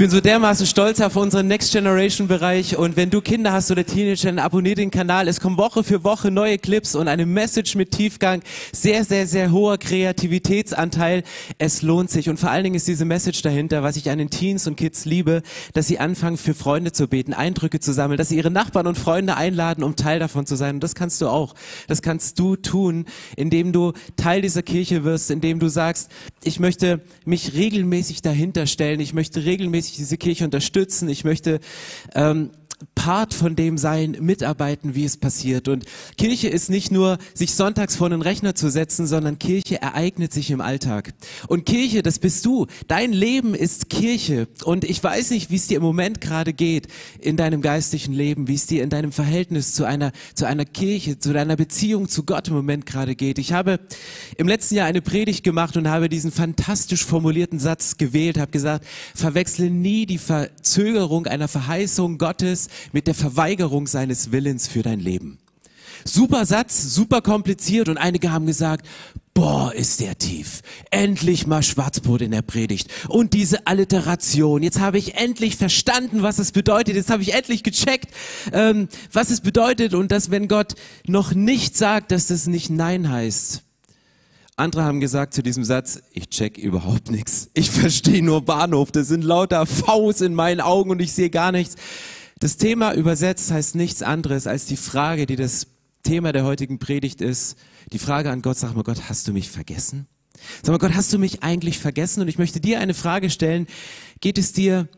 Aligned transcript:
bin 0.00 0.08
so 0.08 0.22
dermaßen 0.22 0.66
stolz 0.66 0.98
auf 1.02 1.14
unseren 1.16 1.46
Next 1.46 1.72
Generation 1.72 2.26
Bereich 2.26 2.74
und 2.74 2.96
wenn 2.96 3.10
du 3.10 3.20
Kinder 3.20 3.52
hast 3.52 3.70
oder 3.70 3.84
Teenager, 3.84 4.28
dann 4.28 4.38
abonniere 4.38 4.76
den 4.76 4.90
Kanal. 4.90 5.28
Es 5.28 5.40
kommen 5.40 5.58
Woche 5.58 5.84
für 5.84 6.04
Woche 6.04 6.30
neue 6.30 6.56
Clips 6.56 6.94
und 6.94 7.06
eine 7.06 7.26
Message 7.26 7.74
mit 7.74 7.90
Tiefgang. 7.90 8.40
Sehr, 8.72 9.04
sehr, 9.04 9.26
sehr 9.26 9.52
hoher 9.52 9.76
Kreativitätsanteil. 9.76 11.22
Es 11.58 11.82
lohnt 11.82 12.08
sich 12.08 12.30
und 12.30 12.40
vor 12.40 12.50
allen 12.50 12.64
Dingen 12.64 12.76
ist 12.76 12.88
diese 12.88 13.04
Message 13.04 13.42
dahinter, 13.42 13.82
was 13.82 13.96
ich 13.96 14.08
an 14.08 14.16
den 14.16 14.30
Teens 14.30 14.66
und 14.66 14.76
Kids 14.76 15.04
liebe, 15.04 15.42
dass 15.74 15.88
sie 15.88 15.98
anfangen 15.98 16.38
für 16.38 16.54
Freunde 16.54 16.92
zu 16.92 17.06
beten, 17.06 17.34
Eindrücke 17.34 17.78
zu 17.78 17.92
sammeln, 17.92 18.16
dass 18.16 18.30
sie 18.30 18.38
ihre 18.38 18.50
Nachbarn 18.50 18.86
und 18.86 18.96
Freunde 18.96 19.36
einladen, 19.36 19.84
um 19.84 19.96
Teil 19.96 20.18
davon 20.18 20.46
zu 20.46 20.56
sein. 20.56 20.76
Und 20.76 20.82
das 20.82 20.94
kannst 20.94 21.20
du 21.20 21.28
auch. 21.28 21.54
Das 21.88 22.00
kannst 22.00 22.38
du 22.38 22.56
tun, 22.56 23.04
indem 23.36 23.74
du 23.74 23.92
Teil 24.16 24.40
dieser 24.40 24.62
Kirche 24.62 25.04
wirst, 25.04 25.30
indem 25.30 25.58
du 25.58 25.68
sagst, 25.68 26.10
ich 26.42 26.58
möchte 26.58 27.02
mich 27.26 27.52
regelmäßig 27.52 28.22
dahinter 28.22 28.66
stellen. 28.66 29.00
Ich 29.00 29.12
möchte 29.12 29.44
regelmäßig 29.44 29.89
regelmäßig 29.90 29.96
diese 29.96 30.16
Kirche 30.16 30.44
unterstützen. 30.44 31.08
Ich 31.08 31.24
möchte 31.24 31.60
ähm, 32.14 32.50
Part 32.94 33.34
von 33.34 33.56
dem 33.56 33.78
sein, 33.78 34.16
mitarbeiten, 34.20 34.94
wie 34.94 35.04
es 35.04 35.16
passiert. 35.16 35.68
Und 35.68 35.84
Kirche 36.16 36.48
ist 36.48 36.70
nicht 36.70 36.90
nur, 36.90 37.18
sich 37.34 37.54
sonntags 37.54 37.96
vor 37.96 38.06
einen 38.06 38.22
Rechner 38.22 38.54
zu 38.54 38.70
setzen, 38.70 39.06
sondern 39.06 39.38
Kirche 39.38 39.80
ereignet 39.80 40.32
sich 40.32 40.50
im 40.50 40.60
Alltag. 40.60 41.12
Und 41.48 41.66
Kirche, 41.66 42.02
das 42.02 42.18
bist 42.18 42.46
du. 42.46 42.66
Dein 42.88 43.12
Leben 43.12 43.54
ist 43.54 43.90
Kirche. 43.90 44.48
Und 44.64 44.84
ich 44.84 45.02
weiß 45.02 45.30
nicht, 45.30 45.50
wie 45.50 45.56
es 45.56 45.66
dir 45.66 45.76
im 45.76 45.82
Moment 45.82 46.20
gerade 46.20 46.52
geht 46.52 46.88
in 47.20 47.36
deinem 47.36 47.60
geistlichen 47.60 48.14
Leben, 48.14 48.48
wie 48.48 48.54
es 48.54 48.66
dir 48.66 48.82
in 48.82 48.90
deinem 48.90 49.12
Verhältnis 49.12 49.74
zu 49.74 49.84
einer, 49.84 50.12
zu 50.34 50.46
einer 50.46 50.64
Kirche, 50.64 51.18
zu 51.18 51.32
deiner 51.32 51.56
Beziehung 51.56 52.08
zu 52.08 52.24
Gott 52.24 52.48
im 52.48 52.54
Moment 52.54 52.86
gerade 52.86 53.14
geht. 53.14 53.38
Ich 53.38 53.52
habe 53.52 53.80
im 54.36 54.48
letzten 54.48 54.76
Jahr 54.76 54.86
eine 54.86 55.02
Predigt 55.02 55.44
gemacht 55.44 55.76
und 55.76 55.88
habe 55.88 56.08
diesen 56.08 56.32
fantastisch 56.32 57.04
formulierten 57.04 57.58
Satz 57.58 57.98
gewählt, 57.98 58.38
habe 58.38 58.50
gesagt, 58.50 58.86
verwechsle 59.14 59.70
nie 59.70 60.06
die 60.06 60.18
Verzögerung 60.18 61.26
einer 61.26 61.48
Verheißung 61.48 62.18
Gottes 62.18 62.68
mit 62.92 63.06
der 63.06 63.14
Verweigerung 63.14 63.86
seines 63.86 64.32
Willens 64.32 64.68
für 64.68 64.82
dein 64.82 65.00
Leben. 65.00 65.38
Super 66.04 66.46
Satz, 66.46 66.94
super 66.94 67.20
kompliziert 67.20 67.88
und 67.88 67.98
einige 67.98 68.32
haben 68.32 68.46
gesagt, 68.46 68.86
boah, 69.34 69.72
ist 69.74 70.00
der 70.00 70.18
tief. 70.18 70.62
Endlich 70.90 71.46
mal 71.46 71.62
Schwarzbrot 71.62 72.22
in 72.22 72.30
der 72.30 72.42
Predigt. 72.42 72.90
Und 73.08 73.32
diese 73.32 73.66
Alliteration. 73.66 74.62
Jetzt 74.62 74.80
habe 74.80 74.98
ich 74.98 75.14
endlich 75.16 75.56
verstanden, 75.56 76.22
was 76.22 76.38
es 76.38 76.52
bedeutet. 76.52 76.96
Jetzt 76.96 77.10
habe 77.10 77.22
ich 77.22 77.34
endlich 77.34 77.62
gecheckt, 77.62 78.08
ähm, 78.52 78.88
was 79.12 79.30
es 79.30 79.40
bedeutet 79.40 79.94
und 79.94 80.10
dass 80.10 80.30
wenn 80.30 80.48
Gott 80.48 80.74
noch 81.06 81.34
nicht 81.34 81.76
sagt, 81.76 82.12
dass 82.12 82.26
das 82.28 82.46
nicht 82.46 82.70
Nein 82.70 83.10
heißt. 83.10 83.62
Andere 84.56 84.84
haben 84.84 85.00
gesagt 85.00 85.32
zu 85.32 85.42
diesem 85.42 85.64
Satz, 85.64 86.02
ich 86.12 86.28
check 86.28 86.58
überhaupt 86.58 87.10
nichts. 87.10 87.48
Ich 87.54 87.70
verstehe 87.70 88.22
nur 88.22 88.44
Bahnhof. 88.44 88.92
Das 88.92 89.08
sind 89.08 89.24
lauter 89.24 89.64
Vs 89.64 90.20
in 90.20 90.34
meinen 90.34 90.60
Augen 90.60 90.90
und 90.90 91.00
ich 91.00 91.12
sehe 91.12 91.30
gar 91.30 91.50
nichts. 91.50 91.76
Das 92.40 92.56
Thema 92.56 92.94
übersetzt 92.94 93.50
heißt 93.50 93.74
nichts 93.74 94.02
anderes 94.02 94.46
als 94.46 94.64
die 94.64 94.78
Frage, 94.78 95.26
die 95.26 95.36
das 95.36 95.66
Thema 96.02 96.32
der 96.32 96.44
heutigen 96.44 96.78
Predigt 96.78 97.20
ist. 97.20 97.56
Die 97.92 97.98
Frage 97.98 98.30
an 98.30 98.40
Gott, 98.40 98.56
sag 98.56 98.74
mal 98.74 98.82
Gott, 98.82 99.10
hast 99.10 99.28
du 99.28 99.32
mich 99.34 99.50
vergessen? 99.50 100.06
Sag 100.62 100.72
mal 100.72 100.78
Gott, 100.78 100.94
hast 100.94 101.12
du 101.12 101.18
mich 101.18 101.42
eigentlich 101.42 101.78
vergessen? 101.78 102.22
Und 102.22 102.28
ich 102.28 102.38
möchte 102.38 102.58
dir 102.58 102.80
eine 102.80 102.94
Frage 102.94 103.28
stellen. 103.28 103.66
Geht 104.22 104.38
es 104.38 104.54
dir 104.54 104.88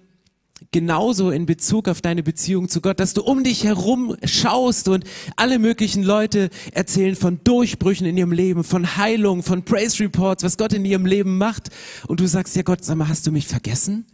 genauso 0.71 1.33
in 1.33 1.45
Bezug 1.45 1.89
auf 1.89 2.01
deine 2.01 2.23
Beziehung 2.23 2.69
zu 2.69 2.81
Gott, 2.81 3.01
dass 3.01 3.13
du 3.13 3.23
um 3.23 3.43
dich 3.43 3.65
herum 3.65 4.17
schaust 4.25 4.87
und 4.87 5.03
alle 5.35 5.59
möglichen 5.59 6.05
Leute 6.05 6.49
erzählen 6.71 7.17
von 7.17 7.41
Durchbrüchen 7.43 8.07
in 8.07 8.17
ihrem 8.17 8.31
Leben, 8.31 8.63
von 8.63 8.97
Heilung, 8.97 9.43
von 9.43 9.65
Praise 9.65 10.05
Reports, 10.05 10.45
was 10.45 10.57
Gott 10.57 10.73
in 10.73 10.85
ihrem 10.85 11.07
Leben 11.07 11.39
macht. 11.39 11.71
Und 12.07 12.21
du 12.21 12.29
sagst, 12.29 12.55
ja 12.55 12.63
Gott, 12.63 12.85
sag 12.85 12.95
mal, 12.95 13.09
hast 13.09 13.27
du 13.27 13.33
mich 13.33 13.49
vergessen? 13.49 14.07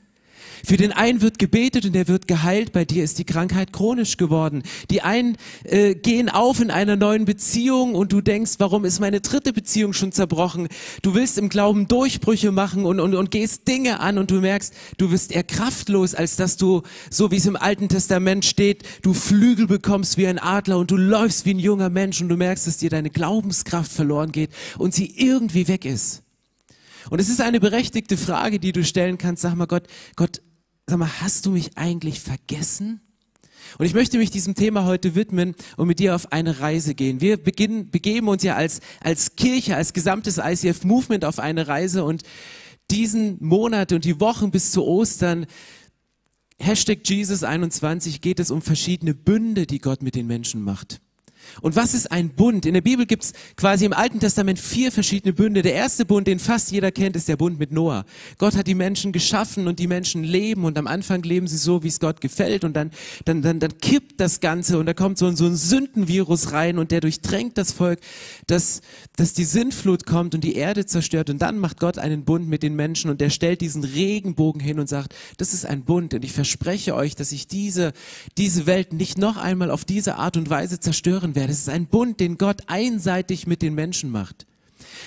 Für 0.64 0.76
den 0.76 0.92
einen 0.92 1.20
wird 1.20 1.38
gebetet 1.38 1.84
und 1.84 1.94
er 1.94 2.08
wird 2.08 2.28
geheilt. 2.28 2.72
Bei 2.72 2.84
dir 2.84 3.04
ist 3.04 3.18
die 3.18 3.24
Krankheit 3.24 3.72
chronisch 3.72 4.16
geworden. 4.16 4.62
Die 4.90 5.02
einen 5.02 5.36
äh, 5.64 5.94
gehen 5.94 6.28
auf 6.28 6.60
in 6.60 6.70
einer 6.70 6.96
neuen 6.96 7.24
Beziehung 7.24 7.94
und 7.94 8.12
du 8.12 8.20
denkst, 8.20 8.52
warum 8.58 8.84
ist 8.84 9.00
meine 9.00 9.20
dritte 9.20 9.52
Beziehung 9.52 9.92
schon 9.92 10.12
zerbrochen? 10.12 10.68
Du 11.02 11.14
willst 11.14 11.38
im 11.38 11.48
Glauben 11.48 11.88
Durchbrüche 11.88 12.52
machen 12.52 12.84
und, 12.84 13.00
und, 13.00 13.14
und 13.14 13.30
gehst 13.30 13.68
Dinge 13.68 14.00
an 14.00 14.18
und 14.18 14.30
du 14.30 14.40
merkst, 14.40 14.74
du 14.96 15.10
wirst 15.10 15.32
eher 15.32 15.44
kraftlos, 15.44 16.14
als 16.14 16.36
dass 16.36 16.56
du, 16.56 16.82
so 17.10 17.30
wie 17.30 17.36
es 17.36 17.46
im 17.46 17.56
Alten 17.56 17.88
Testament 17.88 18.44
steht, 18.44 18.84
du 19.02 19.14
Flügel 19.14 19.66
bekommst 19.66 20.18
wie 20.18 20.26
ein 20.26 20.38
Adler 20.38 20.78
und 20.78 20.90
du 20.90 20.96
läufst 20.96 21.44
wie 21.44 21.54
ein 21.54 21.58
junger 21.58 21.90
Mensch 21.90 22.20
und 22.20 22.28
du 22.28 22.36
merkst, 22.36 22.66
dass 22.66 22.78
dir 22.78 22.90
deine 22.90 23.10
Glaubenskraft 23.10 23.90
verloren 23.90 24.32
geht 24.32 24.50
und 24.78 24.94
sie 24.94 25.12
irgendwie 25.16 25.68
weg 25.68 25.84
ist. 25.84 26.22
Und 27.10 27.20
es 27.20 27.28
ist 27.28 27.40
eine 27.40 27.60
berechtigte 27.60 28.16
Frage, 28.16 28.58
die 28.58 28.72
du 28.72 28.84
stellen 28.84 29.18
kannst. 29.18 29.42
Sag 29.42 29.54
mal, 29.54 29.66
Gott, 29.66 29.84
Gott, 30.16 30.42
sag 30.88 30.98
mal, 30.98 31.20
hast 31.20 31.44
du 31.44 31.50
mich 31.50 31.76
eigentlich 31.76 32.20
vergessen? 32.20 33.00
Und 33.76 33.84
ich 33.84 33.92
möchte 33.92 34.16
mich 34.16 34.30
diesem 34.30 34.54
Thema 34.54 34.86
heute 34.86 35.14
widmen 35.14 35.54
und 35.76 35.86
mit 35.86 35.98
dir 35.98 36.14
auf 36.14 36.32
eine 36.32 36.60
Reise 36.60 36.94
gehen. 36.94 37.20
Wir 37.20 37.36
beginnen, 37.36 37.90
begeben 37.90 38.28
uns 38.28 38.42
ja 38.42 38.56
als, 38.56 38.80
als 39.00 39.36
Kirche, 39.36 39.76
als 39.76 39.92
gesamtes 39.92 40.38
ICF 40.38 40.84
Movement 40.84 41.26
auf 41.26 41.38
eine 41.38 41.68
Reise 41.68 42.04
und 42.04 42.22
diesen 42.90 43.36
Monat 43.44 43.92
und 43.92 44.06
die 44.06 44.18
Wochen 44.18 44.50
bis 44.50 44.72
zu 44.72 44.84
Ostern, 44.84 45.44
Hashtag 46.58 47.00
Jesus 47.04 47.44
21, 47.44 48.22
geht 48.22 48.40
es 48.40 48.50
um 48.50 48.62
verschiedene 48.62 49.12
Bünde, 49.12 49.66
die 49.66 49.80
Gott 49.80 50.02
mit 50.02 50.14
den 50.14 50.26
Menschen 50.26 50.62
macht. 50.62 51.02
Und 51.60 51.76
was 51.76 51.94
ist 51.94 52.10
ein 52.10 52.30
Bund? 52.30 52.66
In 52.66 52.74
der 52.74 52.80
Bibel 52.80 53.06
gibt 53.06 53.24
es 53.24 53.32
quasi 53.56 53.84
im 53.84 53.92
Alten 53.92 54.20
Testament 54.20 54.58
vier 54.58 54.92
verschiedene 54.92 55.32
Bünde. 55.32 55.62
Der 55.62 55.74
erste 55.74 56.04
Bund, 56.04 56.26
den 56.26 56.38
fast 56.38 56.70
jeder 56.70 56.90
kennt, 56.90 57.16
ist 57.16 57.28
der 57.28 57.36
Bund 57.36 57.58
mit 57.58 57.72
Noah. 57.72 58.04
Gott 58.38 58.56
hat 58.56 58.66
die 58.66 58.74
Menschen 58.74 59.12
geschaffen 59.12 59.66
und 59.66 59.78
die 59.78 59.86
Menschen 59.86 60.24
leben 60.24 60.64
und 60.64 60.78
am 60.78 60.86
Anfang 60.86 61.22
leben 61.22 61.46
sie 61.46 61.56
so, 61.56 61.82
wie 61.82 61.88
es 61.88 62.00
Gott 62.00 62.20
gefällt 62.20 62.64
und 62.64 62.74
dann, 62.74 62.90
dann, 63.24 63.42
dann, 63.42 63.60
dann 63.60 63.78
kippt 63.78 64.20
das 64.20 64.40
Ganze 64.40 64.78
und 64.78 64.86
da 64.86 64.94
kommt 64.94 65.18
so 65.18 65.26
ein, 65.26 65.36
so 65.36 65.46
ein 65.46 65.56
Sündenvirus 65.56 66.52
rein 66.52 66.78
und 66.78 66.90
der 66.90 67.00
durchdrängt 67.00 67.58
das 67.58 67.72
Volk, 67.72 68.00
dass, 68.46 68.80
dass 69.16 69.32
die 69.32 69.44
Sintflut 69.44 70.06
kommt 70.06 70.34
und 70.34 70.44
die 70.44 70.54
Erde 70.54 70.86
zerstört 70.86 71.30
und 71.30 71.40
dann 71.40 71.58
macht 71.58 71.80
Gott 71.80 71.98
einen 71.98 72.24
Bund 72.24 72.48
mit 72.48 72.62
den 72.62 72.74
Menschen 72.74 73.10
und 73.10 73.20
der 73.20 73.30
stellt 73.30 73.60
diesen 73.60 73.84
Regenbogen 73.84 74.60
hin 74.60 74.78
und 74.80 74.88
sagt, 74.88 75.14
das 75.36 75.54
ist 75.54 75.66
ein 75.66 75.84
Bund 75.84 76.14
und 76.14 76.24
ich 76.24 76.32
verspreche 76.32 76.94
euch, 76.94 77.14
dass 77.14 77.32
ich 77.32 77.46
diese, 77.46 77.92
diese 78.36 78.66
Welt 78.66 78.92
nicht 78.92 79.18
noch 79.18 79.36
einmal 79.36 79.70
auf 79.70 79.84
diese 79.84 80.16
Art 80.16 80.36
und 80.36 80.50
Weise 80.50 80.80
zerstören 80.80 81.34
werde. 81.34 81.37
Es 81.46 81.60
ist 81.60 81.68
ein 81.68 81.86
Bund, 81.86 82.20
den 82.20 82.38
Gott 82.38 82.62
einseitig 82.66 83.46
mit 83.46 83.62
den 83.62 83.74
Menschen 83.74 84.10
macht. 84.10 84.46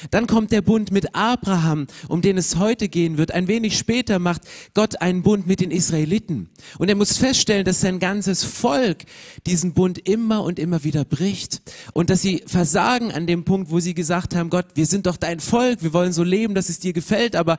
Dann 0.10 0.28
kommt 0.28 0.52
der 0.52 0.62
Bund 0.62 0.92
mit 0.92 1.16
Abraham, 1.16 1.88
um 2.08 2.22
den 2.22 2.38
es 2.38 2.58
heute 2.58 2.90
gehen 2.90 3.18
wird. 3.18 3.32
Ein 3.32 3.48
wenig 3.48 3.78
später 3.78 4.20
macht 4.20 4.42
Gott 4.74 5.02
einen 5.02 5.22
Bund 5.22 5.48
mit 5.48 5.60
den 5.60 5.72
Israeliten. 5.72 6.50
Und 6.78 6.90
er 6.90 6.96
muss 6.96 7.18
feststellen, 7.18 7.66
dass 7.66 7.82
sein 7.82 8.00
ganzes 8.00 8.44
Volk 8.44 9.04
diesen 9.46 9.74
Bund 9.74 9.98
immer 9.98 10.44
und 10.44 10.60
immer 10.60 10.84
wieder 10.84 11.06
bricht. 11.06 11.62
Und 11.94 12.10
dass 12.10 12.22
sie 12.22 12.44
versagen 12.46 13.12
an 13.12 13.28
dem 13.28 13.44
Punkt, 13.44 13.72
wo 13.72 13.80
sie 13.80 13.94
gesagt 13.94 14.36
haben, 14.36 14.50
Gott, 14.50 14.68
wir 14.76 14.86
sind 14.86 15.06
doch 15.06 15.18
dein 15.18 15.40
Volk, 15.40 15.84
wir 15.84 15.94
wollen 15.94 16.14
so 16.14 16.24
leben, 16.24 16.56
dass 16.56 16.70
es 16.70 16.80
dir 16.80 16.94
gefällt, 16.94 17.36
aber 17.36 17.58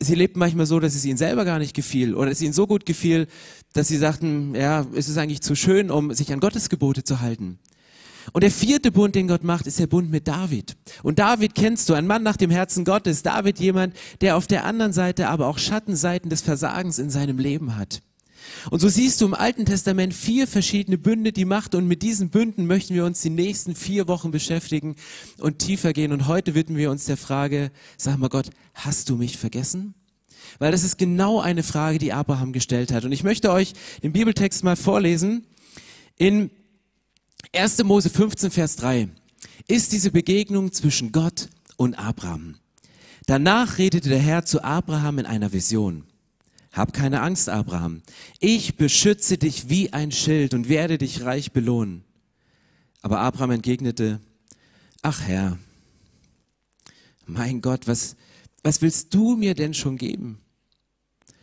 sie 0.00 0.14
lebten 0.14 0.38
manchmal 0.38 0.66
so, 0.66 0.80
dass 0.80 0.94
es 0.94 1.04
ihnen 1.04 1.16
selber 1.16 1.44
gar 1.44 1.58
nicht 1.58 1.74
gefiel 1.74 2.14
oder 2.14 2.30
es 2.30 2.42
ihnen 2.42 2.52
so 2.52 2.66
gut 2.66 2.84
gefiel, 2.84 3.26
dass 3.74 3.88
sie 3.88 3.98
sagten, 3.98 4.54
ja, 4.54 4.86
es 4.94 5.08
ist 5.08 5.18
eigentlich 5.18 5.42
zu 5.42 5.54
schön, 5.54 5.90
um 5.90 6.14
sich 6.14 6.32
an 6.32 6.40
Gottes 6.40 6.70
Gebote 6.70 7.04
zu 7.04 7.20
halten. 7.20 7.58
Und 8.32 8.42
der 8.42 8.50
vierte 8.50 8.90
Bund, 8.90 9.14
den 9.14 9.28
Gott 9.28 9.44
macht, 9.44 9.66
ist 9.66 9.78
der 9.78 9.86
Bund 9.86 10.10
mit 10.10 10.26
David. 10.26 10.76
Und 11.02 11.18
David 11.18 11.54
kennst 11.54 11.88
du, 11.88 11.94
ein 11.94 12.06
Mann 12.06 12.22
nach 12.22 12.38
dem 12.38 12.50
Herzen 12.50 12.84
Gottes. 12.84 13.22
David 13.22 13.58
jemand, 13.58 13.94
der 14.22 14.36
auf 14.36 14.46
der 14.46 14.64
anderen 14.64 14.94
Seite 14.94 15.28
aber 15.28 15.46
auch 15.46 15.58
Schattenseiten 15.58 16.30
des 16.30 16.40
Versagens 16.40 16.98
in 16.98 17.10
seinem 17.10 17.38
Leben 17.38 17.76
hat. 17.76 18.00
Und 18.70 18.80
so 18.80 18.88
siehst 18.88 19.20
du 19.20 19.26
im 19.26 19.34
Alten 19.34 19.66
Testament 19.66 20.14
vier 20.14 20.46
verschiedene 20.46 20.96
Bünde, 20.96 21.32
die 21.32 21.44
macht. 21.44 21.74
Und 21.74 21.86
mit 21.86 22.02
diesen 22.02 22.30
Bünden 22.30 22.66
möchten 22.66 22.94
wir 22.94 23.04
uns 23.04 23.20
die 23.20 23.30
nächsten 23.30 23.74
vier 23.74 24.08
Wochen 24.08 24.30
beschäftigen 24.30 24.96
und 25.38 25.58
tiefer 25.58 25.92
gehen. 25.92 26.12
Und 26.12 26.28
heute 26.28 26.54
widmen 26.54 26.78
wir 26.78 26.90
uns 26.90 27.04
der 27.04 27.16
Frage, 27.16 27.70
sag 27.98 28.18
mal 28.18 28.28
Gott, 28.28 28.50
hast 28.74 29.10
du 29.10 29.16
mich 29.16 29.36
vergessen? 29.36 29.94
Weil 30.58 30.72
das 30.72 30.84
ist 30.84 30.98
genau 30.98 31.40
eine 31.40 31.62
Frage, 31.62 31.98
die 31.98 32.12
Abraham 32.12 32.52
gestellt 32.52 32.92
hat. 32.92 33.04
Und 33.04 33.12
ich 33.12 33.24
möchte 33.24 33.50
euch 33.50 33.72
den 34.02 34.12
Bibeltext 34.12 34.64
mal 34.64 34.76
vorlesen. 34.76 35.46
In 36.16 36.50
1. 37.52 37.84
Mose 37.84 38.10
15, 38.10 38.50
Vers 38.50 38.76
3 38.76 39.08
ist 39.68 39.92
diese 39.92 40.10
Begegnung 40.10 40.72
zwischen 40.72 41.12
Gott 41.12 41.48
und 41.76 41.98
Abraham. 41.98 42.56
Danach 43.26 43.78
redete 43.78 44.08
der 44.08 44.18
Herr 44.18 44.44
zu 44.44 44.62
Abraham 44.62 45.18
in 45.18 45.26
einer 45.26 45.52
Vision. 45.52 46.04
Hab 46.72 46.92
keine 46.92 47.20
Angst, 47.22 47.48
Abraham. 47.48 48.02
Ich 48.40 48.76
beschütze 48.76 49.38
dich 49.38 49.68
wie 49.68 49.92
ein 49.92 50.10
Schild 50.10 50.54
und 50.54 50.68
werde 50.68 50.98
dich 50.98 51.22
reich 51.22 51.52
belohnen. 51.52 52.04
Aber 53.00 53.20
Abraham 53.20 53.52
entgegnete, 53.52 54.20
ach 55.00 55.20
Herr, 55.20 55.58
mein 57.26 57.62
Gott, 57.62 57.86
was, 57.86 58.16
was 58.64 58.82
willst 58.82 59.14
du 59.14 59.36
mir 59.36 59.54
denn 59.54 59.74
schon 59.74 59.96
geben? 59.96 60.40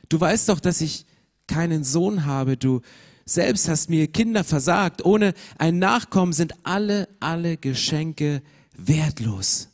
Du 0.10 0.20
weißt 0.20 0.50
doch, 0.50 0.60
dass 0.60 0.82
ich 0.82 1.06
keinen 1.48 1.86
Sohn 1.86 2.26
habe. 2.26 2.58
Du 2.58 2.82
selbst 3.26 3.70
hast 3.70 3.90
mir 3.90 4.08
Kinder 4.08 4.44
versagt. 4.44 5.06
Ohne 5.06 5.34
ein 5.58 5.80
Nachkommen 5.80 6.34
sind 6.34 6.54
alle, 6.64 7.08
alle 7.20 7.56
Geschenke 7.56 8.42
wertlos. 8.76 9.70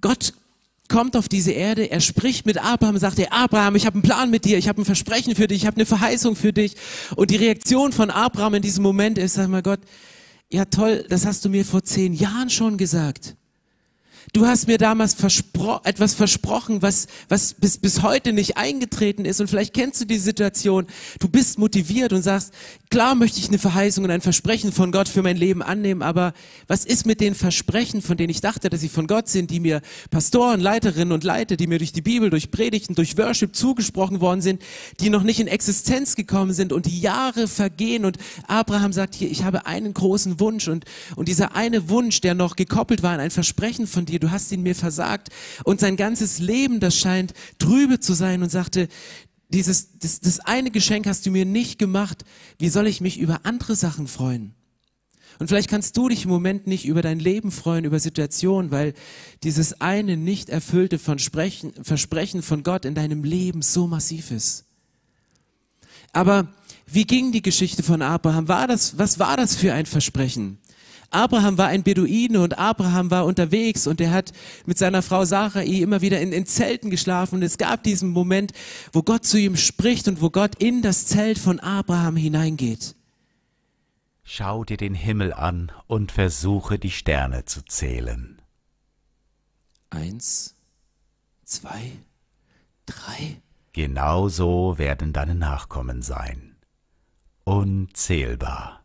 Gott 0.00 0.34
kommt 0.88 1.16
auf 1.16 1.28
diese 1.28 1.52
Erde, 1.52 1.90
er 1.90 2.00
spricht 2.00 2.46
mit 2.46 2.58
Abraham, 2.58 2.96
sagt 2.98 3.18
er, 3.18 3.32
Abraham, 3.32 3.76
ich 3.76 3.84
habe 3.84 3.94
einen 3.94 4.02
Plan 4.02 4.30
mit 4.30 4.44
dir, 4.44 4.56
ich 4.56 4.68
habe 4.68 4.80
ein 4.80 4.86
Versprechen 4.86 5.34
für 5.34 5.46
dich, 5.46 5.58
ich 5.58 5.66
habe 5.66 5.76
eine 5.76 5.86
Verheißung 5.86 6.34
für 6.34 6.52
dich. 6.52 6.76
Und 7.14 7.30
die 7.30 7.36
Reaktion 7.36 7.92
von 7.92 8.10
Abraham 8.10 8.54
in 8.54 8.62
diesem 8.62 8.82
Moment 8.82 9.18
ist, 9.18 9.34
sag 9.34 9.48
mal 9.48 9.62
Gott, 9.62 9.80
ja 10.50 10.64
toll, 10.64 11.04
das 11.08 11.26
hast 11.26 11.44
du 11.44 11.50
mir 11.50 11.64
vor 11.64 11.82
zehn 11.82 12.14
Jahren 12.14 12.48
schon 12.48 12.78
gesagt. 12.78 13.36
Du 14.32 14.46
hast 14.46 14.66
mir 14.66 14.78
damals 14.78 15.14
verspro 15.14 15.80
etwas 15.84 16.14
versprochen, 16.14 16.82
was, 16.82 17.06
was 17.28 17.54
bis, 17.54 17.78
bis 17.78 18.02
heute 18.02 18.32
nicht 18.32 18.56
eingetreten 18.56 19.24
ist. 19.24 19.40
Und 19.40 19.48
vielleicht 19.48 19.72
kennst 19.72 20.00
du 20.00 20.04
die 20.04 20.18
Situation. 20.18 20.86
Du 21.18 21.28
bist 21.28 21.58
motiviert 21.58 22.12
und 22.12 22.22
sagst, 22.22 22.52
klar 22.90 23.14
möchte 23.14 23.38
ich 23.38 23.48
eine 23.48 23.58
Verheißung 23.58 24.04
und 24.04 24.10
ein 24.10 24.20
Versprechen 24.20 24.72
von 24.72 24.92
Gott 24.92 25.08
für 25.08 25.22
mein 25.22 25.36
Leben 25.36 25.62
annehmen. 25.62 26.02
Aber 26.02 26.34
was 26.66 26.84
ist 26.84 27.06
mit 27.06 27.20
den 27.20 27.34
Versprechen, 27.34 28.02
von 28.02 28.16
denen 28.16 28.30
ich 28.30 28.40
dachte, 28.40 28.68
dass 28.68 28.80
sie 28.80 28.88
von 28.88 29.06
Gott 29.06 29.28
sind, 29.28 29.50
die 29.50 29.60
mir 29.60 29.80
Pastoren, 30.10 30.60
Leiterinnen 30.60 31.12
und 31.12 31.24
Leiter, 31.24 31.56
die 31.56 31.66
mir 31.66 31.78
durch 31.78 31.92
die 31.92 32.02
Bibel, 32.02 32.28
durch 32.28 32.50
Predigten, 32.50 32.94
durch 32.94 33.16
Worship 33.16 33.56
zugesprochen 33.56 34.20
worden 34.20 34.42
sind, 34.42 34.62
die 35.00 35.10
noch 35.10 35.22
nicht 35.22 35.40
in 35.40 35.46
Existenz 35.46 36.16
gekommen 36.16 36.52
sind 36.52 36.72
und 36.72 36.86
die 36.86 37.00
Jahre 37.00 37.48
vergehen. 37.48 38.04
Und 38.04 38.18
Abraham 38.46 38.92
sagt 38.92 39.14
hier, 39.14 39.30
ich 39.30 39.44
habe 39.44 39.66
einen 39.66 39.94
großen 39.94 40.38
Wunsch 40.38 40.68
und, 40.68 40.84
und 41.16 41.28
dieser 41.28 41.54
eine 41.54 41.88
Wunsch, 41.88 42.20
der 42.20 42.34
noch 42.34 42.56
gekoppelt 42.56 43.02
war 43.02 43.12
an 43.12 43.20
ein 43.20 43.30
Versprechen 43.30 43.86
von 43.86 44.04
dir, 44.04 44.17
dir, 44.18 44.26
du 44.26 44.30
hast 44.30 44.52
ihn 44.52 44.62
mir 44.62 44.74
versagt. 44.74 45.28
Und 45.64 45.80
sein 45.80 45.96
ganzes 45.96 46.38
Leben, 46.38 46.80
das 46.80 46.96
scheint 46.96 47.34
trübe 47.58 48.00
zu 48.00 48.14
sein 48.14 48.42
und 48.42 48.50
sagte, 48.50 48.88
dieses, 49.48 49.98
das, 49.98 50.20
das 50.20 50.40
eine 50.40 50.70
Geschenk 50.70 51.06
hast 51.06 51.24
du 51.24 51.30
mir 51.30 51.46
nicht 51.46 51.78
gemacht. 51.78 52.24
Wie 52.58 52.68
soll 52.68 52.86
ich 52.86 53.00
mich 53.00 53.18
über 53.18 53.40
andere 53.44 53.76
Sachen 53.76 54.06
freuen? 54.06 54.54
Und 55.38 55.46
vielleicht 55.46 55.70
kannst 55.70 55.96
du 55.96 56.08
dich 56.08 56.24
im 56.24 56.30
Moment 56.30 56.66
nicht 56.66 56.84
über 56.84 57.00
dein 57.00 57.20
Leben 57.20 57.52
freuen, 57.52 57.84
über 57.84 58.00
Situationen, 58.00 58.70
weil 58.72 58.92
dieses 59.44 59.80
eine 59.80 60.16
nicht 60.16 60.48
erfüllte 60.48 60.98
Versprechen, 60.98 61.72
Versprechen 61.82 62.42
von 62.42 62.64
Gott 62.64 62.84
in 62.84 62.94
deinem 62.94 63.22
Leben 63.22 63.62
so 63.62 63.86
massiv 63.86 64.32
ist. 64.32 64.64
Aber 66.12 66.52
wie 66.86 67.04
ging 67.04 67.32
die 67.32 67.42
Geschichte 67.42 67.82
von 67.82 68.02
Abraham? 68.02 68.48
War 68.48 68.66
das, 68.66 68.98
was 68.98 69.18
war 69.18 69.36
das 69.36 69.54
für 69.54 69.72
ein 69.74 69.86
Versprechen? 69.86 70.58
Abraham 71.10 71.56
war 71.56 71.68
ein 71.68 71.82
Beduine 71.82 72.40
und 72.40 72.58
Abraham 72.58 73.10
war 73.10 73.24
unterwegs 73.24 73.86
und 73.86 74.00
er 74.00 74.10
hat 74.10 74.32
mit 74.66 74.76
seiner 74.76 75.02
Frau 75.02 75.24
Sarai 75.24 75.64
immer 75.64 76.02
wieder 76.02 76.20
in, 76.20 76.32
in 76.32 76.44
Zelten 76.44 76.90
geschlafen 76.90 77.36
und 77.36 77.42
es 77.42 77.56
gab 77.56 77.82
diesen 77.82 78.10
Moment, 78.10 78.52
wo 78.92 79.02
Gott 79.02 79.24
zu 79.24 79.38
ihm 79.38 79.56
spricht 79.56 80.06
und 80.06 80.20
wo 80.20 80.28
Gott 80.28 80.56
in 80.56 80.82
das 80.82 81.06
Zelt 81.06 81.38
von 81.38 81.60
Abraham 81.60 82.16
hineingeht. 82.16 82.94
Schau 84.22 84.64
dir 84.64 84.76
den 84.76 84.94
Himmel 84.94 85.32
an 85.32 85.72
und 85.86 86.12
versuche 86.12 86.78
die 86.78 86.90
Sterne 86.90 87.46
zu 87.46 87.64
zählen. 87.64 88.42
Eins, 89.88 90.54
zwei, 91.44 91.92
drei. 92.84 93.40
Genauso 93.72 94.76
werden 94.76 95.14
deine 95.14 95.34
Nachkommen 95.34 96.02
sein. 96.02 96.56
Unzählbar. 97.44 98.77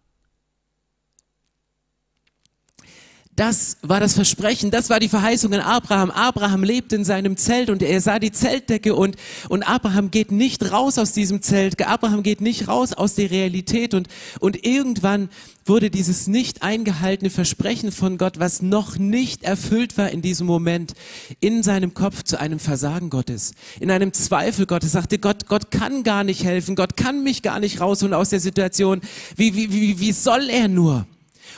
Das 3.35 3.77
war 3.81 4.00
das 4.00 4.13
Versprechen, 4.13 4.69
das 4.69 4.91
war 4.91 5.00
die 5.00 5.09
Verheißung 5.09 5.51
an 5.53 5.59
Abraham. 5.62 6.12
Abraham 6.12 6.63
lebt 6.63 6.94
in 6.94 7.03
seinem 7.03 7.35
Zelt 7.35 7.71
und 7.71 7.81
er 7.81 8.00
sah 8.00 8.19
die 8.19 8.31
Zeltdecke 8.31 8.94
und, 8.94 9.15
und 9.50 9.63
Abraham 9.63 10.12
geht 10.12 10.31
nicht 10.31 10.71
raus 10.71 11.00
aus 11.00 11.13
diesem 11.13 11.41
Zelt. 11.41 11.81
Abraham 11.83 12.21
geht 12.21 12.41
nicht 12.41 12.68
raus 12.68 12.94
aus 12.94 13.15
der 13.15 13.31
Realität 13.31 13.95
und, 13.95 14.07
und 14.39 14.63
irgendwann 14.63 15.30
wurde 15.65 15.89
dieses 15.89 16.27
nicht 16.27 16.62
eingehaltene 16.62 17.31
Versprechen 17.31 17.91
von 17.91 18.19
Gott, 18.19 18.38
was 18.38 18.62
noch 18.62 19.00
nicht 19.00 19.41
erfüllt 19.41 19.97
war 19.97 20.12
in 20.12 20.21
diesem 20.21 20.45
Moment, 20.45 20.94
in 21.39 21.63
seinem 21.63 21.95
Kopf 21.95 22.21
zu 22.21 22.39
einem 22.39 22.59
Versagen 22.59 23.09
Gottes, 23.09 23.53
in 23.80 23.89
einem 23.89 24.13
Zweifel 24.13 24.68
Gottes. 24.68 24.91
Sagte 24.91 25.18
Gott, 25.18 25.47
Gott 25.47 25.71
kann 25.71 26.03
gar 26.03 26.24
nicht 26.24 26.44
helfen, 26.44 26.75
Gott 26.75 26.97
kann 26.97 27.24
mich 27.24 27.41
gar 27.41 27.59
nicht 27.59 27.81
rausholen 27.81 28.13
aus 28.13 28.30
der 28.30 28.39
Situation. 28.39 29.01
Wie, 29.35 29.56
wie, 29.56 29.74
wie, 29.74 30.00
wie 30.00 30.12
soll 30.12 30.51
er 30.51 30.68
nur? 30.68 31.07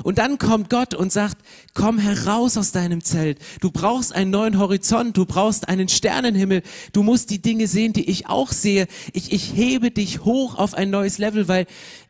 Und 0.04 0.18
dann 0.18 0.38
kommt 0.38 0.70
Gott 0.70 0.94
und 0.94 1.12
sagt, 1.12 1.38
komm 1.74 2.00
heraus 2.00 2.58
aus 2.58 2.72
deinem 2.72 3.04
Zelt. 3.04 3.40
Du 3.62 3.72
brauchst 3.72 4.14
einen 4.14 4.32
neuen 4.32 4.60
Horizont, 4.60 5.18
du 5.18 5.26
brauchst 5.26 5.68
einen 5.68 5.90
Sternenhimmel. 5.90 6.64
Du 6.94 7.04
musst 7.04 7.30
die 7.30 7.42
Dinge 7.42 7.68
sehen, 7.68 7.94
die 7.94 8.10
ich 8.10 8.28
auch 8.28 8.52
sehe. 8.52 8.88
Ich, 9.14 9.32
ich 9.32 9.54
hebe 9.54 9.92
dich 9.92 10.26
hoch 10.26 10.56
auf 10.56 10.74
ein 10.74 10.90
neues 10.90 11.18
Level, 11.18 11.48
weil 11.48 11.66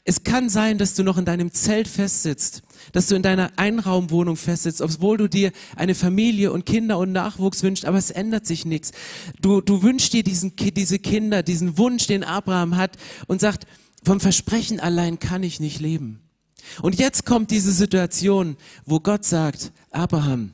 es 0.07 0.23
kann 0.23 0.49
sein, 0.49 0.77
dass 0.77 0.93
du 0.93 1.03
noch 1.03 1.17
in 1.17 1.25
deinem 1.25 1.51
Zelt 1.51 1.87
festsitzt, 1.87 2.61
dass 2.91 3.07
du 3.07 3.15
in 3.15 3.23
deiner 3.23 3.51
Einraumwohnung 3.55 4.35
festsitzt, 4.35 4.81
obwohl 4.81 5.17
du 5.17 5.27
dir 5.27 5.51
eine 5.75 5.95
Familie 5.95 6.51
und 6.51 6.65
Kinder 6.65 6.99
und 6.99 7.11
Nachwuchs 7.11 7.63
wünschst, 7.63 7.85
aber 7.85 7.97
es 7.97 8.11
ändert 8.11 8.45
sich 8.45 8.65
nichts. 8.65 8.91
Du, 9.41 9.61
du 9.61 9.81
wünschst 9.81 10.13
dir 10.13 10.23
diesen, 10.23 10.55
diese 10.55 10.99
Kinder, 10.99 11.41
diesen 11.41 11.79
Wunsch, 11.79 12.05
den 12.05 12.23
Abraham 12.23 12.77
hat 12.77 12.97
und 13.25 13.41
sagt, 13.41 13.65
vom 14.03 14.19
Versprechen 14.19 14.79
allein 14.79 15.17
kann 15.17 15.41
ich 15.41 15.59
nicht 15.59 15.81
leben. 15.81 16.24
Und 16.81 16.95
jetzt 16.95 17.25
kommt 17.25 17.51
diese 17.51 17.71
Situation, 17.71 18.57
wo 18.85 18.99
Gott 18.99 19.25
sagt, 19.25 19.71
Abraham, 19.91 20.51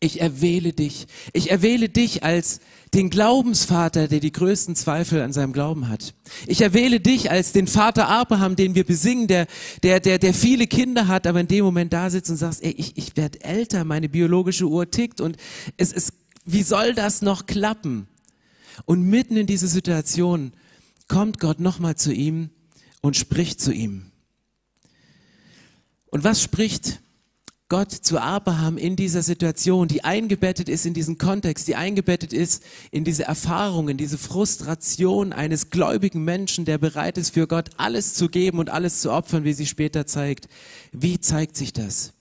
ich 0.00 0.20
erwähle 0.20 0.72
dich. 0.72 1.06
Ich 1.32 1.50
erwähle 1.50 1.88
dich 1.88 2.22
als 2.22 2.60
den 2.92 3.10
Glaubensvater, 3.10 4.06
der 4.06 4.20
die 4.20 4.32
größten 4.32 4.76
Zweifel 4.76 5.20
an 5.22 5.32
seinem 5.32 5.52
Glauben 5.52 5.88
hat. 5.88 6.14
Ich 6.46 6.60
erwähle 6.60 7.00
dich 7.00 7.30
als 7.30 7.52
den 7.52 7.66
Vater 7.66 8.08
Abraham, 8.08 8.54
den 8.54 8.74
wir 8.74 8.84
besingen, 8.84 9.26
der, 9.26 9.46
der, 9.82 10.00
der, 10.00 10.18
der 10.18 10.34
viele 10.34 10.66
Kinder 10.66 11.08
hat, 11.08 11.26
aber 11.26 11.40
in 11.40 11.48
dem 11.48 11.64
Moment 11.64 11.92
da 11.92 12.10
sitzt 12.10 12.30
und 12.30 12.36
sagst, 12.36 12.62
ey, 12.62 12.72
ich, 12.72 12.96
ich 12.96 13.16
werde 13.16 13.42
älter, 13.42 13.84
meine 13.84 14.08
biologische 14.08 14.66
Uhr 14.66 14.90
tickt 14.90 15.20
und 15.20 15.36
es 15.76 15.92
ist, 15.92 16.12
wie 16.44 16.62
soll 16.62 16.94
das 16.94 17.22
noch 17.22 17.46
klappen? 17.46 18.06
Und 18.84 19.02
mitten 19.02 19.36
in 19.36 19.46
diese 19.46 19.68
Situation 19.68 20.52
kommt 21.08 21.40
Gott 21.40 21.60
nochmal 21.60 21.96
zu 21.96 22.12
ihm 22.12 22.50
und 23.00 23.16
spricht 23.16 23.60
zu 23.60 23.72
ihm. 23.72 24.10
Und 26.14 26.22
was 26.22 26.40
spricht 26.40 27.00
Gott 27.68 27.90
zu 27.90 28.20
Abraham 28.20 28.78
in 28.78 28.94
dieser 28.94 29.20
Situation, 29.20 29.88
die 29.88 30.04
eingebettet 30.04 30.68
ist 30.68 30.86
in 30.86 30.94
diesen 30.94 31.18
Kontext, 31.18 31.66
die 31.66 31.74
eingebettet 31.74 32.32
ist 32.32 32.62
in 32.92 33.02
diese 33.02 33.24
Erfahrung, 33.24 33.88
in 33.88 33.96
diese 33.96 34.16
Frustration 34.16 35.32
eines 35.32 35.70
gläubigen 35.70 36.22
Menschen, 36.22 36.66
der 36.66 36.78
bereit 36.78 37.18
ist, 37.18 37.30
für 37.30 37.48
Gott 37.48 37.70
alles 37.78 38.14
zu 38.14 38.28
geben 38.28 38.60
und 38.60 38.70
alles 38.70 39.00
zu 39.00 39.10
opfern, 39.10 39.42
wie 39.42 39.54
sie 39.54 39.66
später 39.66 40.06
zeigt. 40.06 40.46
Wie 40.92 41.18
zeigt 41.18 41.56
sich 41.56 41.72
das? 41.72 42.12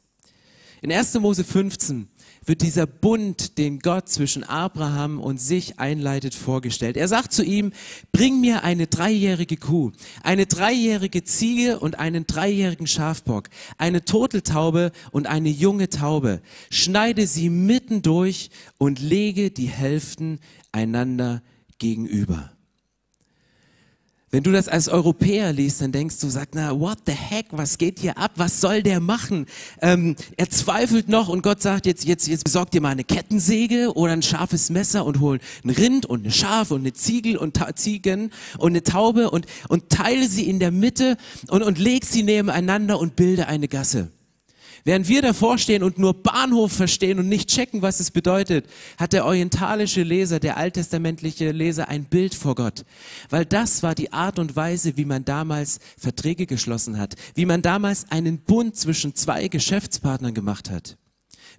In 0.81 0.91
1. 0.91 1.13
Mose 1.19 1.43
15 1.43 2.07
wird 2.45 2.61
dieser 2.61 2.85
Bund, 2.85 3.57
den 3.57 3.79
Gott 3.79 4.09
zwischen 4.09 4.43
Abraham 4.43 5.19
und 5.19 5.39
sich 5.39 5.79
einleitet, 5.79 6.33
vorgestellt. 6.33 6.97
Er 6.97 7.07
sagt 7.07 7.33
zu 7.33 7.43
ihm, 7.43 7.71
bring 8.11 8.39
mir 8.41 8.63
eine 8.63 8.87
dreijährige 8.87 9.57
Kuh, 9.57 9.91
eine 10.23 10.45
dreijährige 10.45 11.23
Ziege 11.23 11.79
und 11.79 11.99
einen 11.99 12.27
dreijährigen 12.27 12.87
Schafbock, 12.87 13.49
eine 13.77 14.05
Turteltaube 14.05 14.91
und 15.11 15.27
eine 15.27 15.49
junge 15.49 15.89
Taube. 15.89 16.41
Schneide 16.69 17.27
sie 17.27 17.49
mitten 17.49 18.01
durch 18.01 18.49
und 18.77 18.99
lege 18.99 19.51
die 19.51 19.67
Hälften 19.67 20.39
einander 20.71 21.41
gegenüber. 21.79 22.52
Wenn 24.33 24.41
du 24.41 24.51
das 24.51 24.67
als 24.67 24.89
Europäer 24.89 25.53
liest, 25.53 25.79
dann 25.81 25.91
denkst 25.91 26.17
du, 26.19 26.27
sag, 26.27 26.55
na, 26.55 26.79
what 26.79 26.97
the 27.05 27.11
heck, 27.11 27.45
was 27.51 27.77
geht 27.77 27.99
hier 27.99 28.17
ab? 28.17 28.31
Was 28.35 28.61
soll 28.61 28.81
der 28.81 28.99
machen? 28.99 29.45
Ähm, 29.79 30.15
er 30.37 30.49
zweifelt 30.49 31.07
noch 31.07 31.29
und 31.29 31.43
Gott 31.43 31.61
sagt, 31.61 31.85
jetzt, 31.85 32.03
jetzt, 32.03 32.27
jetzt 32.27 32.43
besorg 32.43 32.71
dir 32.71 32.81
mal 32.81 32.89
eine 32.89 33.03
Kettensäge 33.03 33.93
oder 33.93 34.13
ein 34.13 34.23
scharfes 34.23 34.71
Messer 34.71 35.05
und 35.05 35.19
hol 35.19 35.37
ein 35.63 35.69
Rind 35.69 36.07
und 36.07 36.21
eine 36.21 36.31
Schaf 36.31 36.71
und 36.71 36.79
eine 36.79 36.93
Ziegel 36.93 37.37
und 37.37 37.53
Ta 37.57 37.75
Ziegen 37.75 38.31
und 38.57 38.71
eine 38.71 38.81
Taube 38.81 39.29
und, 39.29 39.45
und 39.69 39.89
teile 39.89 40.27
sie 40.27 40.49
in 40.49 40.57
der 40.57 40.71
Mitte 40.71 41.15
und, 41.49 41.61
und 41.61 41.77
leg 41.77 42.03
sie 42.03 42.23
nebeneinander 42.23 42.99
und 42.99 43.15
bilde 43.15 43.45
eine 43.45 43.67
Gasse. 43.67 44.09
Während 44.85 45.07
wir 45.07 45.21
davor 45.21 45.57
stehen 45.57 45.81
und 45.81 45.97
nur 45.97 46.13
Bahnhof 46.13 46.73
verstehen 46.73 47.19
und 47.19 47.29
nicht 47.29 47.49
checken, 47.49 47.81
was 47.81 47.99
es 47.99 48.11
bedeutet, 48.11 48.67
hat 48.97 49.13
der 49.13 49.25
orientalische 49.25 50.03
Leser, 50.03 50.39
der 50.39 50.57
alttestamentliche 50.57 51.51
Leser 51.51 51.87
ein 51.87 52.03
Bild 52.03 52.35
vor 52.35 52.55
Gott. 52.55 52.83
Weil 53.29 53.45
das 53.45 53.81
war 53.81 53.95
die 53.95 54.11
Art 54.11 54.39
und 54.39 54.55
Weise, 54.55 54.97
wie 54.97 55.05
man 55.05 55.23
damals 55.23 55.79
Verträge 55.97 56.45
geschlossen 56.45 56.97
hat, 56.97 57.15
wie 57.35 57.45
man 57.45 57.61
damals 57.61 58.09
einen 58.09 58.39
Bund 58.39 58.75
zwischen 58.75 59.15
zwei 59.15 59.47
Geschäftspartnern 59.47 60.33
gemacht 60.33 60.69
hat. 60.69 60.97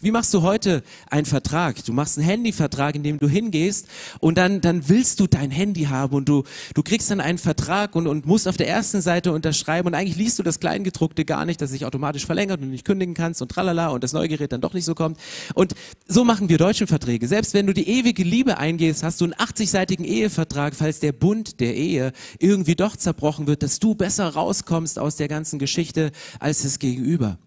Wie 0.04 0.10
machst 0.10 0.34
du 0.34 0.42
heute 0.42 0.82
einen 1.08 1.24
Vertrag? 1.24 1.82
Du 1.82 1.94
machst 1.94 2.18
einen 2.18 2.26
Handyvertrag, 2.26 2.94
in 2.94 3.02
dem 3.02 3.18
du 3.18 3.26
hingehst 3.26 3.88
und 4.20 4.36
dann, 4.36 4.60
dann 4.60 4.86
willst 4.90 5.18
du 5.18 5.26
dein 5.26 5.50
Handy 5.50 5.84
haben 5.84 6.14
und 6.14 6.28
du, 6.28 6.44
du 6.74 6.82
kriegst 6.82 7.10
dann 7.10 7.22
einen 7.22 7.38
Vertrag 7.38 7.96
und, 7.96 8.06
und 8.06 8.26
musst 8.26 8.46
auf 8.46 8.58
der 8.58 8.68
ersten 8.68 9.00
Seite 9.00 9.32
unterschreiben 9.32 9.86
und 9.86 9.94
eigentlich 9.94 10.18
liest 10.18 10.38
du 10.38 10.42
das 10.42 10.60
Kleingedruckte 10.60 11.24
gar 11.24 11.46
nicht, 11.46 11.58
dass 11.62 11.70
sich 11.70 11.86
automatisch 11.86 12.26
verlängert 12.26 12.60
und 12.60 12.66
du 12.66 12.72
nicht 12.72 12.84
kündigen 12.84 13.14
kannst 13.14 13.40
und 13.40 13.50
tralala 13.50 13.88
und 13.88 14.04
das 14.04 14.12
neue 14.12 14.28
Gerät 14.28 14.52
dann 14.52 14.60
doch 14.60 14.74
nicht 14.74 14.84
so 14.84 14.94
kommt. 14.94 15.18
Und 15.54 15.74
so 16.06 16.22
machen 16.22 16.50
wir 16.50 16.58
deutschen 16.58 16.86
Verträge. 16.86 17.26
Selbst 17.26 17.54
wenn 17.54 17.66
du 17.66 17.72
die 17.72 17.88
ewige 17.88 18.24
Liebe 18.24 18.58
eingehst, 18.58 19.04
hast 19.04 19.22
du 19.22 19.24
einen 19.24 19.32
80-seitigen 19.32 20.04
Ehevertrag, 20.04 20.74
falls 20.74 21.00
der 21.00 21.12
Bund 21.12 21.60
der 21.60 21.74
Ehe 21.76 22.12
irgendwie 22.38 22.74
doch 22.74 22.96
zerbrochen 22.96 23.46
wird, 23.46 23.62
dass 23.62 23.78
du 23.78 23.94
besser 23.94 24.28
rauskommst 24.28 24.98
aus 24.98 25.16
der 25.16 25.28
ganzen 25.28 25.58
Geschichte 25.58 26.12
als 26.40 26.60
das 26.60 26.78
Gegenüber. 26.78 27.38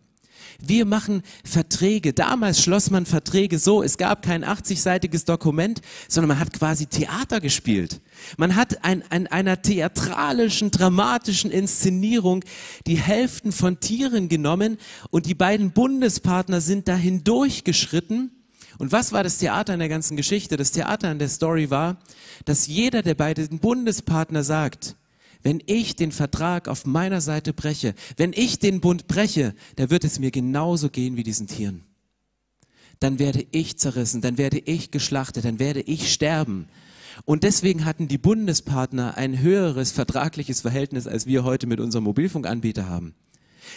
Wir 0.59 0.85
machen 0.85 1.21
Verträge. 1.43 2.13
Damals 2.13 2.61
schloss 2.61 2.89
man 2.89 3.05
Verträge 3.05 3.59
so, 3.59 3.83
es 3.83 3.97
gab 3.97 4.23
kein 4.23 4.43
80-seitiges 4.43 5.25
Dokument, 5.25 5.81
sondern 6.07 6.29
man 6.29 6.39
hat 6.39 6.53
quasi 6.53 6.87
Theater 6.87 7.39
gespielt. 7.39 8.01
Man 8.37 8.55
hat 8.55 8.83
an 8.83 9.03
ein, 9.09 9.27
einer 9.27 9.61
theatralischen, 9.61 10.71
dramatischen 10.71 11.51
Inszenierung 11.51 12.43
die 12.87 12.97
Hälften 12.97 13.51
von 13.51 13.79
Tieren 13.79 14.29
genommen 14.29 14.77
und 15.11 15.27
die 15.27 15.35
beiden 15.35 15.71
Bundespartner 15.71 16.61
sind 16.61 16.87
dahin 16.87 17.23
durchgeschritten. 17.23 18.31
Und 18.79 18.91
was 18.91 19.11
war 19.11 19.23
das 19.23 19.37
Theater 19.37 19.73
in 19.73 19.79
der 19.79 19.89
ganzen 19.89 20.17
Geschichte? 20.17 20.57
Das 20.57 20.71
Theater 20.71 21.11
in 21.11 21.19
der 21.19 21.29
Story 21.29 21.69
war, 21.69 21.97
dass 22.45 22.67
jeder 22.67 23.01
der 23.01 23.15
beiden 23.15 23.59
Bundespartner 23.59 24.43
sagt, 24.43 24.95
wenn 25.43 25.61
ich 25.65 25.95
den 25.95 26.11
Vertrag 26.11 26.67
auf 26.67 26.85
meiner 26.85 27.21
Seite 27.21 27.53
breche, 27.53 27.93
wenn 28.15 28.33
ich 28.33 28.59
den 28.59 28.81
Bund 28.81 29.07
breche, 29.07 29.53
da 29.75 29.89
wird 29.89 30.03
es 30.03 30.19
mir 30.19 30.31
genauso 30.31 30.89
gehen 30.89 31.17
wie 31.17 31.23
diesen 31.23 31.47
Tieren. 31.47 31.83
Dann 32.99 33.19
werde 33.19 33.45
ich 33.51 33.77
zerrissen, 33.77 34.21
dann 34.21 34.37
werde 34.37 34.59
ich 34.59 34.91
geschlachtet, 34.91 35.45
dann 35.45 35.59
werde 35.59 35.81
ich 35.81 36.11
sterben. 36.11 36.67
Und 37.25 37.43
deswegen 37.43 37.85
hatten 37.85 38.07
die 38.07 38.17
Bundespartner 38.17 39.17
ein 39.17 39.39
höheres 39.39 39.91
vertragliches 39.91 40.61
Verhältnis, 40.61 41.07
als 41.07 41.25
wir 41.25 41.43
heute 41.43 41.67
mit 41.67 41.79
unserem 41.79 42.05
Mobilfunkanbieter 42.05 42.87
haben. 42.87 43.15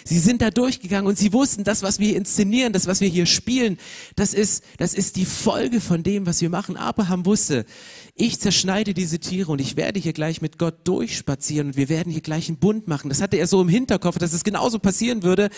Sie 0.04 0.18
sind 0.18 0.42
da 0.42 0.50
durchgegangen 0.50 1.06
und 1.06 1.18
sie 1.18 1.32
wussten, 1.32 1.64
das, 1.64 1.82
was 1.82 1.98
wir 1.98 2.16
inszenieren, 2.16 2.72
das, 2.72 2.86
was 2.86 3.00
wir 3.00 3.08
hier 3.08 3.26
spielen, 3.26 3.78
das 4.16 4.34
ist, 4.34 4.64
das 4.78 4.94
ist 4.94 5.16
die 5.16 5.24
Folge 5.24 5.80
von 5.80 6.02
dem, 6.02 6.26
was 6.26 6.40
wir 6.40 6.50
machen. 6.50 6.76
Abraham 6.76 7.26
wusste, 7.26 7.64
ich 8.14 8.40
zerschneide 8.40 8.94
diese 8.94 9.18
Tiere 9.18 9.52
und 9.52 9.60
ich 9.60 9.76
werde 9.76 10.00
hier 10.00 10.12
gleich 10.12 10.42
mit 10.42 10.58
Gott 10.58 10.86
durchspazieren 10.86 11.68
und 11.68 11.76
wir 11.76 11.88
werden 11.88 12.12
hier 12.12 12.22
gleich 12.22 12.48
einen 12.48 12.58
Bund 12.58 12.88
machen. 12.88 13.08
Das 13.08 13.20
hatte 13.20 13.36
er 13.36 13.46
so 13.46 13.60
im 13.60 13.68
Hinterkopf, 13.68 14.18
dass 14.18 14.32
es 14.32 14.44
genauso 14.44 14.78
passieren 14.78 15.22
würde. 15.22 15.50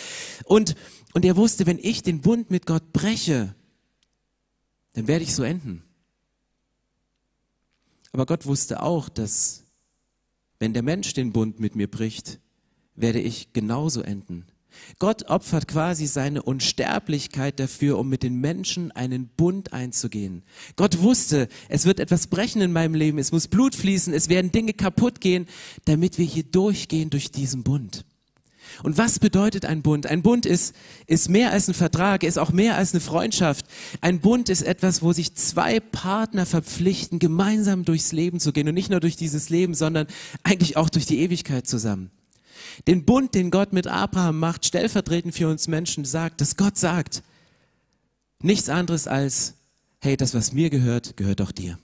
Und, 0.45 0.75
und 1.15 1.25
er 1.25 1.37
wusste, 1.37 1.67
wenn 1.67 1.79
ich 1.79 2.03
den 2.03 2.21
Bund 2.21 2.51
mit 2.51 2.67
Gott 2.67 2.93
breche, 2.93 3.55
dann 4.95 5.09
werde 5.09 5.25
ich 5.25 5.35
so 5.35 5.43
enden. 5.43 5.83
Aber 8.13 8.27
Gott 8.27 8.47
wusste 8.47 8.83
auch, 8.83 9.09
dass 9.09 9.65
wenn 10.59 10.75
der 10.75 10.83
Mensch 10.83 11.15
den 11.15 11.33
Bund 11.33 11.59
mit 11.59 11.75
mir 11.75 11.91
bricht, 11.91 12.39
werde 12.95 13.21
ich 13.21 13.53
genauso 13.53 14.03
enden. 14.03 14.47
Gott 14.99 15.29
opfert 15.29 15.69
quasi 15.69 16.07
seine 16.07 16.43
Unsterblichkeit 16.43 17.61
dafür, 17.61 17.99
um 17.99 18.09
mit 18.09 18.23
den 18.23 18.41
Menschen 18.41 18.91
einen 18.93 19.29
Bund 19.29 19.73
einzugehen. 19.73 20.43
Gott 20.77 21.01
wusste, 21.01 21.49
es 21.69 21.85
wird 21.85 22.01
etwas 22.01 22.27
brechen 22.27 22.63
in 22.63 22.73
meinem 22.73 22.95
Leben, 22.95 23.19
es 23.19 23.33
muss 23.33 23.49
Blut 23.49 23.75
fließen, 23.75 24.15
es 24.15 24.29
werden 24.29 24.53
Dinge 24.53 24.73
kaputt 24.73 25.21
gehen, 25.21 25.47
damit 25.85 26.19
wir 26.19 26.25
hier 26.25 26.45
durchgehen 26.45 27.11
durch 27.11 27.31
diesen 27.31 27.63
Bund. 27.63 28.05
Und 28.83 28.97
was 28.97 29.19
bedeutet 29.19 29.67
ein 29.67 29.83
Bund? 29.83 30.07
Ein 30.07 30.23
Bund 30.23 30.47
ist, 30.47 30.75
ist 31.07 31.29
mehr 31.29 31.53
als 31.53 31.69
ein 31.69 31.75
Vertrag, 31.75 32.23
ist 32.23 32.39
auch 32.39 32.53
mehr 32.53 32.77
als 32.77 32.93
eine 32.93 33.01
Freundschaft. 33.01 33.67
Ein 34.01 34.21
Bund 34.21 34.49
ist 34.49 34.63
etwas, 34.63 35.03
wo 35.03 35.13
sich 35.13 35.35
zwei 35.35 35.81
Partner 35.81 36.47
verpflichten, 36.47 37.19
gemeinsam 37.19 37.85
durchs 37.85 38.13
Leben 38.13 38.41
zu 38.41 38.53
gehen 38.53 38.69
und 38.69 38.75
nicht 38.75 38.91
nur 38.91 39.01
durch 39.01 39.17
dieses 39.17 39.51
Leben, 39.51 39.75
sondern 39.75 40.07
eigentlich 40.43 40.77
auch 40.77 40.89
durch 40.89 41.05
die 41.05 41.19
Ewigkeit 41.19 41.67
zusammen. 41.67 42.11
Den 42.87 43.05
Bund, 43.05 43.35
den 43.35 43.51
Gott 43.51 43.73
mit 43.73 43.87
Abraham 43.87 44.39
macht, 44.39 44.67
stellvertretend 44.67 45.35
für 45.35 45.49
uns 45.49 45.69
Menschen, 45.69 46.05
sagt, 46.05 46.41
dass 46.41 46.57
Gott 46.57 46.77
sagt, 46.77 47.23
nichts 48.41 48.69
anderes 48.69 49.07
als, 49.07 49.55
hey, 50.01 50.17
das, 50.17 50.35
was 50.35 50.53
mir 50.53 50.71
gehört, 50.71 51.17
gehört 51.17 51.41
auch 51.41 51.53
dir. 51.53 51.79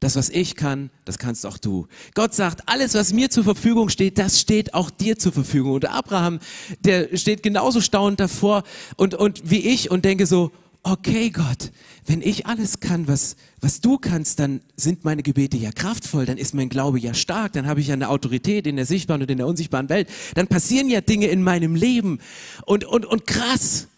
Das, 0.00 0.16
was 0.16 0.30
ich 0.30 0.56
kann, 0.56 0.90
das 1.04 1.18
kannst 1.18 1.44
auch 1.44 1.58
du. 1.58 1.86
Gott 2.14 2.34
sagt, 2.34 2.62
alles, 2.66 2.94
was 2.94 3.12
mir 3.12 3.28
zur 3.28 3.44
Verfügung 3.44 3.90
steht, 3.90 4.16
das 4.18 4.40
steht 4.40 4.72
auch 4.72 4.88
dir 4.88 5.18
zur 5.18 5.32
Verfügung. 5.32 5.72
Und 5.74 5.84
Abraham, 5.84 6.40
der 6.80 7.14
steht 7.18 7.42
genauso 7.42 7.82
staunend 7.82 8.18
davor 8.18 8.62
und, 8.96 9.14
und 9.14 9.50
wie 9.50 9.60
ich 9.60 9.90
und 9.90 10.06
denke 10.06 10.24
so, 10.24 10.52
okay 10.82 11.30
Gott, 11.30 11.72
wenn 12.06 12.22
ich 12.22 12.46
alles 12.46 12.80
kann, 12.80 13.06
was, 13.06 13.36
was 13.60 13.80
du 13.80 13.98
kannst, 13.98 14.38
dann 14.38 14.62
sind 14.76 15.04
meine 15.04 15.22
Gebete 15.22 15.56
ja 15.56 15.72
kraftvoll, 15.72 16.26
dann 16.26 16.38
ist 16.38 16.54
mein 16.54 16.68
Glaube 16.68 16.98
ja 16.98 17.14
stark, 17.14 17.52
dann 17.52 17.66
habe 17.66 17.80
ich 17.80 17.88
ja 17.88 17.94
eine 17.94 18.08
Autorität 18.08 18.66
in 18.66 18.76
der 18.76 18.86
sichtbaren 18.86 19.22
und 19.22 19.30
in 19.30 19.38
der 19.38 19.46
unsichtbaren 19.46 19.88
Welt, 19.88 20.08
dann 20.34 20.46
passieren 20.46 20.88
ja 20.88 21.00
Dinge 21.00 21.26
in 21.26 21.42
meinem 21.42 21.74
Leben 21.74 22.18
und, 22.66 22.84
und, 22.84 23.04
und 23.06 23.26
krass. 23.26 23.88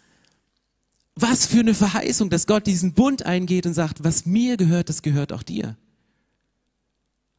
Was 1.15 1.47
für 1.47 1.61
eine 1.61 1.75
Verheißung, 1.75 2.31
dass 2.31 2.47
Gott 2.47 2.67
diesen 2.67 2.95
Bund 2.95 3.25
eingeht 3.25 3.67
und 3.67 3.75
sagt, 3.75 4.03
was 4.03 4.25
mir 4.25 4.57
gehört, 4.57 4.89
das 4.89 5.03
gehört 5.03 5.33
auch 5.33 5.43
dir. 5.43 5.77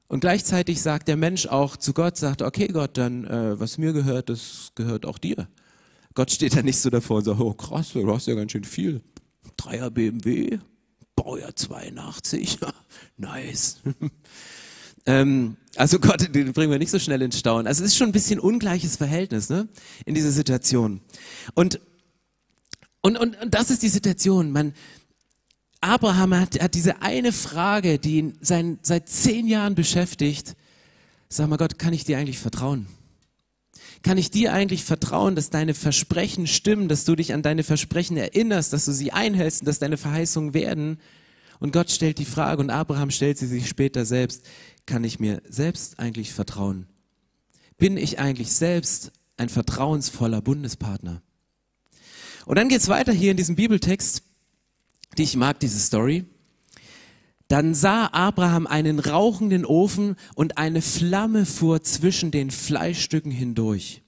Und 0.08 0.20
gleichzeitig 0.20 0.80
sagt 0.80 1.08
der 1.08 1.18
Mensch 1.18 1.48
auch 1.48 1.76
zu 1.76 1.94
Gott, 1.94 2.18
sagt, 2.18 2.44
okay 2.44 2.68
Gott, 2.68 2.98
dann 2.98 3.26
äh, 3.26 3.60
was 3.60 3.80
mir 3.80 3.94
gehört, 3.94 4.30
das 4.30 4.72
gehört 4.76 5.08
auch 5.08 5.18
dir. 5.18 5.48
Gott 6.14 6.30
steht 6.30 6.56
da 6.56 6.62
nicht 6.62 6.78
so 6.78 6.92
davor 6.92 7.18
und 7.18 7.24
sagt, 7.24 7.40
oh 7.40 7.54
krass, 7.54 7.94
du 7.94 8.14
hast 8.14 8.28
ja 8.28 8.36
ganz 8.36 8.52
schön 8.52 8.64
viel. 8.64 9.02
Dreier 9.58 9.92
BMW, 9.92 10.60
Baujahr 11.16 11.56
82, 11.56 12.60
nice. 13.18 13.78
ähm, 15.06 15.58
also 15.76 16.00
Gott, 16.00 16.34
den 16.34 16.54
bringen 16.54 16.72
wir 16.72 16.80
nicht 16.80 16.92
so 16.92 17.00
schnell 17.00 17.22
ins 17.22 17.40
Staunen. 17.40 17.68
Also 17.68 17.84
es 17.84 17.92
ist 17.92 17.98
schon 17.98 18.10
ein 18.10 18.14
bisschen 18.14 18.40
ungleiches 18.40 18.98
Verhältnis 18.98 19.50
ne, 19.50 19.68
in 20.06 20.16
dieser 20.16 20.32
Situation. 20.32 21.02
Und, 21.54 21.80
und, 23.02 23.18
und, 23.18 23.42
und 23.42 23.54
das 23.54 23.70
ist 23.72 23.84
die 23.84 23.90
Situation. 23.90 24.52
Man, 24.52 24.74
Abraham 25.82 26.36
hat, 26.40 26.62
hat 26.62 26.76
diese 26.76 27.02
eine 27.02 27.32
Frage, 27.32 28.00
die 28.00 28.18
ihn 28.20 28.38
sein, 28.42 28.80
seit 28.82 29.10
zehn 29.10 29.48
Jahren 29.48 29.76
beschäftigt. 29.76 30.56
Sag 31.28 31.50
mal 31.50 31.58
Gott, 31.58 31.78
kann 31.78 31.94
ich 31.94 32.06
dir 32.06 32.18
eigentlich 32.18 32.40
vertrauen? 32.40 32.88
Kann 34.04 34.18
ich 34.18 34.30
dir 34.30 34.54
eigentlich 34.54 34.84
vertrauen, 34.84 35.36
dass 35.36 35.50
deine 35.50 35.74
Versprechen 35.74 36.46
stimmen, 36.46 36.90
dass 36.90 37.06
du 37.06 37.16
dich 37.16 37.34
an 37.34 37.42
deine 37.42 37.64
Versprechen 37.64 38.18
erinnerst, 38.18 38.74
dass 38.74 38.86
du 38.86 38.92
sie 38.92 39.14
einhältst 39.14 39.62
und 39.62 39.68
dass 39.68 39.80
deine 39.80 39.98
Verheißungen 39.98 40.54
werden? 40.54 41.00
Und 41.60 41.72
Gott 41.72 41.90
stellt 41.90 42.20
die 42.20 42.26
Frage 42.26 42.62
und 42.62 42.70
Abraham 42.70 43.12
stellt 43.12 43.38
sie 43.38 43.48
sich 43.48 43.70
später 43.70 44.04
selbst, 44.04 44.46
kann 44.86 45.06
ich 45.06 45.20
mir 45.20 45.42
selbst 45.48 46.00
eigentlich 46.00 46.34
vertrauen? 46.34 46.88
Bin 47.78 47.96
ich 47.96 48.20
eigentlich 48.20 48.52
selbst 48.52 49.14
ein 49.38 49.48
vertrauensvoller 49.48 50.42
Bundespartner? 50.42 51.22
Und 52.46 52.58
dann 52.58 52.68
geht's 52.68 52.90
weiter 52.90 53.14
hier 53.14 53.32
in 53.32 53.38
diesem 53.38 53.56
Bibeltext, 53.56 54.24
die 55.18 55.24
ich 55.24 55.38
mag, 55.38 55.62
diese 55.62 55.80
Story. 55.80 56.26
Dann 57.54 57.76
sah 57.76 58.08
Abraham 58.08 58.66
einen 58.66 58.98
rauchenden 58.98 59.64
Ofen 59.64 60.16
und 60.34 60.58
eine 60.58 60.82
Flamme 60.82 61.46
fuhr 61.46 61.84
zwischen 61.84 62.32
den 62.32 62.50
Fleischstücken 62.50 63.32
hindurch. 63.32 64.02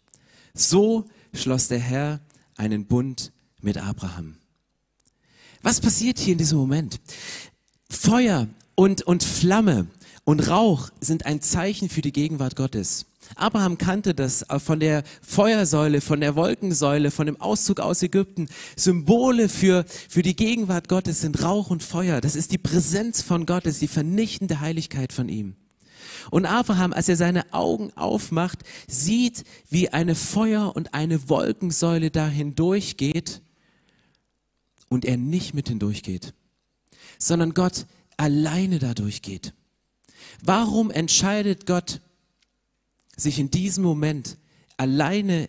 So 0.55 1.05
schloss 1.31 1.67
der 1.67 1.77
Herr 1.77 2.21
einen 2.57 2.87
Bund 2.87 3.33
mit 3.61 3.77
Abraham. 3.77 4.37
Was 5.61 5.79
passiert 5.79 6.17
hier 6.17 6.31
in 6.31 6.39
diesem 6.39 6.57
Moment? 6.57 6.99
Feuer 7.87 8.47
und, 8.73 9.03
und 9.03 9.23
Flamme 9.23 9.85
und 10.23 10.47
Rauch 10.49 10.89
sind 10.99 11.27
ein 11.27 11.39
Zeichen 11.39 11.87
für 11.87 12.01
die 12.01 12.13
Gegenwart 12.13 12.55
Gottes. 12.55 13.05
Abraham 13.35 13.77
kannte 13.77 14.13
das 14.13 14.43
äh, 14.43 14.59
von 14.59 14.79
der 14.79 15.03
Feuersäule, 15.21 16.01
von 16.01 16.21
der 16.21 16.35
Wolkensäule, 16.35 17.11
von 17.11 17.25
dem 17.25 17.39
Auszug 17.41 17.79
aus 17.79 18.03
Ägypten. 18.03 18.47
Symbole 18.75 19.49
für, 19.49 19.85
für 20.09 20.21
die 20.21 20.35
Gegenwart 20.35 20.87
Gottes 20.87 21.21
sind 21.21 21.41
Rauch 21.41 21.69
und 21.69 21.83
Feuer. 21.83 22.21
Das 22.21 22.35
ist 22.35 22.51
die 22.51 22.57
Präsenz 22.57 23.21
von 23.21 23.45
Gott, 23.45 23.65
das 23.65 23.75
ist 23.75 23.81
die 23.81 23.87
vernichtende 23.87 24.59
Heiligkeit 24.59 25.13
von 25.13 25.29
ihm. 25.29 25.55
Und 26.31 26.45
Abraham, 26.45 26.93
als 26.93 27.09
er 27.09 27.17
seine 27.17 27.53
Augen 27.53 27.91
aufmacht, 27.95 28.59
sieht, 28.87 29.43
wie 29.69 29.89
eine 29.89 30.15
Feuer- 30.15 30.75
und 30.75 30.93
eine 30.93 31.29
Wolkensäule 31.29 32.11
da 32.11 32.27
hindurchgeht 32.27 33.41
und 34.89 35.05
er 35.05 35.17
nicht 35.17 35.53
mit 35.53 35.67
hindurchgeht, 35.67 36.33
sondern 37.19 37.53
Gott 37.53 37.85
alleine 38.17 38.79
da 38.79 38.93
durchgeht. 38.93 39.53
Warum 40.41 40.91
entscheidet 40.91 41.65
Gott 41.65 42.01
sich 43.15 43.39
in 43.39 43.51
diesem 43.51 43.83
Moment 43.83 44.37
alleine 44.77 45.47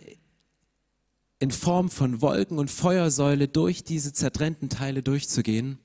in 1.39 1.51
Form 1.51 1.91
von 1.91 2.23
Wolken 2.23 2.59
und 2.59 2.71
Feuersäule 2.71 3.49
durch 3.49 3.85
diese 3.85 4.13
zertrennten 4.13 4.69
Teile 4.69 5.03
durchzugehen, 5.03 5.79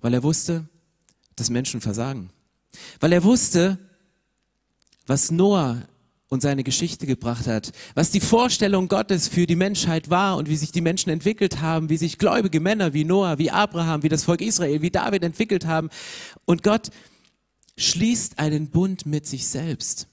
weil 0.00 0.14
er 0.14 0.22
wusste, 0.22 0.68
dass 1.36 1.50
Menschen 1.50 1.80
versagen. 1.80 2.30
Weil 3.00 3.12
er 3.12 3.24
wusste, 3.24 3.78
was 5.06 5.30
Noah 5.30 5.82
und 6.28 6.40
seine 6.40 6.64
Geschichte 6.64 7.06
gebracht 7.06 7.46
hat, 7.46 7.72
was 7.94 8.10
die 8.10 8.20
Vorstellung 8.20 8.88
Gottes 8.88 9.28
für 9.28 9.46
die 9.46 9.56
Menschheit 9.56 10.08
war 10.08 10.36
und 10.36 10.48
wie 10.48 10.56
sich 10.56 10.72
die 10.72 10.80
Menschen 10.80 11.10
entwickelt 11.10 11.60
haben, 11.60 11.90
wie 11.90 11.98
sich 11.98 12.16
gläubige 12.16 12.60
Männer 12.60 12.94
wie 12.94 13.04
Noah, 13.04 13.38
wie 13.38 13.50
Abraham, 13.50 14.02
wie 14.02 14.08
das 14.08 14.24
Volk 14.24 14.40
Israel, 14.40 14.82
wie 14.82 14.90
David 14.90 15.24
entwickelt 15.24 15.66
haben. 15.66 15.90
Und 16.46 16.62
Gott 16.62 16.90
schließt 17.76 18.38
einen 18.38 18.70
Bund 18.70 19.04
mit 19.04 19.26
sich 19.26 19.46
selbst. 19.46 20.08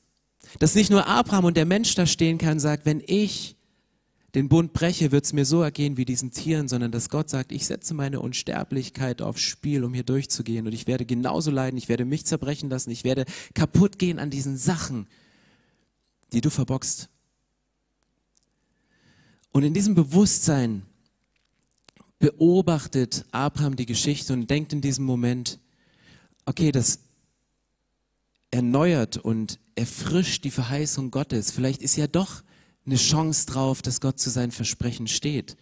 Dass 0.57 0.75
nicht 0.75 0.89
nur 0.89 1.05
Abraham 1.05 1.45
und 1.45 1.57
der 1.57 1.65
Mensch 1.65 1.93
da 1.95 2.05
stehen 2.05 2.39
kann 2.39 2.59
sagt, 2.59 2.85
wenn 2.85 3.03
ich 3.05 3.55
den 4.35 4.49
Bund 4.49 4.73
breche, 4.73 5.11
wird 5.11 5.25
es 5.25 5.33
mir 5.33 5.45
so 5.45 5.61
ergehen 5.61 5.97
wie 5.97 6.05
diesen 6.05 6.31
Tieren, 6.31 6.67
sondern 6.67 6.91
dass 6.91 7.09
Gott 7.09 7.29
sagt, 7.29 7.51
ich 7.51 7.65
setze 7.65 7.93
meine 7.93 8.19
Unsterblichkeit 8.19 9.21
aufs 9.21 9.41
Spiel, 9.41 9.83
um 9.83 9.93
hier 9.93 10.03
durchzugehen 10.03 10.67
und 10.67 10.73
ich 10.73 10.87
werde 10.87 11.05
genauso 11.05 11.49
leiden, 11.51 11.77
ich 11.77 11.89
werde 11.89 12.05
mich 12.05 12.25
zerbrechen 12.25 12.69
lassen, 12.69 12.91
ich 12.91 13.03
werde 13.03 13.25
kaputt 13.53 13.97
gehen 13.97 14.19
an 14.19 14.29
diesen 14.29 14.57
Sachen, 14.57 15.07
die 16.31 16.41
du 16.41 16.49
verbockst. 16.49 17.09
Und 19.51 19.63
in 19.63 19.73
diesem 19.73 19.95
Bewusstsein 19.95 20.83
beobachtet 22.19 23.25
Abraham 23.31 23.75
die 23.75 23.87
Geschichte 23.87 24.33
und 24.33 24.49
denkt 24.49 24.73
in 24.73 24.81
diesem 24.81 25.05
Moment, 25.05 25.59
okay, 26.45 26.71
das 26.71 26.99
erneuert 28.51 29.17
und 29.17 29.59
erfrischt 29.75 30.43
die 30.43 30.51
Verheißung 30.51 31.11
Gottes. 31.11 31.51
Vielleicht 31.51 31.81
ist 31.81 31.95
ja 31.95 32.07
doch 32.07 32.43
eine 32.85 32.95
Chance 32.95 33.45
drauf, 33.45 33.81
dass 33.81 34.01
Gott 34.01 34.19
zu 34.19 34.29
seinen 34.29 34.51
Versprechen 34.51 35.07
steht. 35.07 35.55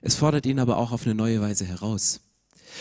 Es 0.00 0.14
fordert 0.14 0.46
ihn 0.46 0.58
aber 0.58 0.78
auch 0.78 0.92
auf 0.92 1.04
eine 1.04 1.14
neue 1.14 1.40
Weise 1.40 1.64
heraus. 1.64 2.20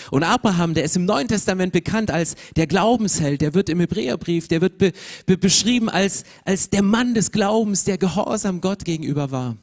Und 0.10 0.24
Abraham, 0.24 0.74
der 0.74 0.84
ist 0.84 0.96
im 0.96 1.06
Neuen 1.06 1.28
Testament 1.28 1.74
bekannt 1.74 2.12
als 2.12 2.36
der 2.56 2.68
Glaubensheld, 2.68 3.42
der 3.42 3.54
wird 3.54 3.70
im 3.70 3.80
Hebräerbrief, 3.80 4.48
der 4.48 4.62
wird 4.62 4.78
be, 4.78 4.94
be, 5.26 5.38
beschrieben 5.38 5.90
als, 5.90 6.24
als 6.46 6.70
der 6.70 6.82
Mann 6.82 7.14
des 7.14 7.32
Glaubens, 7.32 7.84
der 7.84 7.98
gehorsam 7.98 8.62
Gott 8.62 8.86
gegenüber 8.86 9.32
war. 9.32 9.58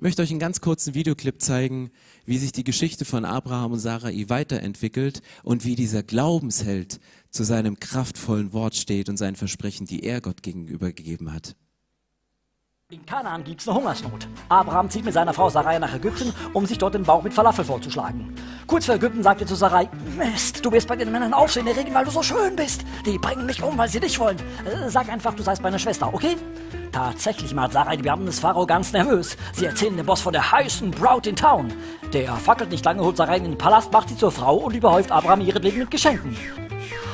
Möchte 0.00 0.22
euch 0.22 0.30
einen 0.30 0.38
ganz 0.38 0.60
kurzen 0.60 0.94
Videoclip 0.94 1.42
zeigen, 1.42 1.90
wie 2.24 2.38
sich 2.38 2.52
die 2.52 2.62
Geschichte 2.62 3.04
von 3.04 3.24
Abraham 3.24 3.72
und 3.72 3.80
Sarai 3.80 4.26
weiterentwickelt 4.28 5.22
und 5.42 5.64
wie 5.64 5.74
dieser 5.74 6.04
Glaubensheld 6.04 7.00
zu 7.30 7.42
seinem 7.42 7.80
kraftvollen 7.80 8.52
Wort 8.52 8.76
steht 8.76 9.08
und 9.08 9.16
sein 9.16 9.34
Versprechen, 9.34 9.86
die 9.86 10.04
er 10.04 10.20
Gott 10.20 10.44
gegenüber 10.44 10.92
gegeben 10.92 11.32
hat. 11.32 11.56
In 12.90 13.04
Kanaan 13.04 13.44
gibt's 13.44 13.68
eine 13.68 13.76
Hungersnot. 13.76 14.26
Abraham 14.48 14.88
zieht 14.88 15.04
mit 15.04 15.12
seiner 15.12 15.34
Frau 15.34 15.50
Sarai 15.50 15.78
nach 15.78 15.94
Ägypten, 15.94 16.32
um 16.54 16.64
sich 16.64 16.78
dort 16.78 16.94
den 16.94 17.02
Bauch 17.02 17.22
mit 17.22 17.34
Falafel 17.34 17.62
vorzuschlagen. 17.62 18.34
Kurz 18.66 18.86
vor 18.86 18.94
Ägypten 18.94 19.22
sagt 19.22 19.42
er 19.42 19.46
zu 19.46 19.56
Sarai, 19.56 19.90
Mist, 20.16 20.64
du 20.64 20.72
wirst 20.72 20.88
bei 20.88 20.96
den 20.96 21.12
Männern 21.12 21.34
Aufsehen 21.34 21.66
erregen, 21.66 21.92
weil 21.92 22.06
du 22.06 22.10
so 22.10 22.22
schön 22.22 22.56
bist. 22.56 22.86
Die 23.04 23.18
bringen 23.18 23.44
mich 23.44 23.62
um, 23.62 23.76
weil 23.76 23.90
sie 23.90 24.00
dich 24.00 24.18
wollen. 24.18 24.38
Äh, 24.64 24.88
sag 24.88 25.10
einfach, 25.10 25.34
du 25.34 25.42
seist 25.42 25.60
meine 25.60 25.78
Schwester, 25.78 26.14
okay? 26.14 26.38
Tatsächlich 26.90 27.52
macht 27.52 27.74
Sarai 27.74 27.98
die 27.98 28.04
Beamten 28.04 28.24
des 28.24 28.40
Pharao 28.40 28.64
ganz 28.64 28.90
nervös. 28.94 29.36
Sie 29.52 29.66
erzählen 29.66 29.94
dem 29.94 30.06
Boss 30.06 30.22
von 30.22 30.32
der 30.32 30.50
heißen 30.50 30.90
Braut 30.90 31.26
in 31.26 31.36
Town. 31.36 31.70
Der 32.14 32.36
fackelt 32.36 32.70
nicht 32.70 32.86
lange, 32.86 33.02
holt 33.02 33.18
Sarai 33.18 33.36
in 33.36 33.44
den 33.44 33.58
Palast, 33.58 33.92
macht 33.92 34.08
sie 34.08 34.16
zur 34.16 34.32
Frau 34.32 34.56
und 34.56 34.74
überhäuft 34.74 35.12
Abraham 35.12 35.42
ihretwegen 35.42 35.80
mit 35.80 35.90
Geschenken. 35.90 36.34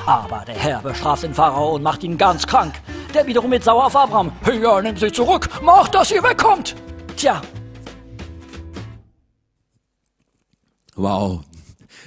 Aber 0.06 0.44
der 0.46 0.56
Herr 0.56 0.82
bestraft 0.82 1.22
den 1.22 1.32
Pharao 1.32 1.74
und 1.74 1.82
macht 1.82 2.02
ihn 2.04 2.18
ganz 2.18 2.46
krank. 2.46 2.74
Der 3.14 3.26
wiederum 3.26 3.50
wird 3.50 3.64
sauer 3.64 3.86
auf 3.86 3.96
Abraham. 3.96 4.32
Ja, 4.62 4.82
nimmt 4.82 4.98
sie 4.98 5.10
zurück. 5.10 5.48
Macht, 5.62 5.94
dass 5.94 6.10
ihr 6.10 6.22
wegkommt. 6.22 6.74
Tja. 7.16 7.40
Wow. 10.94 11.40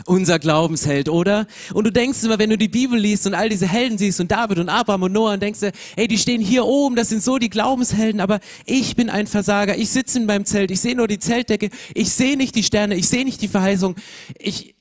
Unser 0.06 0.38
Glaubensheld, 0.38 1.10
oder? 1.10 1.48
Und 1.74 1.86
du 1.86 1.92
denkst 1.92 2.24
immer, 2.24 2.38
wenn 2.38 2.52
du 2.52 2.58
die 2.58 2.68
Bibel 2.68 3.00
liest 3.00 3.26
und 3.26 3.34
all 3.34 3.50
diese 3.50 3.68
Helden 3.68 3.98
siehst 3.98 4.20
und 4.20 4.32
David 4.32 4.60
und 4.60 4.70
Abraham 4.70 5.04
und 5.04 5.12
Noah 5.12 5.34
und 5.34 5.42
denkst 5.42 5.60
dir, 5.60 5.72
hey, 5.96 6.08
die 6.08 6.20
stehen 6.20 6.40
hier 6.40 6.66
oben, 6.66 6.96
das 6.96 7.10
sind 7.10 7.24
so 7.24 7.40
die 7.40 7.50
Glaubenshelden, 7.50 8.22
aber 8.22 8.40
ich 8.66 8.96
bin 8.96 9.10
ein 9.10 9.26
Versager. 9.26 9.76
Ich 9.76 9.90
sitze 9.90 10.20
in 10.20 10.28
meinem 10.28 10.46
Zelt, 10.46 10.70
ich 10.70 10.80
sehe 10.80 10.96
nur 10.96 11.08
die 11.08 11.20
Zeltdecke, 11.20 11.72
ich 11.96 12.12
sehe 12.12 12.38
nicht 12.38 12.56
die 12.56 12.64
Sterne, 12.64 12.96
ich 12.96 13.10
sehe 13.10 13.26
nicht 13.26 13.42
die 13.42 13.48
Verheißung. 13.48 13.96
Ich, 14.38 14.77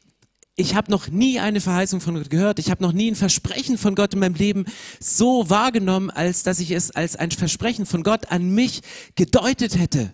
ich 0.56 0.74
habe 0.74 0.90
noch 0.90 1.08
nie 1.08 1.38
eine 1.38 1.60
Verheißung 1.60 2.00
von 2.00 2.14
Gott 2.14 2.30
gehört. 2.30 2.58
Ich 2.58 2.70
habe 2.70 2.82
noch 2.82 2.92
nie 2.92 3.10
ein 3.10 3.14
Versprechen 3.14 3.76
von 3.76 3.94
Gott 3.94 4.14
in 4.14 4.20
meinem 4.20 4.34
Leben 4.34 4.64
so 4.98 5.50
wahrgenommen, 5.50 6.10
als 6.10 6.42
dass 6.42 6.60
ich 6.60 6.70
es 6.70 6.90
als 6.90 7.14
ein 7.14 7.30
Versprechen 7.30 7.84
von 7.84 8.02
Gott 8.02 8.32
an 8.32 8.48
mich 8.48 8.80
gedeutet 9.16 9.78
hätte. 9.78 10.10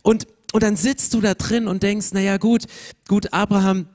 Und, 0.00 0.26
und 0.52 0.62
dann 0.62 0.76
sitzt 0.76 1.12
du 1.12 1.20
da 1.20 1.34
drin 1.34 1.68
und 1.68 1.82
denkst, 1.82 2.08
na 2.12 2.20
ja, 2.20 2.38
gut, 2.38 2.64
gut, 3.06 3.34
Abraham, 3.34 3.86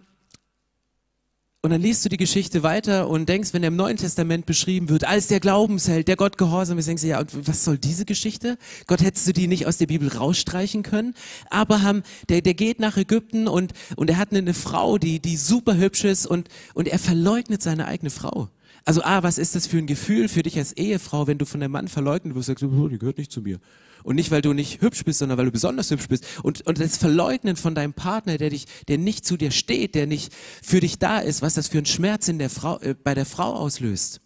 und 1.66 1.72
dann 1.72 1.82
liest 1.82 2.06
du 2.06 2.10
die 2.10 2.18
Geschichte 2.18 2.62
weiter 2.62 3.10
und 3.10 3.28
denkst, 3.28 3.52
wenn 3.54 3.64
er 3.64 3.70
im 3.70 3.76
Neuen 3.76 3.98
Testament 3.98 4.46
beschrieben 4.46 4.88
wird, 4.88 5.04
als 5.04 5.26
der 5.26 5.40
Glaubensheld, 5.40 6.08
der 6.08 6.16
Gott 6.16 6.38
gehorsam 6.38 6.78
ist, 6.78 6.88
denkst 6.88 7.02
du, 7.02 7.08
ja, 7.08 7.20
und 7.20 7.48
was 7.48 7.66
soll 7.66 7.80
diese 7.80 8.06
Geschichte? 8.06 8.60
Gott 8.86 9.02
hättest 9.02 9.28
du 9.28 9.34
die 9.34 9.48
nicht 9.48 9.66
aus 9.66 9.78
der 9.78 9.88
Bibel 9.88 10.08
rausstreichen 10.08 10.84
können? 10.84 11.16
Abraham, 11.50 12.04
der, 12.30 12.42
der 12.42 12.54
geht 12.54 12.80
nach 12.80 12.98
Ägypten 12.98 13.48
und, 13.48 13.74
und 13.96 14.12
er 14.12 14.18
hat 14.18 14.30
eine, 14.30 14.42
eine 14.42 14.54
Frau, 14.54 15.00
die, 15.00 15.20
die 15.20 15.38
super 15.38 15.76
hübsch 15.76 16.04
ist 16.04 16.28
und, 16.28 16.50
und 16.76 16.88
er 16.88 17.00
verleugnet 17.00 17.64
seine 17.64 17.88
eigene 17.88 18.12
Frau. 18.12 18.50
Also, 18.84 19.02
ah, 19.04 19.24
was 19.24 19.40
ist 19.40 19.56
das 19.56 19.66
für 19.66 19.80
ein 19.80 19.88
Gefühl 19.88 20.30
für 20.30 20.44
dich 20.44 20.60
als 20.60 20.72
Ehefrau, 20.74 21.26
wenn 21.26 21.40
du 21.40 21.48
von 21.48 21.62
dem 21.62 21.72
Mann 21.72 21.88
verleugnet 21.88 22.36
wirst, 22.36 22.46
sagst 22.46 22.62
du, 22.62 22.70
oh, 22.80 22.90
die 22.90 23.00
gehört 23.00 23.18
nicht 23.18 23.32
zu 23.32 23.42
mir. 23.42 23.60
Und 24.06 24.18
nicht, 24.18 24.30
weil 24.30 24.44
du 24.44 24.54
nicht 24.54 24.82
hübsch 24.82 25.04
bist, 25.04 25.18
sondern 25.18 25.40
weil 25.40 25.46
du 25.46 25.52
besonders 25.52 25.90
hübsch 25.90 26.08
bist. 26.08 26.26
Und, 26.44 26.62
und 26.68 26.80
das 26.80 26.96
Verleugnen 26.96 27.56
von 27.56 27.74
deinem 27.74 27.94
Partner, 27.94 28.38
der 28.38 28.52
dich, 28.52 28.68
der 28.88 29.00
nicht 29.00 29.26
zu 29.26 29.36
dir 29.36 29.50
steht, 29.50 29.96
der 29.96 30.06
nicht 30.06 30.32
für 30.62 30.80
dich 30.80 31.00
da 31.00 31.18
ist, 31.18 31.42
was 31.42 31.56
das 31.56 31.70
für 31.70 31.80
einen 31.80 31.88
Schmerz 31.88 32.28
in 32.28 32.38
der 32.38 32.52
Frau, 32.52 32.80
äh, 32.82 32.94
bei 32.94 33.16
der 33.16 33.26
Frau 33.26 33.56
auslöst. 33.56 34.22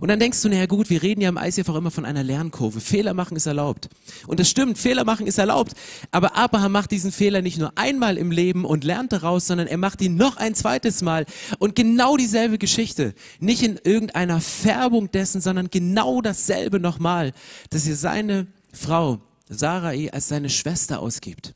Und 0.00 0.08
dann 0.08 0.18
denkst 0.18 0.42
du, 0.42 0.48
naja 0.48 0.66
gut, 0.66 0.90
wir 0.90 1.04
reden 1.04 1.20
ja 1.20 1.28
im 1.28 1.38
ICF 1.40 1.68
auch 1.68 1.76
immer 1.76 1.92
von 1.92 2.04
einer 2.04 2.24
Lernkurve. 2.24 2.80
Fehler 2.80 3.14
machen 3.14 3.36
ist 3.36 3.46
erlaubt. 3.46 3.88
Und 4.26 4.40
das 4.40 4.50
stimmt, 4.50 4.76
Fehler 4.76 5.04
machen 5.04 5.28
ist 5.28 5.38
erlaubt. 5.38 5.74
Aber 6.10 6.36
Abraham 6.36 6.72
macht 6.72 6.90
diesen 6.90 7.12
Fehler 7.12 7.42
nicht 7.42 7.58
nur 7.58 7.78
einmal 7.78 8.18
im 8.18 8.32
Leben 8.32 8.64
und 8.64 8.82
lernt 8.82 9.12
daraus, 9.12 9.46
sondern 9.46 9.68
er 9.68 9.78
macht 9.78 10.02
ihn 10.02 10.16
noch 10.16 10.36
ein 10.36 10.56
zweites 10.56 11.00
Mal. 11.02 11.26
Und 11.60 11.76
genau 11.76 12.16
dieselbe 12.16 12.58
Geschichte. 12.58 13.14
Nicht 13.38 13.62
in 13.62 13.78
irgendeiner 13.84 14.40
Färbung 14.40 15.12
dessen, 15.12 15.40
sondern 15.40 15.70
genau 15.70 16.20
dasselbe 16.22 16.80
nochmal, 16.80 17.32
dass 17.70 17.86
er 17.86 17.94
seine 17.94 18.48
Frau 18.76 19.20
Sarai 19.48 20.10
als 20.12 20.28
seine 20.28 20.50
Schwester 20.50 21.00
ausgibt. 21.00 21.54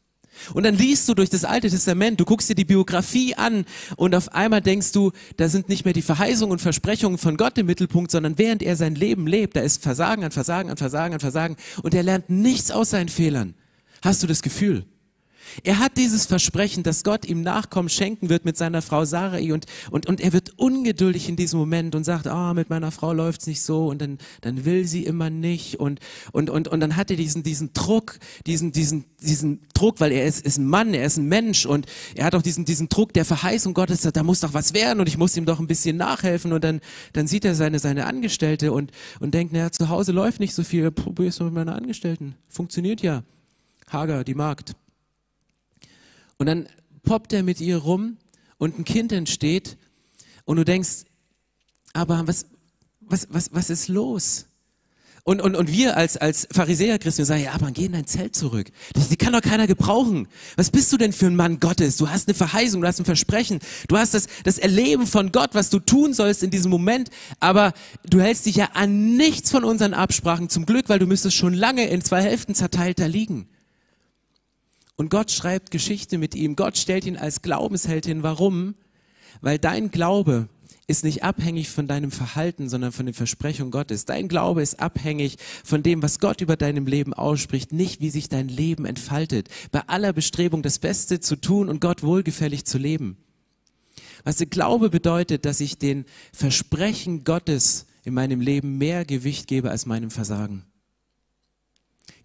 Und 0.55 0.65
dann 0.65 0.77
liest 0.77 1.09
du 1.09 1.15
durch 1.15 1.29
das 1.29 1.45
Alte 1.45 1.69
Testament, 1.69 2.19
du 2.19 2.25
guckst 2.25 2.49
dir 2.49 2.55
die 2.55 2.65
Biografie 2.65 3.35
an 3.35 3.65
und 3.97 4.15
auf 4.15 4.33
einmal 4.33 4.61
denkst 4.63 4.93
du, 4.93 5.13
da 5.37 5.49
sind 5.49 5.69
nicht 5.69 5.85
mehr 5.85 5.93
die 5.93 6.03
Verheißungen 6.03 6.53
und 6.53 6.61
Versprechungen 6.61 7.19
von 7.19 7.37
Gott 7.37 7.59
im 7.59 7.67
Mittelpunkt, 7.67 8.11
sondern 8.11 8.39
während 8.39 8.63
er 8.63 8.77
sein 8.77 8.95
Leben 8.95 9.27
lebt, 9.27 9.57
da 9.57 9.61
ist 9.61 9.83
Versagen 9.83 10.25
an 10.25 10.31
Versagen 10.31 10.71
an 10.71 10.77
Versagen 10.77 11.15
an 11.15 11.21
Versagen 11.21 11.57
und 11.83 11.95
er 11.95 12.03
lernt 12.03 12.31
nichts 12.31 12.71
aus 12.71 12.91
seinen 12.91 13.09
Fehlern. 13.09 13.55
Hast 14.03 14.23
du 14.23 14.27
das 14.27 14.41
Gefühl? 14.41 14.87
Er 15.65 15.79
hat 15.79 15.97
dieses 15.97 16.27
Versprechen, 16.27 16.83
dass 16.83 17.05
Gott 17.05 17.25
ihm 17.25 17.43
Nachkommen 17.43 17.89
schenken 17.89 18.29
wird 18.29 18.45
mit 18.45 18.57
seiner 18.57 18.83
Frau 18.83 19.05
Sarai 19.05 19.53
und, 19.53 19.67
und, 19.91 20.07
und 20.07 20.21
er 20.21 20.33
wird 20.33 20.59
ungeduldig 20.59 21.29
in 21.29 21.37
diesem 21.37 21.59
Moment 21.59 21.95
und 21.95 22.05
sagt, 22.05 22.27
ah, 22.27 22.51
oh, 22.51 22.55
mit 22.55 22.71
meiner 22.71 22.91
Frau 22.91 23.13
läuft's 23.13 23.47
nicht 23.47 23.63
so 23.63 23.87
und 23.89 24.01
dann, 24.01 24.19
dann 24.41 24.65
will 24.65 24.87
sie 24.87 25.05
immer 25.05 25.31
nicht 25.31 25.77
und, 25.81 26.01
und, 26.33 26.51
und, 26.51 26.69
und 26.69 26.81
dann 26.81 26.97
hat 26.97 27.11
er 27.11 27.17
diesen, 27.17 27.43
diesen 27.43 27.73
Druck, 27.73 28.19
diesen, 28.47 28.73
diesen, 28.73 29.05
diesen 29.21 29.61
Druck, 29.75 30.01
weil 30.01 30.13
er 30.13 30.27
ist, 30.27 30.45
ist 30.45 30.59
ein 30.59 30.67
Mann, 30.67 30.95
er 30.95 31.05
ist 31.05 31.17
ein 31.17 31.27
Mensch 31.27 31.67
und 31.67 31.87
er 32.15 32.25
hat 32.25 32.35
auch 32.35 32.43
diesen, 32.43 32.65
diesen 32.65 32.89
Druck 32.89 33.13
der 33.13 33.25
Verheißung 33.25 33.75
Gottes, 33.75 34.03
da 34.03 34.23
muss 34.23 34.41
doch 34.41 34.55
was 34.55 34.75
werden 34.75 35.01
und 35.01 35.09
ich 35.09 35.19
muss 35.19 35.37
ihm 35.37 35.47
doch 35.47 35.61
ein 35.61 35.67
bisschen 35.67 35.97
nachhelfen 35.97 36.53
und 36.53 36.65
dann, 36.65 36.81
dann 37.13 37.27
sieht 37.27 37.45
er 37.45 37.55
seine, 37.55 37.79
seine 37.79 38.07
Angestellte 38.07 38.73
und, 38.73 38.91
und 39.21 39.35
denkt, 39.35 39.53
naja, 39.53 39.71
zu 39.71 39.89
Hause 39.89 40.13
läuft 40.13 40.41
nicht 40.41 40.55
so 40.55 40.63
viel, 40.63 40.91
probier's 40.91 41.37
doch 41.37 41.47
mit 41.47 41.55
meiner 41.55 41.75
Angestellten. 41.75 42.35
Funktioniert 42.49 43.03
ja. 43.03 43.23
Hager, 43.91 44.25
die 44.25 44.35
Magd. 44.35 44.75
Und 46.41 46.47
dann 46.47 46.71
poppt 47.03 47.35
er 47.35 47.43
mit 47.43 47.61
ihr 47.61 47.77
rum 47.77 48.17
und 48.57 48.79
ein 48.79 48.85
Kind 48.87 49.13
entsteht 49.13 49.77
und 50.47 50.57
du 50.57 50.65
denkst, 50.65 51.05
aber 51.93 52.27
was, 52.27 52.47
was, 52.99 53.29
was, 53.31 53.51
was 53.53 53.69
ist 53.69 53.89
los? 53.89 54.47
Und, 55.25 55.43
und, 55.43 55.55
und 55.55 55.71
wir 55.71 55.99
als, 55.99 56.17
als 56.17 56.49
Pharisäer 56.51 56.99
Christen 56.99 57.27
sagen, 57.27 57.43
ja, 57.43 57.53
aber 57.53 57.71
geh 57.73 57.85
in 57.85 57.93
dein 57.93 58.07
Zelt 58.07 58.35
zurück. 58.35 58.71
Die 59.11 59.17
kann 59.17 59.35
doch 59.35 59.43
keiner 59.43 59.67
gebrauchen. 59.67 60.29
Was 60.57 60.71
bist 60.71 60.91
du 60.95 60.97
denn 60.97 61.13
für 61.13 61.27
ein 61.27 61.37
Mann 61.37 61.61
Gottes? 61.61 61.99
Du 61.99 62.09
hast 62.09 62.27
eine 62.27 62.35
Verheißung, 62.35 62.81
du 62.81 62.87
hast 62.87 63.01
ein 63.01 63.05
Versprechen. 63.05 63.59
Du 63.89 63.99
hast 63.99 64.15
das, 64.15 64.27
das 64.45 64.57
Erleben 64.57 65.07
von 65.07 65.33
Gott, 65.33 65.51
was 65.53 65.69
du 65.69 65.79
tun 65.79 66.15
sollst 66.15 66.43
in 66.43 66.51
diesem 66.51 66.71
Moment. 66.71 67.11
Aber 67.41 67.75
du 68.09 68.19
hältst 68.19 68.47
dich 68.47 68.57
ja 68.57 68.71
an 68.73 69.15
nichts 69.19 69.51
von 69.51 69.63
unseren 69.63 69.93
Absprachen 69.93 70.49
zum 70.49 70.65
Glück, 70.65 70.89
weil 70.89 71.01
du 71.01 71.07
müsstest 71.07 71.37
schon 71.37 71.53
lange 71.53 71.87
in 71.91 72.01
zwei 72.01 72.23
Hälften 72.23 72.55
zerteilt 72.55 72.99
da 72.99 73.05
liegen. 73.05 73.47
Und 75.01 75.09
Gott 75.09 75.31
schreibt 75.31 75.71
Geschichte 75.71 76.19
mit 76.19 76.35
ihm. 76.35 76.57
Gott 76.57 76.77
stellt 76.77 77.07
ihn 77.07 77.17
als 77.17 77.41
Glaubensheld 77.41 78.05
hin. 78.05 78.23
Warum? 78.23 78.75
Weil 79.41 79.59
dein 79.59 79.91
Glaube 79.91 80.51
ist 80.89 81.05
nicht 81.05 81.25
abhängig 81.25 81.71
von 81.71 81.87
deinem 81.87 82.11
Verhalten, 82.11 82.69
sondern 82.69 82.93
von 82.93 83.07
den 83.07 83.15
Versprechungen 83.15 83.71
Gottes. 83.71 84.05
Dein 84.05 84.29
Glaube 84.29 84.61
ist 84.61 84.79
abhängig 84.79 85.39
von 85.65 85.83
dem, 85.83 86.03
was 86.03 86.19
Gott 86.19 86.43
über 86.43 86.59
deinem 86.59 86.87
Leben 86.87 87.15
ausspricht, 87.15 87.73
nicht 87.73 88.03
wie 88.03 88.11
sich 88.11 88.29
dein 88.29 88.51
Leben 88.51 88.85
entfaltet. 88.85 89.49
Bei 89.73 89.81
aller 89.87 90.13
Bestrebung, 90.13 90.61
das 90.61 90.79
Beste 90.79 91.19
zu 91.19 91.37
tun 91.37 91.71
und 91.71 91.81
Gott 91.81 92.03
wohlgefällig 92.03 92.67
zu 92.67 92.77
leben. 92.77 93.17
Was 94.25 94.37
der 94.37 94.49
Glaube 94.49 94.91
bedeutet, 94.91 95.47
dass 95.47 95.61
ich 95.61 95.79
den 95.79 96.05
Versprechen 96.35 97.25
Gottes 97.25 97.87
in 98.05 98.13
meinem 98.13 98.43
Leben 98.43 98.77
mehr 98.77 99.07
Gewicht 99.07 99.47
gebe 99.47 99.71
als 99.71 99.87
meinem 99.87 100.11
Versagen. 100.11 100.67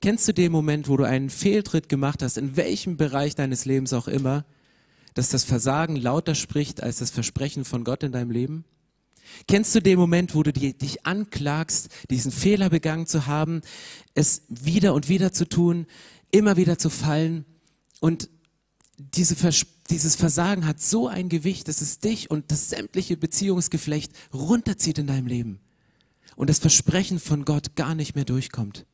Kennst 0.01 0.27
du 0.27 0.33
den 0.33 0.51
Moment, 0.51 0.87
wo 0.87 0.97
du 0.97 1.03
einen 1.03 1.29
Fehltritt 1.29 1.89
gemacht 1.89 2.21
hast, 2.21 2.37
in 2.37 2.55
welchem 2.57 2.97
Bereich 2.97 3.35
deines 3.35 3.65
Lebens 3.65 3.93
auch 3.93 4.07
immer, 4.07 4.45
dass 5.13 5.29
das 5.29 5.43
Versagen 5.43 5.95
lauter 5.95 6.35
spricht 6.35 6.83
als 6.83 6.97
das 6.97 7.11
Versprechen 7.11 7.65
von 7.65 7.83
Gott 7.83 8.03
in 8.03 8.11
deinem 8.11 8.31
Leben? 8.31 8.65
Kennst 9.47 9.73
du 9.73 9.81
den 9.81 9.97
Moment, 9.97 10.35
wo 10.35 10.43
du 10.43 10.53
dich 10.53 11.05
anklagst, 11.05 11.89
diesen 12.09 12.31
Fehler 12.31 12.69
begangen 12.69 13.07
zu 13.07 13.25
haben, 13.25 13.61
es 14.13 14.43
wieder 14.49 14.93
und 14.93 15.09
wieder 15.09 15.31
zu 15.31 15.47
tun, 15.47 15.87
immer 16.31 16.57
wieder 16.57 16.77
zu 16.77 16.89
fallen 16.89 17.45
und 17.99 18.29
diese 18.97 19.35
Vers 19.35 19.65
dieses 19.89 20.15
Versagen 20.15 20.65
hat 20.65 20.81
so 20.81 21.07
ein 21.07 21.29
Gewicht, 21.29 21.67
dass 21.67 21.81
es 21.81 21.99
dich 21.99 22.31
und 22.31 22.51
das 22.51 22.69
sämtliche 22.69 23.17
Beziehungsgeflecht 23.17 24.11
runterzieht 24.33 24.97
in 24.97 25.05
deinem 25.05 25.27
Leben 25.27 25.59
und 26.35 26.49
das 26.49 26.57
Versprechen 26.57 27.19
von 27.19 27.45
Gott 27.45 27.75
gar 27.75 27.93
nicht 27.93 28.15
mehr 28.15 28.25
durchkommt. 28.25 28.87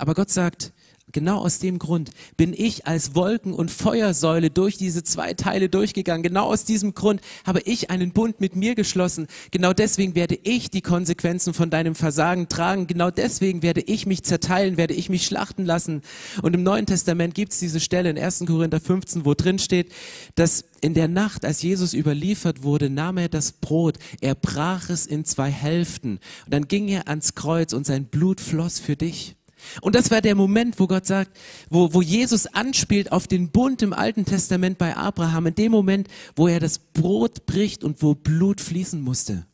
Aber 0.00 0.14
Gott 0.14 0.30
sagt, 0.30 0.72
Genau 1.12 1.38
aus 1.38 1.58
dem 1.58 1.78
Grund 1.78 2.10
bin 2.36 2.54
ich 2.56 2.86
als 2.86 3.14
Wolken- 3.14 3.52
und 3.52 3.70
Feuersäule 3.70 4.50
durch 4.50 4.76
diese 4.76 5.02
zwei 5.02 5.34
Teile 5.34 5.68
durchgegangen. 5.68 6.22
Genau 6.22 6.46
aus 6.46 6.64
diesem 6.64 6.94
Grund 6.94 7.20
habe 7.44 7.60
ich 7.64 7.90
einen 7.90 8.12
Bund 8.12 8.40
mit 8.40 8.54
mir 8.54 8.74
geschlossen. 8.74 9.26
Genau 9.50 9.72
deswegen 9.72 10.14
werde 10.14 10.38
ich 10.42 10.70
die 10.70 10.82
Konsequenzen 10.82 11.52
von 11.52 11.70
deinem 11.70 11.94
Versagen 11.94 12.48
tragen. 12.48 12.86
Genau 12.86 13.10
deswegen 13.10 13.62
werde 13.62 13.80
ich 13.80 14.06
mich 14.06 14.22
zerteilen, 14.22 14.76
werde 14.76 14.94
ich 14.94 15.08
mich 15.08 15.26
schlachten 15.26 15.64
lassen. 15.64 16.02
Und 16.42 16.54
im 16.54 16.62
Neuen 16.62 16.86
Testament 16.86 17.34
gibt 17.34 17.52
es 17.52 17.58
diese 17.58 17.80
Stelle 17.80 18.10
in 18.10 18.18
1. 18.18 18.44
Korinther 18.46 18.80
15, 18.80 19.24
wo 19.24 19.34
drin 19.34 19.58
steht, 19.58 19.92
dass 20.36 20.64
in 20.80 20.94
der 20.94 21.08
Nacht, 21.08 21.44
als 21.44 21.62
Jesus 21.62 21.92
überliefert 21.92 22.62
wurde, 22.62 22.88
nahm 22.88 23.18
er 23.18 23.28
das 23.28 23.52
Brot, 23.52 23.98
er 24.20 24.34
brach 24.34 24.88
es 24.90 25.06
in 25.06 25.24
zwei 25.24 25.50
Hälften 25.50 26.20
und 26.44 26.54
dann 26.54 26.68
ging 26.68 26.88
er 26.88 27.08
ans 27.08 27.34
Kreuz 27.34 27.72
und 27.72 27.84
sein 27.84 28.06
Blut 28.06 28.40
floss 28.40 28.78
für 28.78 28.96
dich. 28.96 29.36
Und 29.80 29.94
das 29.94 30.10
war 30.10 30.20
der 30.20 30.34
Moment, 30.34 30.78
wo 30.78 30.86
Gott 30.86 31.06
sagt, 31.06 31.36
wo, 31.68 31.94
wo 31.94 32.02
Jesus 32.02 32.46
anspielt 32.46 33.12
auf 33.12 33.26
den 33.26 33.50
Bund 33.50 33.82
im 33.82 33.92
Alten 33.92 34.24
Testament 34.24 34.78
bei 34.78 34.96
Abraham, 34.96 35.46
in 35.46 35.54
dem 35.54 35.72
Moment, 35.72 36.08
wo 36.36 36.48
er 36.48 36.60
das 36.60 36.78
Brot 36.78 37.46
bricht 37.46 37.84
und 37.84 38.02
wo 38.02 38.14
Blut 38.14 38.60
fließen 38.60 39.00
musste. 39.00 39.46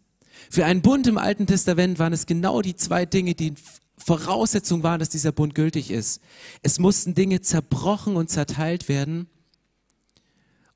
Für 0.51 0.65
einen 0.65 0.83
Bund 0.83 1.07
im 1.07 1.19
Alten 1.19 1.47
Testament 1.47 1.99
waren 1.99 2.13
es 2.13 2.27
genau 2.27 2.63
die 2.63 2.77
zwei 2.77 3.07
Dinge, 3.07 3.35
die 3.35 3.55
Voraussetzung 3.99 4.83
waren, 4.83 5.01
dass 5.01 5.09
dieser 5.09 5.33
Bund 5.33 5.55
gültig 5.55 5.91
ist. 5.91 6.21
Es 6.63 6.79
mussten 6.79 7.15
Dinge 7.15 7.41
zerbrochen 7.41 8.17
und 8.17 8.31
zerteilt 8.31 8.89
werden 8.89 9.29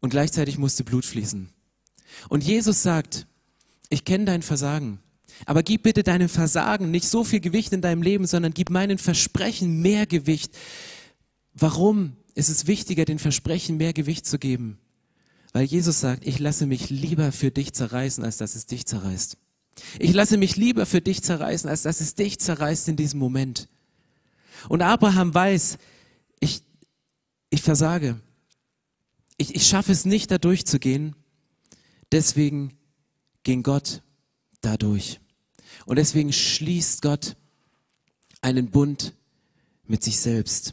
und 0.01 0.11
gleichzeitig 0.11 0.59
musste 0.59 0.85
Blut 0.85 1.05
fließen. 1.05 1.51
Und 2.29 2.45
Jesus 2.45 2.83
sagt, 2.83 3.27
ich 3.89 4.05
kenne 4.05 4.25
dein 4.25 4.43
Versagen. 4.43 5.01
Aber 5.47 5.63
gib 5.63 5.83
bitte 5.83 6.03
deinem 6.03 6.29
Versagen 6.29 6.91
nicht 6.91 7.09
so 7.09 7.25
viel 7.25 7.41
Gewicht 7.41 7.73
in 7.73 7.81
deinem 7.81 8.03
Leben, 8.03 8.27
sondern 8.27 8.53
gib 8.53 8.71
meinen 8.71 8.99
Versprechen 8.99 9.81
mehr 9.81 10.07
Gewicht. 10.07 10.57
Warum 11.55 12.17
ist 12.35 12.49
es 12.49 12.67
wichtiger, 12.67 13.05
den 13.05 13.19
Versprechen 13.19 13.77
mehr 13.77 13.93
Gewicht 13.93 14.27
zu 14.27 14.39
geben? 14.39 14.79
Weil 15.53 15.65
Jesus 15.65 16.01
sagt, 16.01 16.27
ich 16.27 16.39
lasse 16.39 16.67
mich 16.67 16.91
lieber 16.91 17.33
für 17.33 17.51
dich 17.51 17.73
zerreißen, 17.73 18.25
als 18.25 18.37
dass 18.37 18.55
es 18.55 18.67
dich 18.67 18.87
zerreißt. 18.87 19.37
Ich 19.99 20.13
lasse 20.13 20.37
mich 20.37 20.57
lieber 20.57 20.87
für 20.87 21.01
dich 21.01 21.23
zerreißen, 21.23 21.69
als 21.69 21.83
dass 21.83 22.01
es 22.01 22.15
dich 22.15 22.39
zerreißt 22.39 22.89
in 22.89 22.97
diesem 22.97 23.19
Moment. 23.19 23.69
Und 24.69 24.83
Abraham 24.83 25.35
weiß, 25.35 25.79
ich, 26.39 26.63
ich 27.51 27.63
versage. 27.63 28.21
Ich, 29.37 29.55
ich 29.55 29.67
schaffe 29.67 29.93
es 29.93 30.05
nicht, 30.05 30.31
da 30.31 30.39
durchzugehen. 30.39 31.17
Deswegen 32.13 32.75
ging 33.43 33.63
Gott 33.63 34.03
dadurch. 34.61 35.21
Und 35.91 35.97
deswegen 35.97 36.33
schließt 36.33 37.03
Gott 37.03 37.35
einen 38.43 38.71
Bund 38.71 39.13
mit 39.89 40.05
sich 40.05 40.21
selbst. 40.21 40.73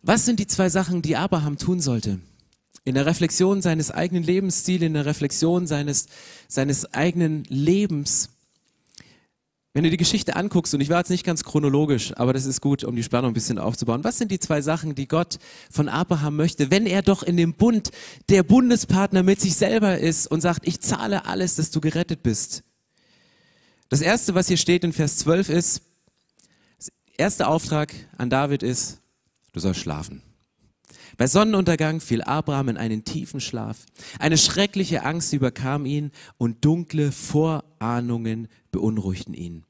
Was 0.00 0.24
sind 0.24 0.40
die 0.40 0.46
zwei 0.46 0.70
Sachen, 0.70 1.02
die 1.02 1.14
Abraham 1.14 1.58
tun 1.58 1.82
sollte? 1.82 2.20
In 2.82 2.94
der 2.94 3.04
Reflexion 3.04 3.60
seines 3.60 3.90
eigenen 3.90 4.22
Lebensstils, 4.22 4.80
in 4.80 4.94
der 4.94 5.04
Reflexion 5.04 5.66
seines, 5.66 6.06
seines 6.48 6.94
eigenen 6.94 7.44
Lebens. 7.50 8.30
Wenn 9.74 9.82
du 9.82 9.90
die 9.90 9.96
Geschichte 9.96 10.36
anguckst, 10.36 10.72
und 10.72 10.80
ich 10.80 10.88
war 10.88 10.98
jetzt 10.98 11.10
nicht 11.10 11.24
ganz 11.26 11.42
chronologisch, 11.42 12.16
aber 12.16 12.32
das 12.32 12.46
ist 12.46 12.60
gut, 12.60 12.84
um 12.84 12.94
die 12.94 13.02
Spannung 13.02 13.32
ein 13.32 13.34
bisschen 13.34 13.58
aufzubauen. 13.58 14.04
Was 14.04 14.18
sind 14.18 14.30
die 14.30 14.38
zwei 14.38 14.62
Sachen, 14.62 14.94
die 14.94 15.08
Gott 15.08 15.38
von 15.68 15.88
Abraham 15.88 16.36
möchte, 16.36 16.70
wenn 16.70 16.86
er 16.86 17.02
doch 17.02 17.24
in 17.24 17.36
dem 17.36 17.54
Bund 17.54 17.90
der 18.28 18.44
Bundespartner 18.44 19.24
mit 19.24 19.40
sich 19.40 19.56
selber 19.56 19.98
ist 19.98 20.28
und 20.28 20.40
sagt, 20.42 20.68
ich 20.68 20.80
zahle 20.80 21.26
alles, 21.26 21.56
dass 21.56 21.72
du 21.72 21.80
gerettet 21.80 22.22
bist? 22.22 22.62
Das 23.88 24.00
erste, 24.00 24.36
was 24.36 24.46
hier 24.46 24.58
steht 24.58 24.84
in 24.84 24.92
Vers 24.92 25.16
12 25.18 25.48
ist, 25.48 25.82
erster 27.16 27.48
Auftrag 27.48 27.92
an 28.16 28.30
David 28.30 28.62
ist, 28.62 29.00
du 29.52 29.58
sollst 29.58 29.80
schlafen. 29.80 30.22
Bei 31.16 31.26
Sonnenuntergang 31.26 32.00
fiel 32.00 32.22
Abraham 32.22 32.70
in 32.70 32.76
einen 32.76 33.04
tiefen 33.04 33.40
Schlaf. 33.40 33.86
Eine 34.18 34.38
schreckliche 34.38 35.04
Angst 35.04 35.32
überkam 35.32 35.86
ihn 35.86 36.10
und 36.38 36.64
dunkle 36.64 37.12
Vorahnungen 37.12 38.48
beunruhigten 38.70 39.34
ihn. 39.34 39.64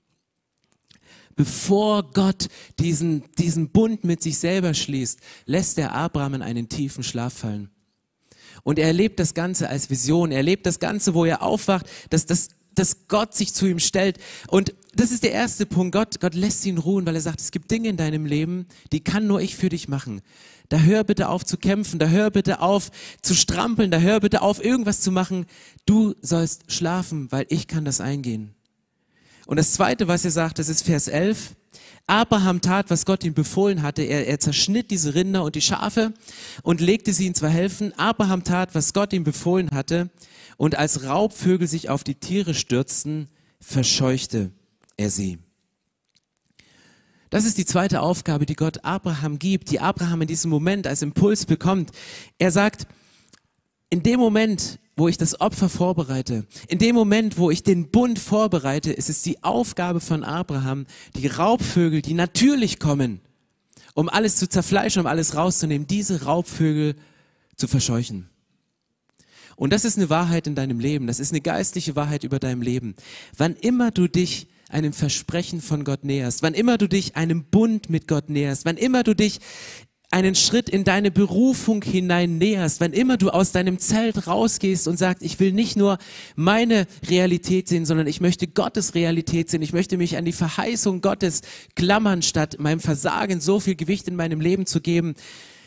Bevor 1.36 2.10
Gott 2.12 2.48
diesen, 2.78 3.24
diesen 3.38 3.70
Bund 3.70 4.04
mit 4.04 4.22
sich 4.22 4.38
selber 4.38 4.72
schließt, 4.72 5.18
lässt 5.46 5.78
er 5.78 5.92
Abraham 5.92 6.34
in 6.34 6.42
einen 6.42 6.68
tiefen 6.68 7.02
Schlaf 7.02 7.32
fallen. 7.32 7.70
Und 8.62 8.78
er 8.78 8.86
erlebt 8.86 9.18
das 9.18 9.34
Ganze 9.34 9.68
als 9.68 9.90
Vision. 9.90 10.30
Er 10.30 10.38
erlebt 10.38 10.64
das 10.64 10.78
Ganze, 10.78 11.14
wo 11.14 11.24
er 11.24 11.42
aufwacht, 11.42 11.86
dass 12.10 12.26
das 12.26 12.50
dass 12.74 13.08
Gott 13.08 13.34
sich 13.34 13.54
zu 13.54 13.66
ihm 13.66 13.78
stellt. 13.78 14.18
Und 14.48 14.74
das 14.94 15.10
ist 15.10 15.22
der 15.22 15.32
erste 15.32 15.66
Punkt. 15.66 15.94
Gott, 15.94 16.20
Gott 16.20 16.34
lässt 16.34 16.66
ihn 16.66 16.78
ruhen, 16.78 17.06
weil 17.06 17.14
er 17.14 17.20
sagt, 17.20 17.40
es 17.40 17.50
gibt 17.50 17.70
Dinge 17.70 17.88
in 17.88 17.96
deinem 17.96 18.26
Leben, 18.26 18.66
die 18.92 19.02
kann 19.02 19.26
nur 19.26 19.40
ich 19.40 19.56
für 19.56 19.68
dich 19.68 19.88
machen. 19.88 20.22
Da 20.68 20.78
hör 20.78 21.04
bitte 21.04 21.28
auf 21.28 21.44
zu 21.44 21.56
kämpfen, 21.56 21.98
da 21.98 22.06
hör 22.06 22.30
bitte 22.30 22.60
auf 22.60 22.90
zu 23.22 23.34
strampeln, 23.34 23.90
da 23.90 23.98
hör 23.98 24.20
bitte 24.20 24.42
auf 24.42 24.64
irgendwas 24.64 25.00
zu 25.00 25.12
machen. 25.12 25.46
Du 25.86 26.14
sollst 26.22 26.72
schlafen, 26.72 27.30
weil 27.30 27.46
ich 27.48 27.68
kann 27.68 27.84
das 27.84 28.00
eingehen. 28.00 28.54
Und 29.46 29.58
das 29.58 29.72
zweite, 29.72 30.08
was 30.08 30.24
er 30.24 30.30
sagt, 30.30 30.58
das 30.58 30.68
ist 30.68 30.82
Vers 30.82 31.08
11. 31.08 31.54
Abraham 32.06 32.60
tat, 32.60 32.90
was 32.90 33.06
Gott 33.06 33.24
ihm 33.24 33.34
befohlen 33.34 33.82
hatte. 33.82 34.02
Er, 34.02 34.26
er 34.26 34.38
zerschnitt 34.38 34.90
diese 34.90 35.14
Rinder 35.14 35.42
und 35.42 35.54
die 35.54 35.60
Schafe 35.60 36.12
und 36.62 36.80
legte 36.80 37.12
sie 37.12 37.26
in 37.26 37.34
zwei 37.34 37.48
Hälften. 37.48 37.92
Abraham 37.98 38.44
tat, 38.44 38.74
was 38.74 38.92
Gott 38.92 39.12
ihm 39.12 39.24
befohlen 39.24 39.70
hatte. 39.70 40.10
Und 40.56 40.76
als 40.76 41.04
Raubvögel 41.04 41.66
sich 41.66 41.88
auf 41.88 42.04
die 42.04 42.14
Tiere 42.14 42.54
stürzten, 42.54 43.28
verscheuchte 43.60 44.50
er 44.96 45.10
sie. 45.10 45.38
Das 47.34 47.46
ist 47.46 47.58
die 47.58 47.64
zweite 47.64 48.00
Aufgabe, 48.00 48.46
die 48.46 48.54
Gott 48.54 48.84
Abraham 48.84 49.40
gibt, 49.40 49.72
die 49.72 49.80
Abraham 49.80 50.22
in 50.22 50.28
diesem 50.28 50.52
Moment 50.52 50.86
als 50.86 51.02
Impuls 51.02 51.46
bekommt. 51.46 51.90
Er 52.38 52.52
sagt, 52.52 52.86
in 53.90 54.04
dem 54.04 54.20
Moment, 54.20 54.78
wo 54.94 55.08
ich 55.08 55.18
das 55.18 55.40
Opfer 55.40 55.68
vorbereite, 55.68 56.46
in 56.68 56.78
dem 56.78 56.94
Moment, 56.94 57.36
wo 57.36 57.50
ich 57.50 57.64
den 57.64 57.90
Bund 57.90 58.20
vorbereite, 58.20 58.92
ist 58.92 59.10
es 59.10 59.22
die 59.22 59.42
Aufgabe 59.42 59.98
von 59.98 60.22
Abraham, 60.22 60.86
die 61.16 61.26
Raubvögel, 61.26 62.02
die 62.02 62.14
natürlich 62.14 62.78
kommen, 62.78 63.20
um 63.94 64.08
alles 64.08 64.36
zu 64.36 64.48
zerfleischen, 64.48 65.00
um 65.00 65.08
alles 65.08 65.34
rauszunehmen, 65.34 65.88
diese 65.88 66.22
Raubvögel 66.22 66.94
zu 67.56 67.66
verscheuchen. 67.66 68.28
Und 69.56 69.72
das 69.72 69.84
ist 69.84 69.96
eine 69.98 70.08
Wahrheit 70.08 70.46
in 70.46 70.54
deinem 70.54 70.78
Leben. 70.78 71.08
Das 71.08 71.18
ist 71.18 71.32
eine 71.32 71.40
geistliche 71.40 71.96
Wahrheit 71.96 72.22
über 72.22 72.38
deinem 72.38 72.62
Leben. 72.62 72.94
Wann 73.36 73.56
immer 73.56 73.90
du 73.90 74.06
dich 74.06 74.46
einem 74.74 74.92
Versprechen 74.92 75.60
von 75.60 75.84
Gott 75.84 76.04
näherst, 76.04 76.42
wann 76.42 76.54
immer 76.54 76.76
du 76.76 76.88
dich 76.88 77.16
einem 77.16 77.44
Bund 77.44 77.88
mit 77.88 78.08
Gott 78.08 78.28
näherst, 78.28 78.64
wann 78.64 78.76
immer 78.76 79.02
du 79.04 79.14
dich 79.14 79.40
einen 80.10 80.34
Schritt 80.36 80.68
in 80.68 80.84
deine 80.84 81.10
Berufung 81.10 81.82
hinein 81.82 82.38
näherst, 82.38 82.80
wann 82.80 82.92
immer 82.92 83.16
du 83.16 83.30
aus 83.30 83.50
deinem 83.50 83.78
Zelt 83.78 84.28
rausgehst 84.28 84.86
und 84.86 84.96
sagst, 84.96 85.24
ich 85.24 85.40
will 85.40 85.52
nicht 85.52 85.76
nur 85.76 85.98
meine 86.36 86.86
Realität 87.08 87.68
sehen, 87.68 87.84
sondern 87.84 88.06
ich 88.06 88.20
möchte 88.20 88.46
Gottes 88.46 88.94
Realität 88.94 89.50
sehen, 89.50 89.62
ich 89.62 89.72
möchte 89.72 89.96
mich 89.96 90.16
an 90.16 90.24
die 90.24 90.32
Verheißung 90.32 91.00
Gottes 91.00 91.42
klammern, 91.74 92.22
statt 92.22 92.60
meinem 92.60 92.80
Versagen 92.80 93.40
so 93.40 93.58
viel 93.58 93.74
Gewicht 93.74 94.06
in 94.06 94.14
meinem 94.14 94.40
Leben 94.40 94.66
zu 94.66 94.80
geben, 94.80 95.14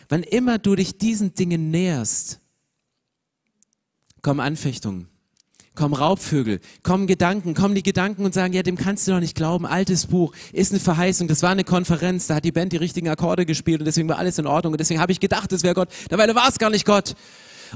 wann 0.07 0.23
immer 0.23 0.59
du 0.59 0.75
dich 0.75 0.97
diesen 0.97 1.33
Dingen 1.33 1.69
näherst, 1.69 2.39
kommen 4.21 4.39
Anfechtungen, 4.39 5.09
kommen 5.77 5.93
Raubvögel, 5.93 6.59
kommen 6.83 7.07
Gedanken, 7.07 7.53
kommen 7.53 7.75
die 7.75 7.83
Gedanken 7.83 8.25
und 8.25 8.33
sagen, 8.33 8.53
ja, 8.53 8.63
dem 8.63 8.75
kannst 8.75 9.07
du 9.07 9.11
doch 9.11 9.19
nicht 9.19 9.35
glauben, 9.35 9.65
altes 9.65 10.07
Buch, 10.07 10.33
ist 10.51 10.71
eine 10.71 10.79
Verheißung, 10.79 11.27
das 11.27 11.43
war 11.43 11.51
eine 11.51 11.63
Konferenz, 11.63 12.27
da 12.27 12.35
hat 12.35 12.45
die 12.45 12.51
Band 12.51 12.73
die 12.73 12.77
richtigen 12.77 13.07
Akkorde 13.07 13.45
gespielt 13.45 13.79
und 13.79 13.85
deswegen 13.85 14.09
war 14.09 14.17
alles 14.17 14.37
in 14.39 14.47
Ordnung. 14.47 14.73
Und 14.73 14.79
deswegen 14.79 14.99
habe 14.99 15.11
ich 15.11 15.19
gedacht, 15.19 15.53
es 15.53 15.63
wäre 15.63 15.75
Gott, 15.75 15.89
dabei 16.09 16.33
war 16.35 16.49
es 16.49 16.57
gar 16.57 16.71
nicht 16.71 16.85
Gott. 16.85 17.15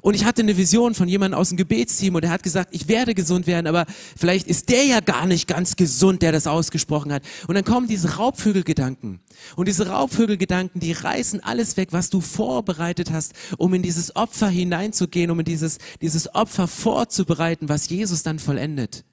Und 0.02 0.16
ich 0.16 0.26
hatte 0.26 0.42
eine 0.42 0.58
Vision 0.58 0.94
von 0.94 1.08
jemandem 1.08 1.40
aus 1.40 1.50
dem 1.50 1.58
Gebetsteam 1.58 2.16
und 2.16 2.24
er 2.24 2.32
hat 2.32 2.44
gesagt, 2.44 2.70
ich 2.74 2.88
werde 2.88 3.14
gesund 3.14 3.48
werden, 3.48 3.68
aber 3.68 3.86
vielleicht 4.18 4.48
ist 4.48 4.70
der 4.70 4.86
ja 4.86 5.00
gar 5.00 5.26
nicht 5.26 5.48
ganz 5.48 5.76
gesund, 5.76 6.22
der 6.22 6.32
das 6.32 6.48
ausgesprochen 6.48 7.12
hat. 7.12 7.24
Und 7.48 7.56
dann 7.56 7.66
kommen 7.66 7.88
diese 7.88 8.16
Raubvögelgedanken. 8.16 9.20
Und 9.56 9.68
diese 9.68 9.88
Raubvögelgedanken, 9.88 10.80
die 10.80 10.92
reißen 10.92 11.44
alles 11.44 11.78
weg, 11.78 11.90
was 11.92 12.10
du 12.10 12.22
vorbereitet 12.22 13.12
hast, 13.12 13.34
um 13.58 13.74
in 13.74 13.82
dieses 13.82 14.16
Opfer 14.16 14.48
hineinzugehen, 14.48 15.32
um 15.32 15.40
in 15.40 15.46
dieses, 15.46 15.78
dieses 16.02 16.34
Opfer 16.34 16.68
vorzubereiten, 16.68 17.70
was 17.70 17.90
Jesus 17.90 18.24
dann 18.24 18.40
vollendet. 18.40 19.04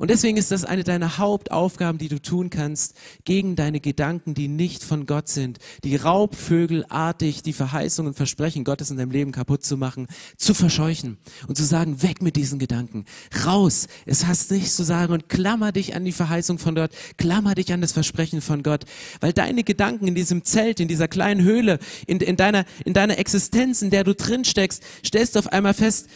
Und 0.00 0.08
deswegen 0.08 0.38
ist 0.38 0.50
das 0.50 0.64
eine 0.64 0.82
deiner 0.82 1.18
Hauptaufgaben, 1.18 1.98
die 1.98 2.08
du 2.08 2.22
tun 2.22 2.48
kannst, 2.48 2.96
gegen 3.26 3.54
deine 3.54 3.80
Gedanken, 3.80 4.32
die 4.32 4.48
nicht 4.48 4.82
von 4.82 5.04
Gott 5.04 5.28
sind, 5.28 5.58
die 5.84 5.94
raubvögelartig 5.94 7.42
die 7.42 7.52
Verheißungen 7.52 8.08
und 8.08 8.14
Versprechen 8.14 8.64
Gottes 8.64 8.90
in 8.90 8.96
deinem 8.96 9.10
Leben 9.10 9.30
kaputt 9.30 9.62
zu 9.62 9.76
machen, 9.76 10.06
zu 10.38 10.54
verscheuchen 10.54 11.18
und 11.48 11.58
zu 11.58 11.64
sagen, 11.64 12.02
weg 12.02 12.22
mit 12.22 12.36
diesen 12.36 12.58
Gedanken, 12.58 13.04
raus, 13.44 13.88
es 14.06 14.26
hast 14.26 14.50
nichts 14.50 14.74
zu 14.74 14.84
sagen 14.84 15.12
und 15.12 15.28
klammer 15.28 15.70
dich 15.70 15.94
an 15.94 16.06
die 16.06 16.12
Verheißung 16.12 16.58
von 16.58 16.74
Gott, 16.74 16.92
klammer 17.18 17.54
dich 17.54 17.70
an 17.70 17.82
das 17.82 17.92
Versprechen 17.92 18.40
von 18.40 18.62
Gott, 18.62 18.86
weil 19.20 19.34
deine 19.34 19.64
Gedanken 19.64 20.08
in 20.08 20.14
diesem 20.14 20.44
Zelt, 20.44 20.80
in 20.80 20.88
dieser 20.88 21.08
kleinen 21.08 21.42
Höhle, 21.42 21.78
in, 22.06 22.20
in, 22.20 22.38
deiner, 22.38 22.64
in 22.86 22.94
deiner 22.94 23.18
Existenz, 23.18 23.82
in 23.82 23.90
der 23.90 24.04
du 24.04 24.14
drin 24.14 24.46
steckst, 24.46 24.82
stellst 25.04 25.34
du 25.34 25.40
auf 25.40 25.52
einmal 25.52 25.74
fest, 25.74 26.08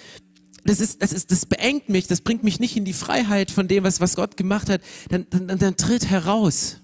das 0.65 0.81
ist, 0.81 1.03
das 1.03 1.13
ist, 1.13 1.31
das 1.31 1.47
beengt 1.47 1.89
mich, 1.89 2.07
das 2.07 2.23
bringt 2.23 2.43
mich 2.43 2.59
nicht 2.59 2.77
in 2.77 2.85
die 2.85 2.93
Freiheit 2.93 3.51
von 3.51 3.69
dem, 3.69 3.85
was, 3.85 4.01
was 4.01 4.17
Gott 4.17 4.37
gemacht 4.37 4.71
hat, 4.71 4.81
dann, 5.11 5.27
dann, 5.31 5.59
dann 5.59 5.77
tritt 5.77 6.07
heraus. 6.07 6.81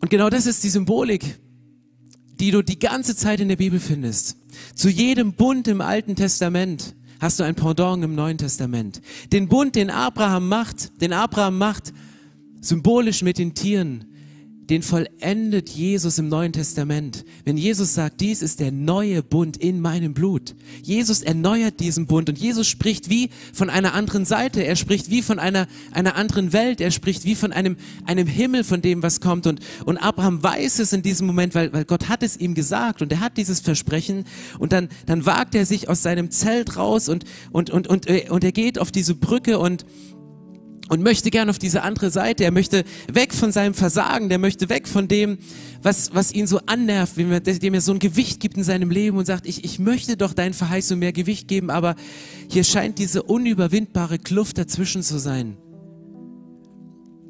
Und 0.00 0.10
genau 0.10 0.30
das 0.30 0.46
ist 0.46 0.62
die 0.62 0.68
Symbolik, 0.68 1.38
die 2.38 2.50
du 2.50 2.62
die 2.62 2.78
ganze 2.78 3.16
Zeit 3.16 3.40
in 3.40 3.48
der 3.48 3.56
Bibel 3.56 3.80
findest. 3.80 4.36
Zu 4.74 4.90
jedem 4.90 5.32
Bund 5.32 5.66
im 5.66 5.80
Alten 5.80 6.14
Testament 6.14 6.94
hast 7.18 7.40
du 7.40 7.44
ein 7.44 7.54
Pendant 7.54 8.04
im 8.04 8.14
Neuen 8.14 8.36
Testament. 8.36 9.00
Den 9.32 9.48
Bund, 9.48 9.74
den 9.74 9.90
Abraham 9.90 10.48
macht, 10.48 11.00
den 11.00 11.14
Abraham 11.14 11.56
macht, 11.56 11.94
symbolisch 12.60 13.22
mit 13.22 13.38
den 13.38 13.54
Tieren, 13.54 14.04
den 14.68 14.82
vollendet 14.82 15.70
Jesus 15.70 16.18
im 16.18 16.28
Neuen 16.28 16.52
Testament. 16.52 17.24
Wenn 17.44 17.56
Jesus 17.56 17.94
sagt, 17.94 18.20
dies 18.20 18.42
ist 18.42 18.58
der 18.58 18.72
neue 18.72 19.22
Bund 19.22 19.56
in 19.56 19.80
meinem 19.80 20.12
Blut. 20.12 20.54
Jesus 20.82 21.22
erneuert 21.22 21.78
diesen 21.78 22.06
Bund 22.06 22.28
und 22.28 22.38
Jesus 22.38 22.66
spricht 22.66 23.08
wie 23.08 23.30
von 23.52 23.70
einer 23.70 23.94
anderen 23.94 24.24
Seite. 24.24 24.64
Er 24.64 24.74
spricht 24.74 25.10
wie 25.10 25.22
von 25.22 25.38
einer, 25.38 25.68
einer 25.92 26.16
anderen 26.16 26.52
Welt. 26.52 26.80
Er 26.80 26.90
spricht 26.90 27.24
wie 27.24 27.36
von 27.36 27.52
einem, 27.52 27.76
einem 28.04 28.26
Himmel, 28.26 28.64
von 28.64 28.82
dem 28.82 29.02
was 29.02 29.20
kommt. 29.20 29.46
Und, 29.46 29.60
und 29.84 29.98
Abraham 29.98 30.42
weiß 30.42 30.80
es 30.80 30.92
in 30.92 31.02
diesem 31.02 31.28
Moment, 31.28 31.54
weil, 31.54 31.72
weil 31.72 31.84
Gott 31.84 32.08
hat 32.08 32.24
es 32.24 32.36
ihm 32.36 32.54
gesagt 32.54 33.02
und 33.02 33.12
er 33.12 33.20
hat 33.20 33.36
dieses 33.36 33.60
Versprechen. 33.60 34.24
Und 34.58 34.72
dann, 34.72 34.88
dann 35.06 35.26
wagt 35.26 35.54
er 35.54 35.64
sich 35.64 35.88
aus 35.88 36.02
seinem 36.02 36.30
Zelt 36.30 36.76
raus 36.76 37.08
und, 37.08 37.24
und, 37.52 37.70
und, 37.70 37.86
und, 37.86 38.08
und 38.30 38.44
er 38.44 38.52
geht 38.52 38.80
auf 38.80 38.90
diese 38.90 39.14
Brücke 39.14 39.60
und, 39.60 39.86
und 40.88 41.02
möchte 41.02 41.30
gern 41.30 41.50
auf 41.50 41.58
diese 41.58 41.82
andere 41.82 42.10
Seite. 42.10 42.44
Er 42.44 42.52
möchte 42.52 42.84
weg 43.12 43.34
von 43.34 43.52
seinem 43.52 43.74
Versagen, 43.74 44.28
der 44.28 44.38
möchte 44.38 44.68
weg 44.68 44.86
von 44.88 45.08
dem, 45.08 45.38
was, 45.82 46.14
was 46.14 46.32
ihn 46.32 46.46
so 46.46 46.60
annervt, 46.66 47.16
dem 47.16 47.74
er 47.74 47.80
so 47.80 47.92
ein 47.92 47.98
Gewicht 47.98 48.40
gibt 48.40 48.56
in 48.56 48.64
seinem 48.64 48.90
Leben 48.90 49.16
und 49.16 49.26
sagt, 49.26 49.46
ich, 49.46 49.64
ich 49.64 49.78
möchte 49.78 50.16
doch 50.16 50.32
deinen 50.32 50.54
Verheißungen 50.54 51.00
mehr 51.00 51.12
Gewicht 51.12 51.48
geben, 51.48 51.70
aber 51.70 51.96
hier 52.48 52.64
scheint 52.64 52.98
diese 52.98 53.22
unüberwindbare 53.22 54.18
Kluft 54.18 54.58
dazwischen 54.58 55.02
zu 55.02 55.18
sein 55.18 55.56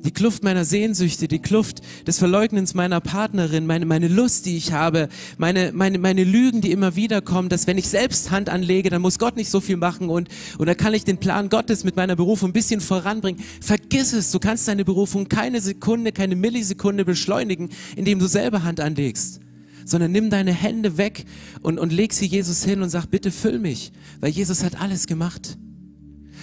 die 0.07 0.13
Kluft 0.13 0.45
meiner 0.45 0.65
Sehnsüchte, 0.65 1.27
die 1.27 1.41
Kluft 1.41 1.83
des 2.07 2.19
Verleugnens 2.19 2.75
meiner 2.75 3.01
Partnerin, 3.01 3.67
meine, 3.67 3.87
meine 3.87 4.07
Lust, 4.07 4.47
die 4.47 4.57
ich 4.57 4.73
habe, 4.73 5.09
meine, 5.37 5.73
meine, 5.75 5.99
meine 5.99 6.23
Lügen, 6.23 6.61
die 6.61 6.71
immer 6.71 6.95
wieder 6.95 7.21
kommen, 7.21 7.49
dass 7.49 7.67
wenn 7.67 7.77
ich 7.77 7.89
selbst 7.89 8.31
Hand 8.31 8.49
anlege, 8.49 8.89
dann 8.89 9.03
muss 9.03 9.19
Gott 9.19 9.37
nicht 9.37 9.51
so 9.51 9.61
viel 9.61 9.77
machen 9.77 10.09
und, 10.09 10.29
und 10.59 10.67
dann 10.67 10.77
kann 10.77 10.95
ich 10.95 11.05
den 11.05 11.19
Plan 11.19 11.49
Gottes 11.49 11.83
mit 11.83 11.97
meiner 11.97 12.15
Berufung 12.15 12.51
ein 12.51 12.53
bisschen 12.53 12.81
voranbringen. 12.81 13.43
Vergiss 13.61 14.13
es, 14.13 14.31
du 14.31 14.39
kannst 14.39 14.69
deine 14.69 14.85
Berufung 14.85 15.29
keine 15.29 15.61
Sekunde, 15.61 16.13
keine 16.13 16.37
Millisekunde 16.37 17.05
beschleunigen, 17.05 17.71
indem 17.97 18.21
du 18.21 18.29
selber 18.29 18.63
Hand 18.63 18.81
anlegst 18.81 19.41
sondern 19.89 20.11
nimm 20.11 20.31
deine 20.31 20.53
Hände 20.53 20.99
weg 20.99 21.27
und, 21.63 21.79
und 21.79 21.93
leg 21.93 22.13
sie 22.13 22.27
Jesus 22.27 22.65
hin 22.65 22.83
und 22.83 22.91
sag, 22.91 23.07
bitte 23.07 23.31
füll 23.31 23.61
mich, 23.61 23.93
weil 24.19 24.31
Jesus 24.31 24.65
hat 24.65 24.81
alles 24.81 25.07
gemacht. 25.07 25.59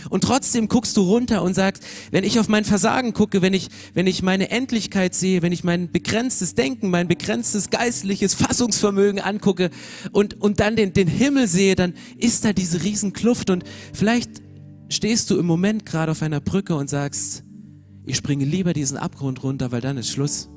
Und 0.10 0.24
trotzdem 0.24 0.68
guckst 0.68 0.98
du 0.98 1.02
runter 1.02 1.44
und 1.44 1.54
sagst, 1.54 1.84
wenn 2.12 2.24
ich 2.24 2.39
auf 2.39 2.48
mein 2.48 2.66
Versagen 2.66 3.13
gucke, 3.13 3.42
wenn 3.42 3.54
ich, 3.54 3.70
wenn 3.94 4.08
ich 4.08 4.22
meine 4.24 4.50
Endlichkeit 4.50 5.16
sehe, 5.16 5.42
wenn 5.42 5.52
ich 5.52 5.63
mein 5.63 5.92
begrenztes 5.92 6.56
Denken, 6.56 6.89
mein 6.89 7.08
begrenztes 7.08 7.70
geistliches 7.70 8.34
Fassungsvermögen 8.34 9.20
angucke 9.20 9.70
und, 10.12 10.39
und 10.42 10.60
dann 10.60 10.76
den, 10.76 10.94
den 10.94 11.08
Himmel 11.08 11.48
sehe, 11.48 11.76
dann 11.76 11.94
ist 12.18 12.46
da 12.46 12.54
diese 12.54 12.84
Riesenkluft. 12.84 13.50
Und 13.50 13.63
vielleicht 13.94 14.30
stehst 14.89 15.30
du 15.30 15.38
im 15.38 15.46
Moment 15.46 15.86
gerade 15.86 16.12
auf 16.12 16.22
einer 16.22 16.39
Brücke 16.39 16.76
und 16.76 16.89
sagst, 16.89 17.44
ich 18.06 18.18
springe 18.18 18.46
lieber 18.46 18.74
diesen 18.74 18.98
Abgrund 18.98 19.44
runter, 19.44 19.72
weil 19.72 19.82
dann 19.82 19.98
ist 19.98 20.10
Schluss 20.10 20.50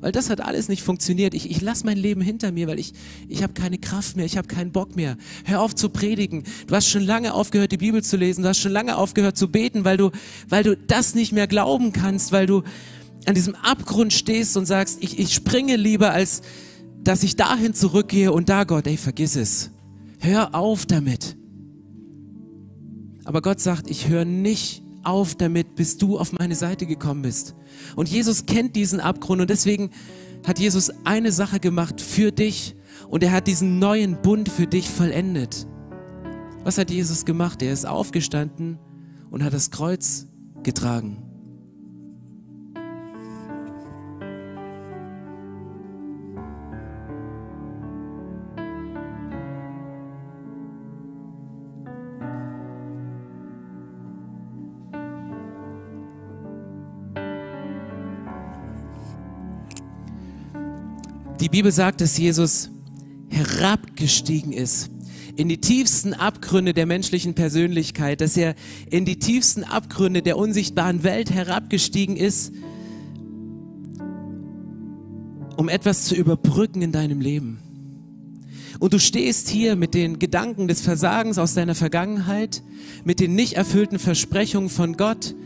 weil 0.00 0.12
das 0.12 0.30
hat 0.30 0.40
alles 0.40 0.68
nicht 0.68 0.82
funktioniert. 0.82 1.34
Ich, 1.34 1.50
ich 1.50 1.60
lasse 1.60 1.86
mein 1.86 1.96
Leben 1.96 2.20
hinter 2.20 2.52
mir, 2.52 2.66
weil 2.66 2.78
ich, 2.78 2.92
ich 3.28 3.42
habe 3.42 3.52
keine 3.52 3.78
Kraft 3.78 4.16
mehr, 4.16 4.24
ich 4.24 4.36
habe 4.36 4.48
keinen 4.48 4.72
Bock 4.72 4.96
mehr. 4.96 5.16
Hör 5.44 5.60
auf 5.60 5.74
zu 5.74 5.88
predigen. 5.88 6.44
Du 6.66 6.74
hast 6.74 6.88
schon 6.88 7.02
lange 7.02 7.34
aufgehört, 7.34 7.72
die 7.72 7.76
Bibel 7.76 8.02
zu 8.02 8.16
lesen, 8.16 8.42
du 8.42 8.48
hast 8.48 8.58
schon 8.58 8.72
lange 8.72 8.96
aufgehört 8.96 9.36
zu 9.36 9.48
beten, 9.48 9.84
weil 9.84 9.96
du, 9.96 10.10
weil 10.48 10.62
du 10.62 10.76
das 10.76 11.14
nicht 11.14 11.32
mehr 11.32 11.46
glauben 11.46 11.92
kannst, 11.92 12.32
weil 12.32 12.46
du 12.46 12.62
an 13.26 13.34
diesem 13.34 13.54
Abgrund 13.54 14.12
stehst 14.12 14.56
und 14.56 14.66
sagst, 14.66 14.98
ich, 15.00 15.18
ich 15.18 15.34
springe 15.34 15.76
lieber, 15.76 16.12
als 16.12 16.42
dass 17.02 17.22
ich 17.22 17.36
dahin 17.36 17.74
zurückgehe 17.74 18.32
und 18.32 18.48
da 18.48 18.64
Gott, 18.64 18.86
ey, 18.86 18.96
vergiss 18.96 19.36
es. 19.36 19.70
Hör 20.18 20.54
auf 20.54 20.86
damit. 20.86 21.36
Aber 23.24 23.42
Gott 23.42 23.60
sagt, 23.60 23.90
ich 23.90 24.08
höre 24.08 24.24
nicht 24.24 24.82
auf 25.04 25.34
damit, 25.34 25.74
bis 25.74 25.98
du 25.98 26.18
auf 26.18 26.32
meine 26.32 26.54
Seite 26.54 26.86
gekommen 26.86 27.22
bist. 27.22 27.54
Und 27.96 28.08
Jesus 28.08 28.46
kennt 28.46 28.76
diesen 28.76 29.00
Abgrund 29.00 29.40
und 29.40 29.50
deswegen 29.50 29.90
hat 30.46 30.58
Jesus 30.58 30.90
eine 31.04 31.32
Sache 31.32 31.60
gemacht 31.60 32.00
für 32.00 32.32
dich 32.32 32.76
und 33.08 33.22
er 33.22 33.32
hat 33.32 33.46
diesen 33.46 33.78
neuen 33.78 34.20
Bund 34.22 34.48
für 34.48 34.66
dich 34.66 34.88
vollendet. 34.88 35.66
Was 36.64 36.78
hat 36.78 36.90
Jesus 36.90 37.24
gemacht? 37.24 37.62
Er 37.62 37.72
ist 37.72 37.86
aufgestanden 37.86 38.78
und 39.30 39.42
hat 39.42 39.52
das 39.52 39.70
Kreuz 39.70 40.26
getragen. 40.62 41.27
Die 61.40 61.48
Bibel 61.48 61.70
sagt, 61.70 62.00
dass 62.00 62.18
Jesus 62.18 62.70
herabgestiegen 63.28 64.52
ist 64.52 64.90
in 65.36 65.48
die 65.48 65.60
tiefsten 65.60 66.14
Abgründe 66.14 66.74
der 66.74 66.84
menschlichen 66.84 67.34
Persönlichkeit, 67.34 68.20
dass 68.20 68.36
er 68.36 68.56
in 68.90 69.04
die 69.04 69.20
tiefsten 69.20 69.62
Abgründe 69.62 70.20
der 70.20 70.36
unsichtbaren 70.36 71.04
Welt 71.04 71.30
herabgestiegen 71.30 72.16
ist, 72.16 72.52
um 75.56 75.68
etwas 75.68 76.06
zu 76.06 76.16
überbrücken 76.16 76.82
in 76.82 76.90
deinem 76.90 77.20
Leben. 77.20 77.60
Und 78.80 78.94
du 78.94 78.98
stehst 78.98 79.48
hier 79.48 79.76
mit 79.76 79.94
den 79.94 80.18
Gedanken 80.18 80.66
des 80.66 80.80
Versagens 80.80 81.38
aus 81.38 81.54
deiner 81.54 81.76
Vergangenheit, 81.76 82.64
mit 83.04 83.20
den 83.20 83.36
nicht 83.36 83.52
erfüllten 83.52 84.00
Versprechungen 84.00 84.70
von 84.70 84.96
Gott 84.96 85.36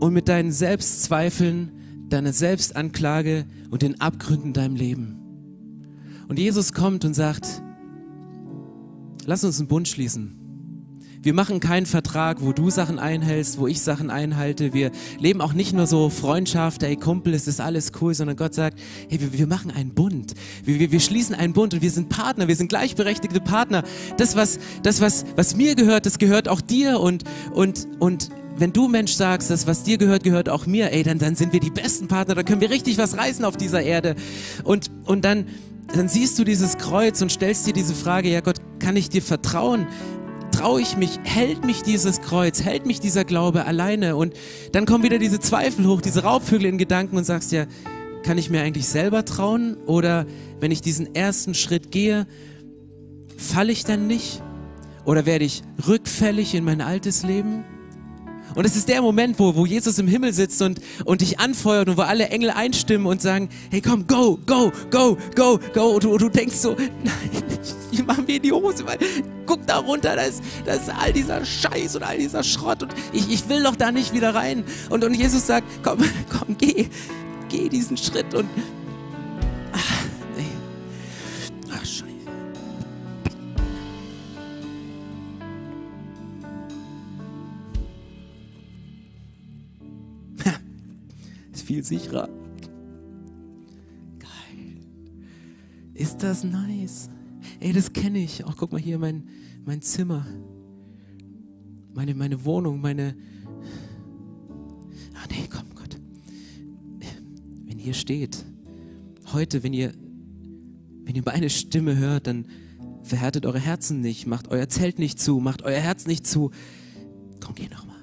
und 0.00 0.14
mit 0.14 0.26
deinen 0.26 0.50
Selbstzweifeln 0.50 1.70
deiner 2.08 2.32
Selbstanklage 2.32 3.46
und 3.70 3.82
den 3.82 4.00
Abgründen 4.00 4.52
deinem 4.52 4.76
Leben. 4.76 5.16
Und 6.28 6.38
Jesus 6.38 6.72
kommt 6.72 7.04
und 7.04 7.14
sagt, 7.14 7.62
lass 9.24 9.44
uns 9.44 9.58
einen 9.58 9.68
Bund 9.68 9.88
schließen. 9.88 10.36
Wir 11.26 11.34
machen 11.34 11.58
keinen 11.58 11.86
Vertrag, 11.86 12.40
wo 12.40 12.52
du 12.52 12.70
Sachen 12.70 13.00
einhältst, 13.00 13.58
wo 13.58 13.66
ich 13.66 13.80
Sachen 13.80 14.10
einhalte. 14.10 14.72
Wir 14.72 14.92
leben 15.18 15.40
auch 15.40 15.54
nicht 15.54 15.72
nur 15.72 15.88
so 15.88 16.08
Freundschaft, 16.08 16.84
ey 16.84 16.94
Kumpel, 16.94 17.34
es 17.34 17.48
ist 17.48 17.60
alles 17.60 17.90
cool, 18.00 18.14
sondern 18.14 18.36
Gott 18.36 18.54
sagt, 18.54 18.78
hey, 19.08 19.20
wir, 19.20 19.32
wir 19.32 19.48
machen 19.48 19.72
einen 19.72 19.92
Bund. 19.92 20.34
Wir, 20.62 20.78
wir, 20.78 20.92
wir 20.92 21.00
schließen 21.00 21.34
einen 21.34 21.52
Bund 21.52 21.74
und 21.74 21.82
wir 21.82 21.90
sind 21.90 22.10
Partner, 22.10 22.46
wir 22.46 22.54
sind 22.54 22.68
gleichberechtigte 22.68 23.40
Partner. 23.40 23.82
Das, 24.18 24.36
was, 24.36 24.60
das, 24.84 25.00
was, 25.00 25.24
was 25.34 25.56
mir 25.56 25.74
gehört, 25.74 26.06
das 26.06 26.18
gehört 26.18 26.48
auch 26.48 26.60
dir 26.60 27.00
und, 27.00 27.24
und, 27.52 27.88
und 27.98 28.30
wenn 28.58 28.72
du 28.72 28.88
Mensch 28.88 29.12
sagst, 29.12 29.50
das 29.50 29.66
was 29.66 29.82
dir 29.82 29.98
gehört, 29.98 30.24
gehört 30.24 30.48
auch 30.48 30.66
mir, 30.66 30.92
ey, 30.92 31.02
dann, 31.02 31.18
dann 31.18 31.36
sind 31.36 31.52
wir 31.52 31.60
die 31.60 31.70
besten 31.70 32.08
Partner, 32.08 32.34
dann 32.34 32.44
können 32.44 32.60
wir 32.60 32.70
richtig 32.70 32.98
was 32.98 33.16
reißen 33.16 33.44
auf 33.44 33.56
dieser 33.56 33.82
Erde. 33.82 34.16
Und, 34.64 34.90
und 35.04 35.24
dann, 35.24 35.46
dann 35.94 36.08
siehst 36.08 36.38
du 36.38 36.44
dieses 36.44 36.78
Kreuz 36.78 37.20
und 37.22 37.30
stellst 37.30 37.66
dir 37.66 37.72
diese 37.72 37.94
Frage, 37.94 38.30
ja 38.30 38.40
Gott, 38.40 38.56
kann 38.78 38.96
ich 38.96 39.08
dir 39.08 39.22
vertrauen? 39.22 39.86
Traue 40.52 40.80
ich 40.80 40.96
mich? 40.96 41.18
Hält 41.24 41.64
mich 41.64 41.82
dieses 41.82 42.22
Kreuz? 42.22 42.62
Hält 42.62 42.86
mich 42.86 43.00
dieser 43.00 43.24
Glaube 43.24 43.66
alleine? 43.66 44.16
Und 44.16 44.34
dann 44.72 44.86
kommen 44.86 45.04
wieder 45.04 45.18
diese 45.18 45.38
Zweifel 45.38 45.86
hoch, 45.86 46.00
diese 46.00 46.22
Raubvögel 46.22 46.66
in 46.66 46.78
Gedanken 46.78 47.16
und 47.16 47.24
sagst 47.24 47.52
ja, 47.52 47.66
kann 48.22 48.38
ich 48.38 48.48
mir 48.48 48.62
eigentlich 48.62 48.88
selber 48.88 49.24
trauen? 49.24 49.76
Oder 49.86 50.26
wenn 50.60 50.70
ich 50.70 50.80
diesen 50.80 51.14
ersten 51.14 51.54
Schritt 51.54 51.92
gehe, 51.92 52.26
falle 53.36 53.70
ich 53.70 53.84
dann 53.84 54.06
nicht? 54.06 54.42
Oder 55.04 55.26
werde 55.26 55.44
ich 55.44 55.62
rückfällig 55.86 56.54
in 56.54 56.64
mein 56.64 56.80
altes 56.80 57.22
Leben? 57.22 57.64
Und 58.56 58.64
es 58.64 58.74
ist 58.74 58.88
der 58.88 59.02
Moment, 59.02 59.38
wo, 59.38 59.54
wo 59.54 59.66
Jesus 59.66 59.98
im 59.98 60.08
Himmel 60.08 60.32
sitzt 60.32 60.62
und, 60.62 60.80
und 61.04 61.20
dich 61.20 61.38
anfeuert 61.38 61.90
und 61.90 61.98
wo 61.98 62.02
alle 62.02 62.30
Engel 62.30 62.50
einstimmen 62.50 63.06
und 63.06 63.20
sagen, 63.20 63.50
hey 63.70 63.82
komm, 63.82 64.06
go, 64.06 64.38
go, 64.46 64.72
go, 64.90 65.18
go, 65.34 65.60
go. 65.74 65.90
Und 65.90 66.04
du, 66.04 66.12
und 66.12 66.22
du 66.22 66.28
denkst 66.30 66.56
so, 66.56 66.70
nein, 67.04 67.30
ich 67.92 68.04
mach 68.04 68.16
mir 68.16 68.36
in 68.36 68.42
die 68.42 68.52
Hose, 68.52 68.86
weil 68.86 68.98
guck 69.44 69.66
da 69.66 69.76
runter, 69.78 70.16
da 70.16 70.22
ist, 70.22 70.42
da 70.64 70.72
ist 70.72 70.90
all 70.90 71.12
dieser 71.12 71.44
Scheiß 71.44 71.96
und 71.96 72.02
all 72.02 72.16
dieser 72.16 72.42
Schrott 72.42 72.82
und 72.82 72.94
ich, 73.12 73.30
ich 73.30 73.48
will 73.48 73.62
doch 73.62 73.76
da 73.76 73.92
nicht 73.92 74.14
wieder 74.14 74.34
rein. 74.34 74.64
Und, 74.88 75.04
und 75.04 75.14
Jesus 75.14 75.46
sagt, 75.46 75.66
komm, 75.82 75.98
komm, 76.30 76.56
geh, 76.56 76.88
geh 77.50 77.68
diesen 77.68 77.98
Schritt 77.98 78.34
und 78.34 78.48
viel 91.66 91.82
sicherer. 91.82 92.28
Geil. 94.20 94.76
Ist 95.94 96.22
das 96.22 96.44
nice? 96.44 97.10
Ey, 97.58 97.72
das 97.72 97.92
kenne 97.92 98.20
ich. 98.20 98.44
Auch 98.44 98.56
guck 98.56 98.70
mal 98.70 98.80
hier 98.80 98.98
mein, 98.98 99.24
mein 99.64 99.82
Zimmer. 99.82 100.24
Meine, 101.92 102.14
meine 102.14 102.44
Wohnung, 102.44 102.80
meine. 102.80 103.16
Ah, 105.14 105.26
nee, 105.28 105.48
komm, 105.50 105.74
Gott. 105.74 105.98
Wenn 107.64 107.78
hier 107.78 107.94
steht, 107.94 108.44
heute, 109.32 109.64
wenn 109.64 109.72
ihr, 109.72 109.92
wenn 111.04 111.16
ihr 111.16 111.22
meine 111.24 111.50
Stimme 111.50 111.96
hört, 111.96 112.28
dann 112.28 112.46
verhärtet 113.02 113.44
eure 113.44 113.58
Herzen 113.58 114.00
nicht, 114.00 114.26
macht 114.26 114.48
euer 114.48 114.68
Zelt 114.68 115.00
nicht 115.00 115.18
zu, 115.18 115.40
macht 115.40 115.62
euer 115.62 115.80
Herz 115.80 116.06
nicht 116.06 116.28
zu. 116.28 116.52
Komm, 117.40 117.56
geh 117.56 117.68
nochmal. 117.68 117.95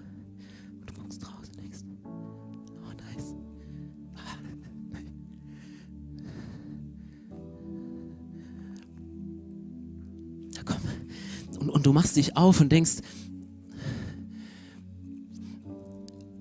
Und, 11.84 11.88
du 11.88 11.92
machst 11.92 12.16
dich 12.16 12.38
auf 12.38 12.62
und 12.62 12.72
denkst, 12.72 13.02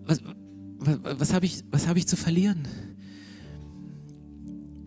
was, 0.07 0.21
was, 0.79 0.99
was 1.19 1.33
habe 1.35 1.47
ich, 1.47 1.65
hab 1.89 1.97
ich 1.97 2.07
zu 2.07 2.15
verlieren? 2.15 2.69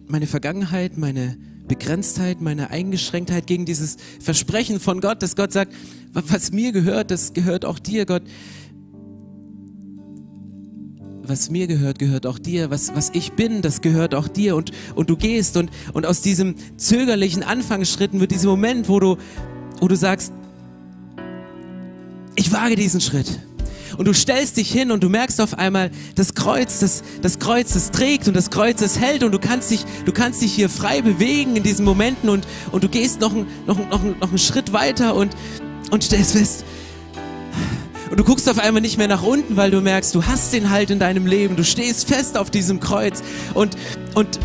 Meine 0.07 0.27
Vergangenheit, 0.27 0.97
meine 0.97 1.37
Begrenztheit, 1.67 2.39
meine 2.39 2.69
Eingeschränktheit 2.69 3.47
gegen 3.47 3.65
dieses 3.65 3.97
Versprechen 4.21 4.79
von 4.79 5.01
Gott, 5.01 5.21
dass 5.23 5.35
Gott 5.35 5.51
sagt, 5.51 5.73
wa- 6.13 6.23
was 6.25 6.53
mir 6.53 6.71
gehört, 6.71 7.11
das 7.11 7.33
gehört 7.33 7.65
auch 7.65 7.77
dir, 7.77 8.05
Gott. 8.05 8.23
Was 11.23 11.49
mir 11.49 11.67
gehört, 11.67 11.99
gehört 11.99 12.25
auch 12.27 12.39
dir. 12.39 12.69
Was, 12.69 12.95
was 12.95 13.09
ich 13.13 13.33
bin, 13.33 13.61
das 13.61 13.81
gehört 13.81 14.15
auch 14.15 14.29
dir. 14.29 14.55
Und, 14.55 14.71
und 14.95 15.09
du 15.09 15.17
gehst 15.17 15.57
und, 15.57 15.69
und 15.91 16.05
aus 16.05 16.21
diesem 16.21 16.55
zögerlichen 16.77 17.43
Anfangsschritten 17.43 18.21
wird 18.21 18.31
dieser 18.31 18.47
Moment, 18.47 18.87
wo 18.87 19.01
du, 19.01 19.17
wo 19.81 19.89
du 19.89 19.97
sagst, 19.97 20.31
ich 22.45 22.51
wage 22.51 22.75
diesen 22.75 23.01
Schritt. 23.01 23.39
Und 23.97 24.05
du 24.05 24.13
stellst 24.13 24.58
dich 24.58 24.71
hin 24.71 24.91
und 24.91 25.03
du 25.03 25.10
merkst 25.10 25.41
auf 25.41 25.58
einmal, 25.58 25.89
das 26.13 26.36
Kreuz, 26.36 26.79
das, 26.79 27.01
das 27.23 27.39
Kreuz, 27.39 27.73
das 27.73 27.89
trägt 27.89 28.27
und 28.27 28.36
das 28.36 28.51
Kreuz, 28.51 28.81
das 28.81 28.99
hält 28.99 29.23
und 29.23 29.31
du 29.31 29.39
kannst 29.39 29.71
dich, 29.71 29.84
du 30.05 30.12
kannst 30.12 30.43
dich 30.43 30.53
hier 30.53 30.69
frei 30.69 31.01
bewegen 31.01 31.55
in 31.55 31.63
diesen 31.63 31.86
Momenten 31.86 32.29
und, 32.29 32.45
und 32.71 32.84
du 32.84 32.89
gehst 32.89 33.19
noch, 33.19 33.34
noch, 33.34 33.79
noch, 33.89 34.03
noch 34.03 34.29
einen 34.29 34.38
Schritt 34.38 34.73
weiter 34.73 35.15
und, 35.15 35.36
und 35.89 36.03
stellst 36.03 36.34
fest, 36.34 36.65
und 38.12 38.19
du 38.19 38.23
guckst 38.23 38.47
auf 38.47 38.60
einmal 38.60 38.81
nicht 38.81 38.99
mehr 38.99 39.08
nach 39.08 39.23
unten, 39.23 39.58
weil 39.58 39.71
du 39.71 39.81
merkst, 39.81 40.13
du 40.13 40.23
hast 40.23 40.53
den 40.53 40.69
Halt 40.69 40.91
in 40.91 40.99
deinem 40.99 41.25
Leben. 41.25 41.55
Du 41.55 41.63
stehst 41.63 42.08
fest 42.08 42.38
auf 42.38 42.51
diesem 42.51 42.79
Kreuz 42.79 43.23
und, 43.55 43.75
und, 44.13 44.39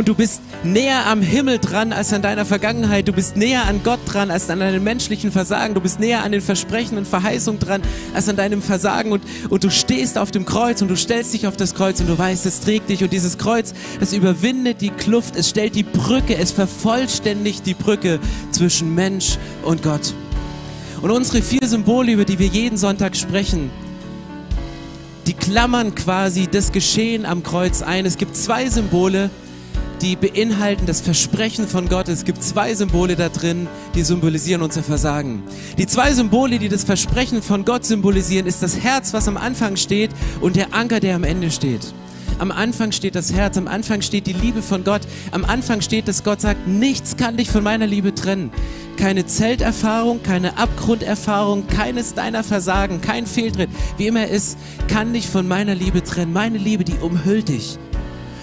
und 0.00 0.08
du 0.08 0.14
bist 0.14 0.40
näher 0.64 1.06
am 1.08 1.20
Himmel 1.20 1.58
dran 1.58 1.92
als 1.92 2.10
an 2.14 2.22
deiner 2.22 2.46
Vergangenheit. 2.46 3.06
Du 3.06 3.12
bist 3.12 3.36
näher 3.36 3.66
an 3.66 3.82
Gott 3.84 4.00
dran 4.06 4.30
als 4.30 4.48
an 4.48 4.60
deinem 4.60 4.82
menschlichen 4.82 5.30
Versagen. 5.30 5.74
Du 5.74 5.82
bist 5.82 6.00
näher 6.00 6.24
an 6.24 6.32
den 6.32 6.40
Versprechen 6.40 6.96
und 6.96 7.06
Verheißungen 7.06 7.60
dran 7.60 7.82
als 8.14 8.26
an 8.26 8.36
deinem 8.36 8.62
Versagen. 8.62 9.12
Und, 9.12 9.22
und 9.50 9.62
du 9.62 9.70
stehst 9.70 10.16
auf 10.16 10.30
dem 10.30 10.46
Kreuz 10.46 10.80
und 10.80 10.88
du 10.88 10.96
stellst 10.96 11.34
dich 11.34 11.46
auf 11.46 11.58
das 11.58 11.74
Kreuz 11.74 12.00
und 12.00 12.08
du 12.08 12.16
weißt, 12.16 12.46
es 12.46 12.60
trägt 12.60 12.88
dich. 12.88 13.04
Und 13.04 13.12
dieses 13.12 13.36
Kreuz, 13.36 13.74
das 14.00 14.14
überwindet 14.14 14.80
die 14.80 14.88
Kluft. 14.88 15.36
Es 15.36 15.50
stellt 15.50 15.74
die 15.74 15.82
Brücke, 15.82 16.34
es 16.34 16.50
vervollständigt 16.50 17.66
die 17.66 17.74
Brücke 17.74 18.20
zwischen 18.52 18.94
Mensch 18.94 19.36
und 19.64 19.82
Gott. 19.82 20.14
Und 21.02 21.10
unsere 21.10 21.42
vier 21.42 21.68
Symbole, 21.68 22.12
über 22.12 22.24
die 22.24 22.38
wir 22.38 22.46
jeden 22.46 22.78
Sonntag 22.78 23.16
sprechen, 23.16 23.68
die 25.26 25.34
klammern 25.34 25.94
quasi 25.94 26.48
das 26.50 26.72
Geschehen 26.72 27.26
am 27.26 27.42
Kreuz 27.42 27.82
ein. 27.82 28.06
Es 28.06 28.16
gibt 28.16 28.34
zwei 28.34 28.70
Symbole, 28.70 29.28
die 30.02 30.16
beinhalten 30.16 30.86
das 30.86 31.00
Versprechen 31.00 31.66
von 31.66 31.88
Gott. 31.88 32.08
Es 32.08 32.24
gibt 32.24 32.42
zwei 32.42 32.74
Symbole 32.74 33.16
da 33.16 33.28
drin, 33.28 33.68
die 33.94 34.02
symbolisieren 34.02 34.62
unser 34.62 34.82
Versagen. 34.82 35.42
Die 35.78 35.86
zwei 35.86 36.12
Symbole, 36.12 36.58
die 36.58 36.68
das 36.68 36.84
Versprechen 36.84 37.42
von 37.42 37.64
Gott 37.64 37.84
symbolisieren, 37.84 38.46
ist 38.46 38.62
das 38.62 38.80
Herz, 38.80 39.12
was 39.12 39.28
am 39.28 39.36
Anfang 39.36 39.76
steht, 39.76 40.10
und 40.40 40.56
der 40.56 40.74
Anker, 40.74 41.00
der 41.00 41.16
am 41.16 41.24
Ende 41.24 41.50
steht. 41.50 41.92
Am 42.38 42.50
Anfang 42.50 42.90
steht 42.92 43.16
das 43.16 43.34
Herz, 43.34 43.58
am 43.58 43.68
Anfang 43.68 44.00
steht 44.00 44.26
die 44.26 44.32
Liebe 44.32 44.62
von 44.62 44.82
Gott, 44.82 45.02
am 45.30 45.44
Anfang 45.44 45.82
steht, 45.82 46.08
dass 46.08 46.24
Gott 46.24 46.40
sagt, 46.40 46.66
nichts 46.66 47.18
kann 47.18 47.36
dich 47.36 47.50
von 47.50 47.62
meiner 47.62 47.86
Liebe 47.86 48.14
trennen. 48.14 48.50
Keine 48.96 49.26
Zelterfahrung, 49.26 50.22
keine 50.22 50.56
Abgrunderfahrung, 50.56 51.66
keines 51.66 52.14
deiner 52.14 52.42
Versagen, 52.42 53.02
kein 53.02 53.26
Fehltritt, 53.26 53.68
wie 53.98 54.06
immer 54.06 54.20
er 54.20 54.30
ist, 54.30 54.56
kann 54.88 55.12
dich 55.12 55.28
von 55.28 55.46
meiner 55.46 55.74
Liebe 55.74 56.02
trennen. 56.02 56.32
Meine 56.32 56.56
Liebe, 56.56 56.84
die 56.84 56.96
umhüllt 57.02 57.50
dich. 57.50 57.78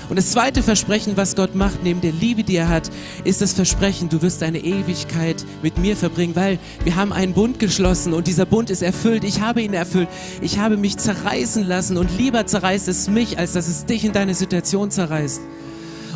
Und 0.09 0.15
das 0.15 0.31
zweite 0.31 0.63
Versprechen, 0.63 1.17
was 1.17 1.35
Gott 1.35 1.53
macht, 1.53 1.83
neben 1.83 1.99
der 1.99 2.13
Liebe, 2.13 2.43
die 2.43 2.55
er 2.55 2.69
hat, 2.69 2.89
ist 3.25 3.41
das 3.41 3.53
Versprechen, 3.53 4.07
du 4.07 4.21
wirst 4.21 4.41
deine 4.41 4.59
Ewigkeit 4.59 5.45
mit 5.61 5.77
mir 5.77 5.97
verbringen, 5.97 6.35
weil 6.35 6.59
wir 6.83 6.95
haben 6.95 7.11
einen 7.11 7.33
Bund 7.33 7.59
geschlossen 7.59 8.13
und 8.13 8.27
dieser 8.27 8.45
Bund 8.45 8.69
ist 8.69 8.81
erfüllt. 8.81 9.23
Ich 9.25 9.41
habe 9.41 9.61
ihn 9.61 9.73
erfüllt. 9.73 10.07
Ich 10.41 10.59
habe 10.59 10.77
mich 10.77 10.97
zerreißen 10.97 11.67
lassen 11.67 11.97
und 11.97 12.17
lieber 12.17 12.45
zerreißt 12.45 12.87
es 12.87 13.09
mich, 13.09 13.37
als 13.37 13.53
dass 13.53 13.67
es 13.67 13.85
dich 13.85 14.05
in 14.05 14.13
deine 14.13 14.33
Situation 14.33 14.91
zerreißt. 14.91 15.41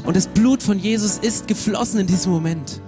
Und 0.04 0.15
das 0.15 0.27
Blut 0.27 0.63
von 0.63 0.80
Jesus 0.80 1.17
ist 1.17 1.47
geflossen 1.47 1.99
in 1.99 2.08
diesem 2.08 2.32
Moment. 2.32 2.82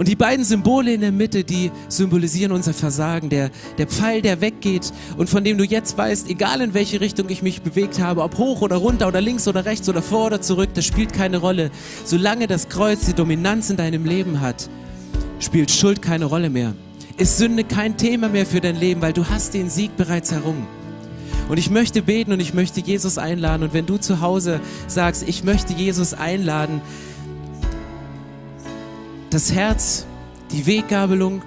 Und 0.00 0.08
die 0.08 0.16
beiden 0.16 0.46
Symbole 0.46 0.94
in 0.94 1.02
der 1.02 1.12
Mitte, 1.12 1.44
die 1.44 1.70
symbolisieren 1.88 2.52
unser 2.52 2.72
Versagen. 2.72 3.28
Der, 3.28 3.50
der 3.76 3.86
Pfeil, 3.86 4.22
der 4.22 4.40
weggeht 4.40 4.94
und 5.18 5.28
von 5.28 5.44
dem 5.44 5.58
du 5.58 5.64
jetzt 5.64 5.98
weißt, 5.98 6.30
egal 6.30 6.62
in 6.62 6.72
welche 6.72 7.02
Richtung 7.02 7.28
ich 7.28 7.42
mich 7.42 7.60
bewegt 7.60 8.00
habe, 8.00 8.22
ob 8.22 8.38
hoch 8.38 8.62
oder 8.62 8.76
runter 8.76 9.08
oder 9.08 9.20
links 9.20 9.46
oder 9.46 9.66
rechts 9.66 9.90
oder 9.90 10.00
vor 10.00 10.28
oder 10.28 10.40
zurück, 10.40 10.70
das 10.72 10.86
spielt 10.86 11.12
keine 11.12 11.36
Rolle. 11.36 11.70
Solange 12.06 12.46
das 12.46 12.70
Kreuz 12.70 13.04
die 13.04 13.12
Dominanz 13.12 13.68
in 13.68 13.76
deinem 13.76 14.06
Leben 14.06 14.40
hat, 14.40 14.70
spielt 15.38 15.70
Schuld 15.70 16.00
keine 16.00 16.24
Rolle 16.24 16.48
mehr. 16.48 16.72
Ist 17.18 17.36
Sünde 17.36 17.64
kein 17.64 17.98
Thema 17.98 18.30
mehr 18.30 18.46
für 18.46 18.62
dein 18.62 18.80
Leben, 18.80 19.02
weil 19.02 19.12
du 19.12 19.28
hast 19.28 19.52
den 19.52 19.68
Sieg 19.68 19.98
bereits 19.98 20.32
errungen. 20.32 20.66
Und 21.50 21.58
ich 21.58 21.68
möchte 21.68 22.00
beten 22.00 22.32
und 22.32 22.40
ich 22.40 22.54
möchte 22.54 22.80
Jesus 22.80 23.18
einladen. 23.18 23.64
Und 23.64 23.74
wenn 23.74 23.84
du 23.84 23.98
zu 23.98 24.22
Hause 24.22 24.60
sagst, 24.86 25.28
ich 25.28 25.44
möchte 25.44 25.74
Jesus 25.74 26.14
einladen, 26.14 26.80
das 29.30 29.52
Herz, 29.52 30.06
die 30.50 30.66
Weggabelung, 30.66 31.42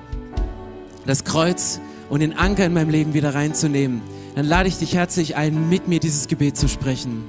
das 1.05 1.25
Kreuz 1.25 1.81
und 2.09 2.21
den 2.21 2.33
Anker 2.33 2.65
in 2.65 2.73
meinem 2.73 2.89
Leben 2.89 3.13
wieder 3.13 3.35
reinzunehmen, 3.35 4.01
dann 4.35 4.45
lade 4.45 4.69
ich 4.69 4.77
dich 4.77 4.95
herzlich 4.95 5.35
ein, 5.35 5.69
mit 5.69 5.87
mir 5.87 5.99
dieses 5.99 6.27
Gebet 6.27 6.57
zu 6.57 6.69
sprechen. 6.69 7.23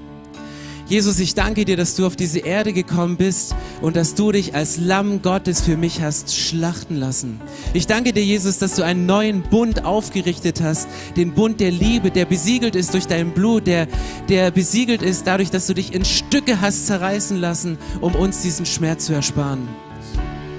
Jesus, 0.86 1.18
ich 1.18 1.34
danke 1.34 1.64
dir, 1.64 1.78
dass 1.78 1.96
du 1.96 2.06
auf 2.06 2.14
diese 2.14 2.40
Erde 2.40 2.74
gekommen 2.74 3.16
bist 3.16 3.54
und 3.80 3.96
dass 3.96 4.14
du 4.14 4.32
dich 4.32 4.54
als 4.54 4.76
Lamm 4.76 5.22
Gottes 5.22 5.62
für 5.62 5.78
mich 5.78 6.02
hast 6.02 6.36
schlachten 6.36 6.96
lassen. 6.96 7.40
Ich 7.72 7.86
danke 7.86 8.12
dir, 8.12 8.22
Jesus, 8.22 8.58
dass 8.58 8.76
du 8.76 8.84
einen 8.84 9.06
neuen 9.06 9.42
Bund 9.42 9.86
aufgerichtet 9.86 10.60
hast, 10.60 10.86
den 11.16 11.32
Bund 11.32 11.58
der 11.60 11.70
Liebe, 11.70 12.10
der 12.10 12.26
besiegelt 12.26 12.76
ist 12.76 12.92
durch 12.92 13.06
dein 13.06 13.30
Blut, 13.30 13.66
der, 13.66 13.88
der 14.28 14.50
besiegelt 14.50 15.00
ist 15.00 15.26
dadurch, 15.26 15.50
dass 15.50 15.66
du 15.66 15.74
dich 15.74 15.94
in 15.94 16.04
Stücke 16.04 16.60
hast 16.60 16.86
zerreißen 16.86 17.38
lassen, 17.38 17.78
um 18.02 18.14
uns 18.14 18.42
diesen 18.42 18.66
Schmerz 18.66 19.06
zu 19.06 19.14
ersparen. 19.14 19.66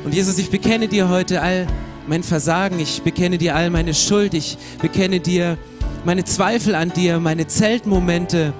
Und 0.06 0.14
Jesus, 0.14 0.38
ich 0.38 0.52
bekenne 0.52 0.88
dir 0.88 1.10
heute 1.10 1.42
all 1.42 1.66
mein 2.06 2.22
Versagen, 2.22 2.80
ich 2.80 3.02
bekenne 3.02 3.40
dir 3.40 3.56
all 3.56 3.72
meine 3.72 3.96
Schuld, 3.96 4.36
ich 4.36 4.56
bekenne 4.80 5.20
dir 5.20 5.58
meine 6.06 6.24
Zweifel 6.24 6.76
an 6.76 6.94
dir, 6.94 7.20
meine 7.20 7.48
Zeltmomente, 7.48 8.54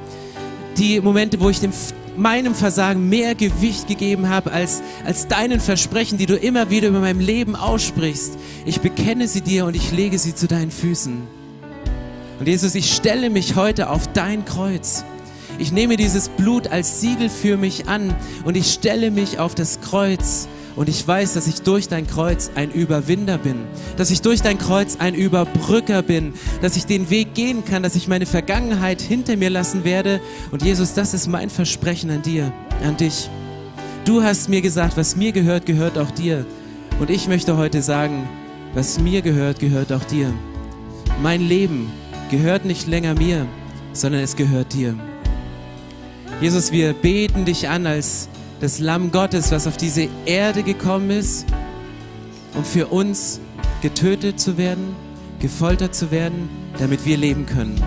die 0.80 1.00
Momente, 1.00 1.40
wo 1.40 1.52
ich 1.52 1.60
dem, 1.60 1.72
meinem 2.18 2.56
Versagen 2.56 3.10
mehr 3.10 3.36
Gewicht 3.36 3.88
gegeben 3.88 4.28
habe 4.28 4.52
als, 4.52 4.82
als 5.06 5.28
deinen 5.28 5.60
Versprechen, 5.60 6.18
die 6.18 6.26
du 6.26 6.36
immer 6.36 6.72
wieder 6.72 6.88
über 6.88 7.00
meinem 7.00 7.20
Leben 7.20 7.56
aussprichst. 7.56 8.40
Ich 8.66 8.82
bekenne 8.82 9.28
sie 9.28 9.42
dir 9.42 9.66
und 9.66 9.76
ich 9.76 9.92
lege 9.92 10.18
sie 10.18 10.34
zu 10.34 10.48
deinen 10.48 10.72
Füßen. 10.72 11.16
Und 12.40 12.48
Jesus, 12.48 12.74
ich 12.74 12.92
stelle 12.92 13.30
mich 13.30 13.56
heute 13.56 13.92
auf 13.92 14.12
dein 14.14 14.46
Kreuz. 14.46 15.06
Ich 15.60 15.72
nehme 15.72 15.96
dieses 15.96 16.28
Blut 16.30 16.70
als 16.70 17.02
Siegel 17.02 17.30
für 17.30 17.56
mich 17.56 17.88
an 17.88 18.16
und 18.46 18.58
ich 18.58 18.74
stelle 18.74 19.12
mich 19.12 19.38
auf 19.38 19.54
das 19.54 19.80
Kreuz 19.82 20.48
Und 20.76 20.90
ich 20.90 21.08
weiß, 21.08 21.34
dass 21.34 21.48
ich 21.48 21.62
durch 21.62 21.88
dein 21.88 22.06
Kreuz 22.06 22.52
ein 22.56 22.70
Überwinder 22.70 23.38
bin, 23.38 23.56
dass 23.96 24.12
ich 24.12 24.22
durch 24.22 24.42
dein 24.42 24.58
Kreuz 24.58 24.98
ein 25.00 25.14
Überbrücker 25.14 26.02
bin, 26.02 26.34
dass 26.62 26.76
ich 26.76 26.86
den 26.86 27.10
Weg 27.10 27.34
gehen 27.34 27.64
kann, 27.64 27.82
dass 27.82 27.96
ich 27.96 28.10
meine 28.10 28.26
Vergangenheit 28.26 29.02
hinter 29.02 29.38
mir 29.38 29.50
lassen 29.50 29.86
werde. 29.86 30.20
Und 30.52 30.64
Jesus, 30.64 30.94
das 30.94 31.14
ist 31.14 31.28
mein 31.28 31.50
Versprechen 31.50 32.12
an 32.12 32.22
dir, 32.22 32.52
an 32.84 32.98
dich. 32.98 33.30
Du 34.04 34.22
hast 34.22 34.50
mir 34.50 34.62
gesagt, 34.62 34.98
was 34.98 35.16
mir 35.16 35.32
gehört, 35.32 35.66
gehört 35.66 35.98
auch 35.98 36.12
dir. 36.12 36.46
Und 37.00 37.10
ich 37.10 37.28
möchte 37.28 37.56
heute 37.56 37.82
sagen, 37.82 38.28
was 38.74 39.00
mir 39.00 39.22
gehört, 39.22 39.60
gehört 39.60 39.94
auch 39.94 40.04
dir. 40.04 40.34
Mein 41.24 41.42
Leben 41.42 41.90
gehört 42.30 42.66
nicht 42.66 42.88
länger 42.88 43.16
mir, 43.16 43.48
sondern 43.94 44.22
es 44.22 44.36
gehört 44.36 44.74
dir. 44.74 44.96
Jesus, 46.42 46.74
wir 46.74 46.92
beten 46.92 47.46
dich 47.46 47.70
an 47.70 47.88
als 47.88 48.28
das 48.60 48.80
Lamm 48.80 49.12
Gottes, 49.12 49.52
was 49.52 49.68
auf 49.68 49.78
diese 49.78 50.08
Erde 50.26 50.64
gekommen 50.64 51.10
ist, 51.10 51.46
um 52.56 52.64
für 52.64 52.88
uns 52.88 53.40
getötet 53.82 54.40
zu 54.40 54.58
werden, 54.58 54.96
gefoltert 55.40 55.94
zu 55.94 56.12
werden, 56.12 56.50
damit 56.80 57.06
wir 57.06 57.18
leben 57.18 57.46
können. 57.46 57.82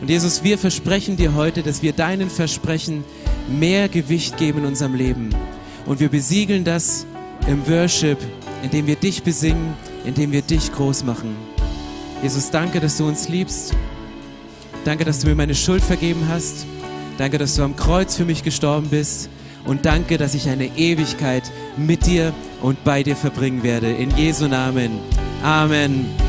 Und 0.00 0.10
Jesus, 0.10 0.44
wir 0.44 0.58
versprechen 0.58 1.16
dir 1.16 1.34
heute, 1.34 1.62
dass 1.62 1.82
wir 1.82 1.92
deinen 1.92 2.28
Versprechen 2.28 3.04
mehr 3.48 3.88
Gewicht 3.88 4.36
geben 4.36 4.60
in 4.60 4.66
unserem 4.66 4.94
Leben. 4.94 5.30
Und 5.86 6.00
wir 6.00 6.08
besiegeln 6.08 6.64
das 6.64 7.06
im 7.46 7.66
Worship, 7.68 8.18
indem 8.62 8.86
wir 8.86 8.96
dich 8.96 9.22
besingen, 9.22 9.74
indem 10.04 10.32
wir 10.32 10.42
dich 10.42 10.72
groß 10.72 11.04
machen. 11.04 11.36
Jesus, 12.22 12.50
danke, 12.50 12.80
dass 12.80 12.96
du 12.96 13.06
uns 13.06 13.28
liebst. 13.28 13.74
Danke, 14.84 15.04
dass 15.04 15.20
du 15.20 15.28
mir 15.28 15.34
meine 15.34 15.54
Schuld 15.54 15.82
vergeben 15.82 16.26
hast. 16.28 16.66
Danke, 17.18 17.38
dass 17.38 17.56
du 17.56 17.62
am 17.62 17.76
Kreuz 17.76 18.16
für 18.16 18.24
mich 18.24 18.42
gestorben 18.42 18.88
bist. 18.88 19.30
Und 19.66 19.84
danke, 19.84 20.16
dass 20.16 20.34
ich 20.34 20.48
eine 20.48 20.66
Ewigkeit 20.76 21.42
mit 21.76 22.06
dir 22.06 22.32
und 22.62 22.82
bei 22.84 23.02
dir 23.02 23.16
verbringen 23.16 23.62
werde. 23.62 23.90
In 23.92 24.16
Jesu 24.16 24.46
Namen. 24.46 24.98
Amen. 25.42 26.25